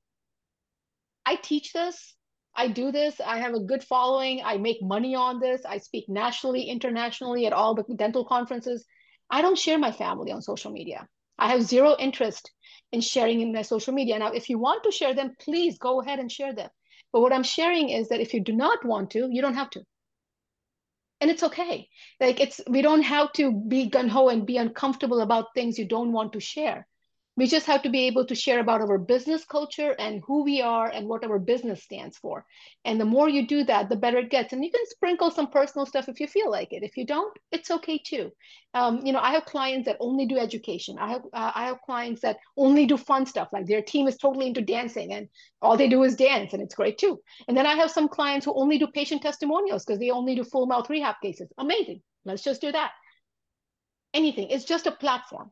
I 1.26 1.36
teach 1.36 1.74
this. 1.74 2.16
I 2.56 2.68
do 2.68 2.92
this. 2.92 3.20
I 3.26 3.40
have 3.40 3.54
a 3.54 3.60
good 3.60 3.84
following. 3.84 4.42
I 4.44 4.58
make 4.58 4.82
money 4.82 5.16
on 5.16 5.40
this. 5.40 5.62
I 5.66 5.78
speak 5.78 6.06
nationally, 6.10 6.64
internationally 6.64 7.46
at 7.46 7.54
all 7.54 7.76
the 7.76 7.84
dental 7.96 8.26
conferences. 8.26 8.86
I 9.30 9.42
don't 9.42 9.58
share 9.58 9.78
my 9.78 9.92
family 9.92 10.32
on 10.32 10.42
social 10.42 10.72
media. 10.72 11.08
I 11.38 11.50
have 11.50 11.64
zero 11.64 11.96
interest 11.98 12.52
in 12.92 13.02
sharing 13.02 13.42
in 13.42 13.54
my 13.54 13.62
social 13.62 13.94
media. 13.94 14.20
Now, 14.20 14.32
if 14.34 14.50
you 14.50 14.60
want 14.60 14.84
to 14.84 14.92
share 14.92 15.14
them, 15.14 15.36
please 15.40 15.78
go 15.78 16.02
ahead 16.02 16.20
and 16.20 16.32
share 16.32 16.54
them. 16.54 16.70
But 17.14 17.22
what 17.22 17.34
I'm 17.34 17.44
sharing 17.44 17.90
is 17.90 18.10
that 18.10 18.20
if 18.20 18.34
you 18.34 18.44
do 18.44 18.54
not 18.54 18.84
want 18.84 19.12
to, 19.12 19.30
you 19.32 19.42
don't 19.42 19.54
have 19.56 19.70
to. 19.72 19.82
And 21.22 21.32
it's 21.32 21.44
okay. 21.44 21.88
Like 22.20 22.40
it's 22.40 22.62
we 22.68 22.82
don't 22.82 23.04
have 23.04 23.32
to 23.34 23.52
be 23.52 23.90
gun-ho 23.90 24.30
and 24.30 24.46
be 24.46 24.58
uncomfortable 24.58 25.22
about 25.22 25.54
things 25.54 25.78
you 25.78 25.88
don't 25.88 26.12
want 26.12 26.34
to 26.34 26.40
share 26.40 26.88
we 27.40 27.48
just 27.48 27.68
have 27.68 27.84
to 27.84 27.90
be 27.90 28.08
able 28.08 28.26
to 28.26 28.36
share 28.36 28.60
about 28.60 28.82
our 28.82 28.98
business 28.98 29.46
culture 29.46 29.96
and 29.98 30.22
who 30.28 30.44
we 30.44 30.62
are 30.62 30.90
and 30.90 31.08
what 31.08 31.24
our 31.24 31.40
business 31.40 31.82
stands 31.82 32.18
for. 32.18 32.46
And 32.84 33.00
the 33.00 33.06
more 33.06 33.30
you 33.30 33.48
do 33.48 33.64
that 33.64 33.88
the 33.88 33.96
better 33.96 34.18
it 34.18 34.30
gets. 34.30 34.52
And 34.52 34.64
you 34.64 34.70
can 34.70 34.86
sprinkle 34.88 35.32
some 35.32 35.48
personal 35.48 35.86
stuff 35.86 36.10
if 36.10 36.20
you 36.20 36.28
feel 36.28 36.52
like 36.52 36.74
it. 36.74 36.84
If 36.84 36.98
you 36.98 37.06
don't 37.06 37.36
it's 37.54 37.72
okay 37.72 37.98
too. 37.98 38.32
Um, 38.74 39.06
you 39.06 39.14
know 39.14 39.20
i 39.20 39.32
have 39.32 39.46
clients 39.46 39.86
that 39.86 39.96
only 40.02 40.26
do 40.26 40.38
education. 40.38 40.98
I 41.00 41.12
have 41.12 41.22
uh, 41.34 41.52
i 41.56 41.66
have 41.68 41.82
clients 41.86 42.22
that 42.22 42.40
only 42.58 42.86
do 42.86 42.98
fun 42.98 43.26
stuff 43.26 43.48
like 43.54 43.68
their 43.68 43.82
team 43.82 44.10
is 44.10 44.18
totally 44.18 44.48
into 44.48 44.62
dancing 44.62 45.14
and 45.14 45.30
all 45.62 45.78
they 45.78 45.88
do 45.88 46.04
is 46.04 46.18
dance 46.18 46.52
and 46.52 46.62
it's 46.62 46.76
great 46.76 46.98
too. 46.98 47.22
And 47.48 47.56
then 47.56 47.66
i 47.66 47.76
have 47.76 47.90
some 47.92 48.10
clients 48.10 48.46
who 48.46 48.54
only 48.54 48.78
do 48.78 48.88
patient 48.88 49.22
testimonials 49.22 49.86
because 49.86 50.00
they 50.00 50.12
only 50.12 50.36
do 50.36 50.44
full 50.44 50.68
mouth 50.68 50.90
rehab 50.90 51.16
cases. 51.24 51.50
Amazing. 51.58 52.02
Let's 52.26 52.44
just 52.44 52.60
do 52.60 52.74
that. 52.74 52.92
Anything. 54.14 54.50
It's 54.50 54.66
just 54.66 54.88
a 54.88 54.92
platform 54.92 55.52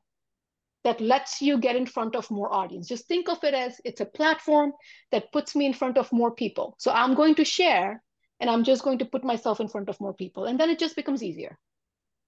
that 0.88 1.02
lets 1.02 1.42
you 1.42 1.58
get 1.58 1.76
in 1.76 1.86
front 1.86 2.16
of 2.16 2.32
more 2.32 2.54
audience. 2.54 2.88
Just 2.88 3.10
think 3.10 3.28
of 3.28 3.44
it 3.44 3.54
as 3.54 3.82
it's 3.84 4.00
a 4.00 4.06
platform 4.06 4.72
that 5.12 5.34
puts 5.34 5.54
me 5.54 5.66
in 5.66 5.74
front 5.74 5.98
of 5.98 6.10
more 6.14 6.32
people. 6.32 6.76
So 6.80 6.92
I'm 6.92 7.14
going 7.14 7.36
to 7.36 7.44
share 7.44 8.02
and 8.40 8.50
I'm 8.50 8.64
just 8.64 8.84
going 8.84 9.00
to 9.00 9.06
put 9.06 9.26
myself 9.26 9.60
in 9.60 9.68
front 9.68 9.90
of 9.90 10.00
more 10.00 10.14
people. 10.14 10.46
And 10.46 10.58
then 10.58 10.70
it 10.70 10.80
just 10.80 10.96
becomes 10.96 11.22
easier. 11.22 11.58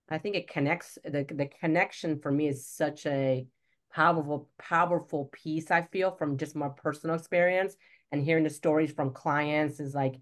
I 0.10 0.18
think 0.18 0.36
it 0.36 0.50
connects 0.50 0.98
the 1.06 1.24
the 1.24 1.48
connection 1.62 2.20
for 2.20 2.34
me 2.34 2.50
is 2.50 2.68
such 2.68 3.06
a 3.06 3.48
powerful, 3.94 4.50
powerful 4.58 5.30
piece, 5.32 5.72
I 5.72 5.84
feel, 5.84 6.12
from 6.12 6.36
just 6.36 6.54
my 6.54 6.68
personal 6.68 7.16
experience 7.16 7.78
and 8.12 8.22
hearing 8.22 8.44
the 8.44 8.50
stories 8.50 8.92
from 8.92 9.14
clients 9.14 9.80
is 9.80 9.96
like, 9.96 10.16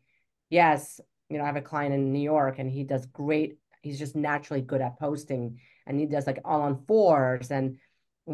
yes, 0.52 1.02
you 1.28 1.40
know, 1.40 1.44
I 1.44 1.48
have 1.48 1.56
a 1.56 1.72
client 1.72 1.96
in 1.96 2.14
New 2.14 2.20
York 2.36 2.60
and 2.60 2.70
he 2.70 2.84
does 2.84 3.08
great. 3.08 3.58
He's 3.82 3.98
just 3.98 4.16
naturally 4.16 4.62
good 4.62 4.82
at 4.82 5.00
posting 5.00 5.60
and 5.88 6.00
he 6.00 6.06
does 6.06 6.28
like 6.28 6.42
all 6.46 6.62
on 6.62 6.84
fours. 6.86 7.50
And 7.50 7.78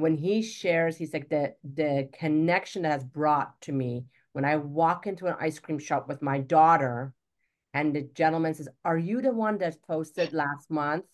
when 0.01 0.15
he 0.15 0.41
shares, 0.41 0.97
he's 0.97 1.13
like 1.13 1.29
the 1.29 1.55
the 1.63 2.09
connection 2.13 2.81
that 2.81 2.91
has 2.91 3.03
brought 3.03 3.59
to 3.61 3.71
me 3.71 4.05
when 4.33 4.45
I 4.45 4.57
walk 4.57 5.07
into 5.07 5.27
an 5.27 5.35
ice 5.39 5.59
cream 5.59 5.79
shop 5.79 6.07
with 6.07 6.21
my 6.21 6.39
daughter 6.39 7.13
and 7.73 7.95
the 7.95 8.01
gentleman 8.01 8.53
says, 8.53 8.69
Are 8.83 8.97
you 8.97 9.21
the 9.21 9.31
one 9.31 9.57
that 9.59 9.81
posted 9.87 10.33
last 10.33 10.69
month? 10.69 11.05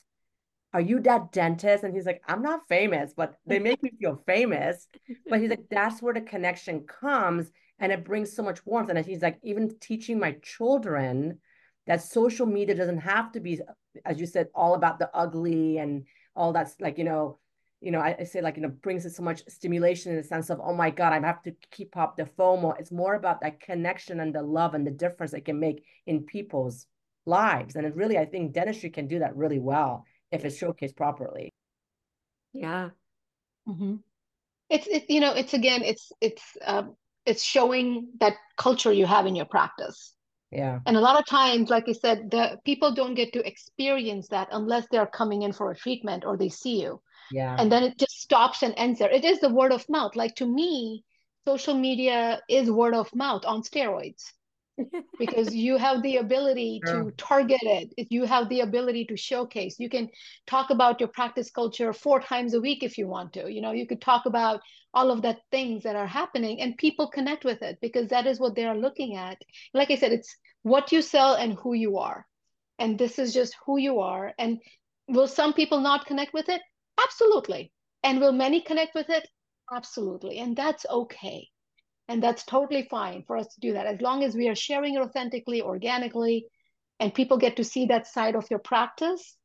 Are 0.74 0.82
you 0.82 1.00
that 1.02 1.32
dentist? 1.32 1.84
And 1.84 1.94
he's 1.94 2.06
like, 2.06 2.22
I'm 2.28 2.42
not 2.42 2.68
famous, 2.68 3.14
but 3.16 3.36
they 3.46 3.60
make 3.70 3.84
me 3.84 3.92
feel 4.00 4.22
famous. 4.26 4.88
But 5.30 5.40
he's 5.40 5.50
like, 5.50 5.66
That's 5.70 6.02
where 6.02 6.14
the 6.14 6.22
connection 6.22 6.86
comes. 6.86 7.52
And 7.80 7.92
it 7.92 8.04
brings 8.04 8.34
so 8.34 8.44
much 8.44 8.66
warmth. 8.66 8.90
And 8.90 9.06
he's 9.06 9.22
like, 9.22 9.40
even 9.42 9.78
teaching 9.80 10.20
my 10.20 10.36
children 10.42 11.40
that 11.88 12.04
social 12.04 12.46
media 12.46 12.76
doesn't 12.76 13.00
have 13.00 13.32
to 13.32 13.40
be, 13.40 13.60
as 14.06 14.20
you 14.20 14.26
said, 14.26 14.48
all 14.54 14.76
about 14.76 15.00
the 15.00 15.10
ugly 15.14 15.78
and 15.78 16.06
all 16.36 16.52
that's 16.52 16.80
like, 16.82 16.98
you 16.98 17.06
know, 17.06 17.40
you 17.82 17.92
know, 17.92 18.00
I, 18.00 18.16
I, 18.20 18.24
say 18.24 18.42
like, 18.42 18.58
you 18.58 18.62
know, 18.62 18.70
brings 18.70 19.06
it 19.06 19.16
so 19.16 19.24
much 19.24 19.42
stimulation 19.48 20.12
in 20.12 20.18
the 20.18 20.24
sense 20.24 20.50
of, 20.50 20.60
oh 20.62 20.74
my 20.74 20.90
God, 20.90 21.14
I 21.14 21.26
have 21.26 21.42
to 21.44 21.56
keep 21.72 21.96
up 21.96 22.18
the 22.18 22.26
FOMO. 22.26 22.78
It's 22.80 22.92
more 22.92 23.16
about 23.16 23.42
that 23.42 23.62
connection 23.62 24.20
and 24.20 24.36
the 24.36 24.42
love 24.42 24.74
and 24.74 24.86
the 24.86 24.92
difference 24.92 25.34
it 25.34 25.46
can 25.46 25.60
make 25.60 25.84
in 26.06 26.24
people's 26.24 26.88
lives. 27.26 27.76
And 27.76 27.86
it 27.86 27.96
really, 27.96 28.18
I 28.18 28.26
think 28.26 28.54
dentistry 28.54 28.90
can 28.90 29.08
do 29.08 29.20
that 29.20 29.36
really 29.36 29.60
well 29.60 30.06
if 30.32 30.44
it's 30.44 30.60
showcased 30.60 30.98
properly. 30.98 31.54
Yeah. 32.54 32.90
Mm-hmm. 33.68 33.96
It's, 34.70 34.88
it, 34.88 35.06
you 35.10 35.22
know, 35.22 35.34
it's 35.34 35.54
again, 35.54 35.82
it's, 35.84 36.12
it's, 36.20 36.44
um, 36.66 36.96
it's 37.26 37.44
showing 37.44 38.10
that 38.20 38.34
culture 38.58 38.92
you 38.92 39.06
have 39.06 39.26
in 39.26 39.36
your 39.36 39.46
practice. 39.46 40.14
Yeah. 40.52 40.80
And 40.86 40.98
a 40.98 41.00
lot 41.00 41.20
of 41.20 41.26
times, 41.28 41.70
like 41.70 41.86
I 41.88 41.94
said, 41.94 42.32
the 42.32 42.58
people 42.66 42.94
don't 42.94 43.14
get 43.14 43.34
to 43.34 43.48
experience 43.48 44.28
that 44.30 44.50
unless 44.52 44.88
they're 44.92 45.06
coming 45.06 45.44
in 45.44 45.54
for 45.54 45.72
a 45.72 45.76
treatment 45.76 46.26
or 46.26 46.38
they 46.38 46.50
see 46.50 46.82
you 46.82 47.02
yeah. 47.32 47.56
And 47.60 47.72
then 47.72 47.84
it 47.84 47.98
just 47.98 48.22
stops 48.22 48.64
and 48.64 48.74
ends 48.78 49.00
there. 49.00 49.12
It 49.12 49.26
is 49.26 49.40
the 49.40 49.54
word 49.54 49.72
of 49.72 49.88
mouth. 49.90 50.16
Like 50.16 50.36
to 50.36 50.46
me 50.46 51.04
social 51.46 51.74
media 51.74 52.42
is 52.50 52.70
word 52.70 52.94
of 52.94 53.14
mouth 53.16 53.44
on 53.46 53.64
steroids. 53.64 54.24
Because 55.20 55.54
you 55.54 55.76
have 55.76 56.02
the 56.04 56.18
ability 56.18 56.82
to 56.88 57.12
target 57.18 57.60
it. 57.64 58.08
You 58.10 58.24
have 58.24 58.48
the 58.48 58.62
ability 58.62 59.06
to 59.06 59.18
showcase. 59.18 59.78
You 59.78 59.90
can 59.90 60.10
talk 60.48 60.70
about 60.70 61.02
your 61.02 61.10
practice 61.10 61.52
culture 61.52 61.92
four 61.92 62.22
times 62.22 62.54
a 62.54 62.62
week 62.62 62.84
if 62.84 62.98
you 62.98 63.08
want 63.08 63.34
to. 63.34 63.52
You 63.52 63.62
know 63.62 63.72
you 63.72 63.86
could 63.86 64.02
talk 64.02 64.26
about 64.26 64.62
all 64.94 65.12
of 65.12 65.22
that 65.24 65.40
things 65.52 65.84
that 65.84 65.98
are 65.98 66.08
happening 66.08 66.62
and 66.62 66.78
people 66.78 67.10
connect 67.10 67.44
with 67.44 67.62
it 67.62 67.78
because 67.82 68.08
that 68.08 68.26
is 68.26 68.40
what 68.40 68.56
they 68.56 68.66
are 68.66 68.78
looking 68.78 69.16
at. 69.16 69.38
Like 69.74 69.92
i 69.92 69.96
said 69.96 70.14
it's 70.14 70.34
what 70.64 70.92
you 70.94 71.02
sell 71.02 71.36
and 71.36 71.54
who 71.54 71.74
you 71.74 71.98
are. 71.98 72.26
And 72.78 72.98
this 72.98 73.20
is 73.20 73.34
just 73.34 73.56
who 73.66 73.78
you 73.78 74.00
are. 74.00 74.34
And 74.40 74.60
will 75.08 75.28
some 75.28 75.54
people 75.54 75.82
not 75.82 76.06
connect 76.06 76.34
with 76.34 76.48
it 76.48 76.62
Absolutely. 77.04 77.72
And 78.04 78.20
will 78.20 78.32
many 78.32 78.62
connect 78.62 78.96
with 78.96 79.10
it? 79.10 79.28
Absolutely. 79.72 80.40
And 80.40 80.56
that's 80.56 80.86
okay. 80.90 81.48
And 82.08 82.24
that's 82.24 82.44
totally 82.44 82.88
fine 82.90 83.24
for 83.28 83.38
us 83.38 83.48
to 83.54 83.60
do 83.60 83.74
that. 83.74 83.86
As 83.86 84.02
long 84.02 84.24
as 84.24 84.36
we 84.36 84.48
are 84.48 84.56
sharing 84.56 84.96
it 84.96 85.02
authentically, 85.02 85.62
organically, 85.62 86.48
and 87.00 87.14
people 87.14 87.38
get 87.38 87.58
to 87.58 87.64
see 87.64 87.86
that 87.86 88.08
side 88.08 88.36
of 88.36 88.50
your 88.50 88.60
practice, 88.60 89.38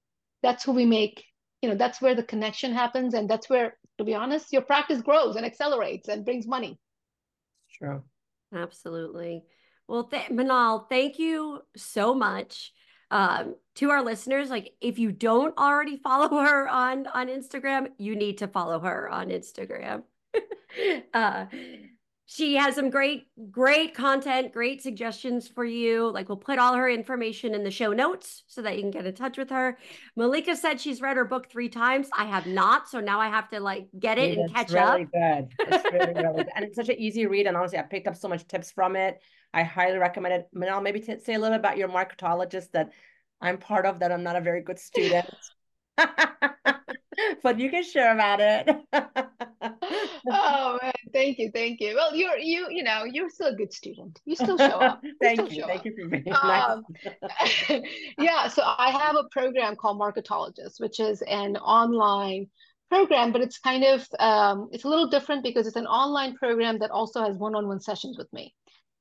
that's 0.43 0.65
who 0.65 0.73
we 0.73 0.87
make, 0.87 1.23
you 1.63 1.69
know, 1.69 1.77
that's 1.77 2.01
where 2.01 2.15
the 2.15 2.23
connection 2.23 2.73
happens. 2.73 3.15
And 3.15 3.29
that's 3.29 3.51
where, 3.51 3.77
to 3.99 4.05
be 4.05 4.15
honest, 4.15 4.53
your 4.53 4.63
practice 4.63 5.03
grows 5.03 5.37
and 5.37 5.45
accelerates 5.45 6.09
and 6.09 6.25
brings 6.25 6.47
money. 6.47 6.79
True. 7.79 8.03
Absolutely. 8.55 9.45
Well, 9.87 10.05
th- 10.05 10.31
Minal, 10.31 10.87
thank 10.89 11.19
you 11.19 11.61
so 11.77 12.15
much 12.15 12.73
um, 13.15 13.55
to 13.77 13.91
our 13.91 14.03
listeners 14.03 14.51
like 14.51 14.75
if 14.81 14.99
you 14.99 15.13
don't 15.13 15.57
already 15.57 15.97
follow 15.97 16.39
her 16.45 16.69
on 16.69 17.07
on 17.07 17.29
instagram 17.29 17.89
you 17.97 18.17
need 18.17 18.39
to 18.39 18.49
follow 18.49 18.79
her 18.81 19.09
on 19.09 19.29
instagram. 19.29 20.03
Uh, 21.15 21.47
she 22.27 22.55
has 22.55 22.75
some 22.75 22.89
great 22.89 23.27
great 23.51 23.95
content 23.95 24.53
great 24.53 24.83
suggestions 24.83 25.47
for 25.47 25.65
you. 25.65 26.11
Like 26.11 26.29
we'll 26.29 26.39
put 26.39 26.59
all 26.59 26.75
her 26.75 26.89
information 26.89 27.55
in 27.55 27.65
the 27.65 27.71
show 27.71 27.93
notes 27.93 28.45
so 28.47 28.63
that 28.63 28.77
you 28.77 28.83
can 28.83 28.91
get 28.91 29.07
in 29.07 29.15
touch 29.15 29.37
with 29.37 29.51
her. 29.51 29.77
Malika 30.17 30.57
said 30.57 30.81
she's 30.81 31.03
read 31.03 31.17
her 31.17 31.25
book 31.25 31.51
three 31.51 31.69
times. 31.69 32.09
I 32.17 32.25
have 32.25 32.47
not 32.47 32.89
so 32.89 33.01
now 33.01 33.21
i 33.21 33.29
have 33.29 33.51
to 33.51 33.61
like 33.61 33.89
get 33.99 34.19
it 34.19 34.39
and 34.39 34.53
catch 34.53 34.73
really 34.73 35.03
up. 35.03 35.13
good. 35.13 35.49
It's 35.61 35.85
really 35.93 36.15
really 36.15 36.35
good. 36.45 36.49
And 36.57 36.65
it's 36.65 36.77
such 36.77 36.89
an 36.89 36.99
easy 36.99 37.27
read 37.27 37.47
and 37.47 37.57
honestly 37.57 37.79
i 37.79 37.83
picked 37.83 38.09
up 38.09 38.17
so 38.17 38.29
much 38.29 38.47
tips 38.47 38.71
from 38.71 38.97
it. 38.97 39.21
I 39.53 39.63
highly 39.63 39.99
recommend 39.99 40.35
it. 40.35 40.49
Minal 40.53 40.81
maybe 40.81 41.01
t- 41.01 41.21
say 41.21 41.35
a 41.35 41.39
little 41.39 41.57
bit 41.57 41.61
about 41.61 41.77
your 41.77 41.89
marketologist 41.89 42.71
that 42.73 42.91
I'm 43.41 43.59
part 43.59 43.85
of 43.85 44.01
that 44.01 44.11
I'm 44.11 44.23
not 44.23 44.37
a 44.37 44.41
very 44.41 44.63
good 44.63 44.79
student. 44.79 45.29
but 47.43 47.59
you 47.59 47.71
can 47.71 47.83
share 47.83 48.13
about 48.13 48.41
it. 48.41 48.69
oh 50.31 50.79
man, 50.83 50.93
thank 51.13 51.39
you, 51.39 51.51
thank 51.53 51.81
you. 51.81 51.95
Well, 51.95 52.15
you're 52.15 52.39
you 52.39 52.69
you 52.71 52.83
know 52.83 53.05
you're 53.05 53.31
still 53.31 53.49
a 53.49 53.55
good 53.55 53.73
student. 53.73 54.21
You 54.25 54.37
still 54.37 54.59
show 54.59 54.65
up. 54.65 55.01
You 55.05 55.15
thank 55.21 55.53
you, 55.53 55.65
thank 55.67 55.81
up. 55.81 55.87
you 55.87 55.95
for 56.01 56.09
being 56.09 56.33
um, 56.33 56.85
nice. 57.23 57.83
yeah, 58.19 58.49
so 58.49 58.63
I 58.65 58.91
have 58.91 59.17
a 59.17 59.25
program 59.31 59.77
called 59.77 60.01
Marketologist, 60.01 60.81
which 60.81 60.99
is 61.01 61.23
an 61.23 61.57
online 61.57 62.47
program, 62.91 63.33
but 63.33 63.41
it's 63.41 63.59
kind 63.59 63.85
of 63.85 64.07
um, 64.19 64.69
it's 64.73 64.85
a 64.85 64.89
little 64.89 65.09
different 65.09 65.43
because 65.43 65.67
it's 65.67 65.77
an 65.77 65.87
online 65.87 66.37
program 66.37 66.79
that 66.79 66.91
also 66.91 67.23
has 67.23 67.37
one-on-one 67.37 67.81
sessions 67.81 68.17
with 68.17 68.33
me. 68.33 68.55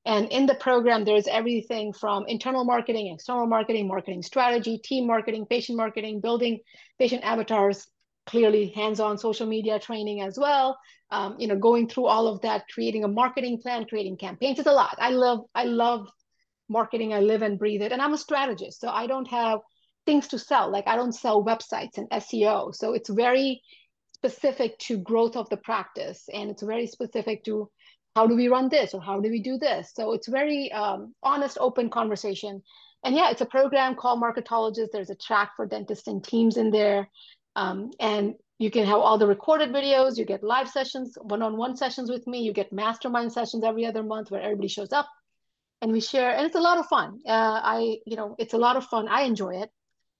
And 0.05 0.27
in 0.31 0.45
the 0.45 0.55
program, 0.55 1.05
there's 1.05 1.27
everything 1.27 1.93
from 1.93 2.25
internal 2.27 2.65
marketing, 2.65 3.13
external 3.13 3.47
marketing, 3.47 3.87
marketing 3.87 4.21
strategy, 4.21 4.77
team 4.77 5.07
marketing, 5.07 5.45
patient 5.49 5.77
marketing, 5.77 6.19
building 6.19 6.59
patient 6.99 7.23
avatars, 7.23 7.87
clearly 8.25 8.67
hands-on 8.67 9.17
social 9.17 9.47
media 9.47 9.79
training 9.79 10.21
as 10.21 10.37
well. 10.37 10.77
Um, 11.11 11.35
you 11.39 11.47
know, 11.47 11.57
going 11.57 11.87
through 11.87 12.07
all 12.07 12.27
of 12.27 12.41
that, 12.41 12.65
creating 12.73 13.03
a 13.03 13.07
marketing 13.07 13.59
plan, 13.61 13.85
creating 13.85 14.17
campaigns. 14.17 14.59
It's 14.59 14.67
a 14.67 14.71
lot. 14.71 14.95
I 14.99 15.09
love, 15.09 15.41
I 15.53 15.65
love 15.65 16.07
marketing. 16.69 17.13
I 17.13 17.19
live 17.19 17.41
and 17.41 17.59
breathe 17.59 17.81
it. 17.81 17.91
And 17.91 18.01
I'm 18.01 18.13
a 18.13 18.17
strategist, 18.17 18.81
so 18.81 18.89
I 18.89 19.07
don't 19.07 19.27
have 19.27 19.59
things 20.05 20.27
to 20.29 20.39
sell. 20.39 20.71
Like 20.71 20.87
I 20.87 20.95
don't 20.95 21.13
sell 21.13 21.43
websites 21.43 21.97
and 21.97 22.09
SEO. 22.09 22.73
So 22.73 22.93
it's 22.93 23.09
very 23.09 23.61
specific 24.13 24.77
to 24.79 24.97
growth 24.97 25.35
of 25.35 25.49
the 25.49 25.57
practice, 25.57 26.29
and 26.33 26.49
it's 26.49 26.63
very 26.63 26.87
specific 26.87 27.43
to 27.45 27.69
how 28.15 28.27
do 28.27 28.35
we 28.35 28.47
run 28.47 28.69
this 28.69 28.93
or 28.93 29.01
how 29.01 29.19
do 29.19 29.29
we 29.29 29.41
do 29.41 29.57
this 29.57 29.91
so 29.95 30.13
it's 30.13 30.27
very 30.27 30.71
um, 30.71 31.13
honest 31.23 31.57
open 31.59 31.89
conversation 31.89 32.61
and 33.03 33.15
yeah 33.15 33.31
it's 33.31 33.41
a 33.41 33.45
program 33.45 33.95
called 33.95 34.21
marketologist 34.21 34.89
there's 34.91 35.09
a 35.09 35.15
track 35.15 35.51
for 35.55 35.65
dentists 35.65 36.07
and 36.07 36.23
teams 36.23 36.57
in 36.57 36.71
there 36.71 37.09
um, 37.55 37.91
and 37.99 38.35
you 38.59 38.71
can 38.71 38.85
have 38.85 38.99
all 38.99 39.17
the 39.17 39.27
recorded 39.27 39.69
videos 39.69 40.17
you 40.17 40.25
get 40.25 40.43
live 40.43 40.69
sessions 40.69 41.17
one-on-one 41.21 41.75
sessions 41.75 42.09
with 42.09 42.25
me 42.27 42.41
you 42.41 42.53
get 42.53 42.71
mastermind 42.71 43.31
sessions 43.31 43.63
every 43.63 43.85
other 43.85 44.03
month 44.03 44.31
where 44.31 44.41
everybody 44.41 44.67
shows 44.67 44.93
up 44.93 45.07
and 45.81 45.91
we 45.91 45.99
share 45.99 46.35
and 46.35 46.45
it's 46.45 46.55
a 46.55 46.61
lot 46.61 46.77
of 46.77 46.85
fun 46.87 47.19
uh, 47.27 47.59
i 47.63 47.97
you 48.05 48.15
know 48.15 48.35
it's 48.39 48.53
a 48.53 48.57
lot 48.57 48.77
of 48.77 48.85
fun 48.85 49.07
i 49.07 49.23
enjoy 49.23 49.55
it 49.55 49.69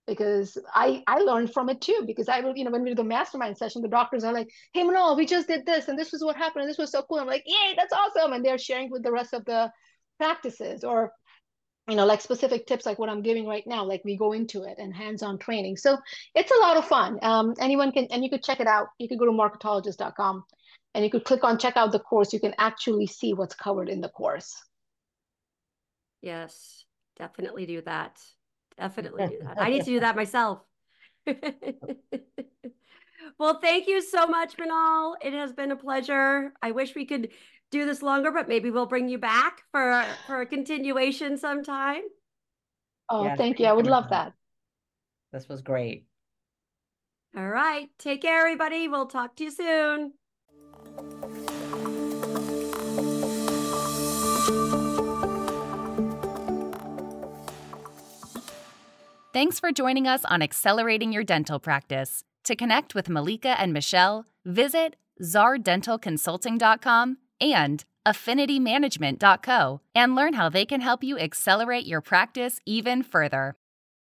because 0.06 0.58
I 0.74 1.02
I 1.06 1.18
learned 1.18 1.52
from 1.52 1.68
it 1.68 1.80
too. 1.80 2.04
Because 2.06 2.28
I 2.28 2.40
will, 2.40 2.56
you 2.56 2.64
know, 2.64 2.70
when 2.70 2.82
we 2.82 2.90
do 2.90 2.94
the 2.94 3.04
mastermind 3.04 3.56
session, 3.56 3.82
the 3.82 3.88
doctors 3.88 4.24
are 4.24 4.32
like, 4.32 4.50
"Hey, 4.72 4.82
Minal, 4.82 5.16
we 5.16 5.26
just 5.26 5.48
did 5.48 5.64
this, 5.66 5.88
and 5.88 5.98
this 5.98 6.12
was 6.12 6.22
what 6.22 6.36
happened, 6.36 6.62
and 6.62 6.70
this 6.70 6.78
was 6.78 6.90
so 6.90 7.02
cool." 7.02 7.18
I'm 7.18 7.26
like, 7.26 7.44
"Yay, 7.46 7.74
that's 7.76 7.92
awesome!" 7.92 8.32
And 8.32 8.44
they're 8.44 8.58
sharing 8.58 8.90
with 8.90 9.02
the 9.02 9.12
rest 9.12 9.32
of 9.32 9.44
the 9.44 9.70
practices, 10.18 10.84
or 10.84 11.12
you 11.88 11.96
know, 11.96 12.06
like 12.06 12.20
specific 12.20 12.66
tips, 12.66 12.86
like 12.86 12.98
what 12.98 13.10
I'm 13.10 13.22
giving 13.22 13.46
right 13.46 13.66
now. 13.66 13.84
Like 13.84 14.02
we 14.04 14.16
go 14.16 14.32
into 14.32 14.62
it 14.62 14.76
and 14.78 14.94
hands-on 14.94 15.38
training. 15.38 15.76
So 15.76 15.98
it's 16.34 16.50
a 16.50 16.60
lot 16.60 16.76
of 16.76 16.86
fun. 16.86 17.18
Um, 17.22 17.54
anyone 17.58 17.92
can, 17.92 18.06
and 18.10 18.24
you 18.24 18.30
could 18.30 18.42
check 18.42 18.60
it 18.60 18.66
out. 18.66 18.88
You 18.98 19.08
could 19.08 19.18
go 19.18 19.26
to 19.26 19.32
marketologist.com, 19.32 20.44
and 20.94 21.04
you 21.04 21.10
could 21.10 21.24
click 21.24 21.44
on 21.44 21.58
check 21.58 21.76
out 21.76 21.92
the 21.92 21.98
course. 21.98 22.32
You 22.32 22.40
can 22.40 22.54
actually 22.58 23.06
see 23.06 23.34
what's 23.34 23.54
covered 23.54 23.88
in 23.88 24.00
the 24.00 24.08
course. 24.08 24.54
Yes, 26.22 26.84
definitely 27.18 27.66
do 27.66 27.82
that. 27.82 28.18
Definitely 28.78 29.28
do 29.28 29.38
that. 29.42 29.60
I 29.60 29.68
need 29.68 29.84
to 29.84 29.90
do 29.90 30.00
that 30.00 30.16
myself. 30.22 30.60
well, 33.38 33.58
thank 33.60 33.88
you 33.88 34.00
so 34.00 34.26
much, 34.26 34.56
Minal. 34.58 35.16
It 35.22 35.34
has 35.34 35.52
been 35.52 35.70
a 35.70 35.76
pleasure. 35.76 36.54
I 36.62 36.70
wish 36.70 36.94
we 36.94 37.04
could 37.04 37.28
do 37.70 37.84
this 37.86 38.02
longer, 38.02 38.30
but 38.30 38.48
maybe 38.48 38.70
we'll 38.70 38.86
bring 38.86 39.08
you 39.08 39.18
back 39.18 39.62
for 39.72 40.04
for 40.26 40.40
a 40.40 40.46
continuation 40.46 41.36
sometime. 41.38 42.02
Oh, 43.10 43.24
yeah, 43.24 43.36
thank 43.36 43.60
you. 43.60 43.66
I 43.66 43.72
would 43.72 43.86
love 43.86 44.10
that. 44.10 44.32
This 45.32 45.48
was 45.48 45.60
great. 45.60 46.06
All 47.36 47.48
right. 47.48 47.88
Take 47.98 48.22
care, 48.22 48.40
everybody. 48.40 48.86
We'll 48.88 49.06
talk 49.06 49.36
to 49.36 49.44
you 49.44 49.50
soon. 49.50 50.12
Thanks 59.32 59.58
for 59.58 59.72
joining 59.72 60.06
us 60.06 60.24
on 60.26 60.42
Accelerating 60.42 61.12
Your 61.12 61.24
Dental 61.24 61.58
Practice. 61.58 62.22
To 62.44 62.54
connect 62.54 62.94
with 62.94 63.08
Malika 63.08 63.58
and 63.60 63.72
Michelle, 63.72 64.26
visit 64.44 64.94
zardentalconsulting.com 65.20 67.16
and 67.40 67.84
affinitymanagement.co 68.06 69.80
and 69.94 70.14
learn 70.14 70.34
how 70.34 70.48
they 70.48 70.66
can 70.66 70.80
help 70.80 71.02
you 71.02 71.18
accelerate 71.18 71.86
your 71.86 72.00
practice 72.00 72.60
even 72.66 73.02
further. 73.02 73.56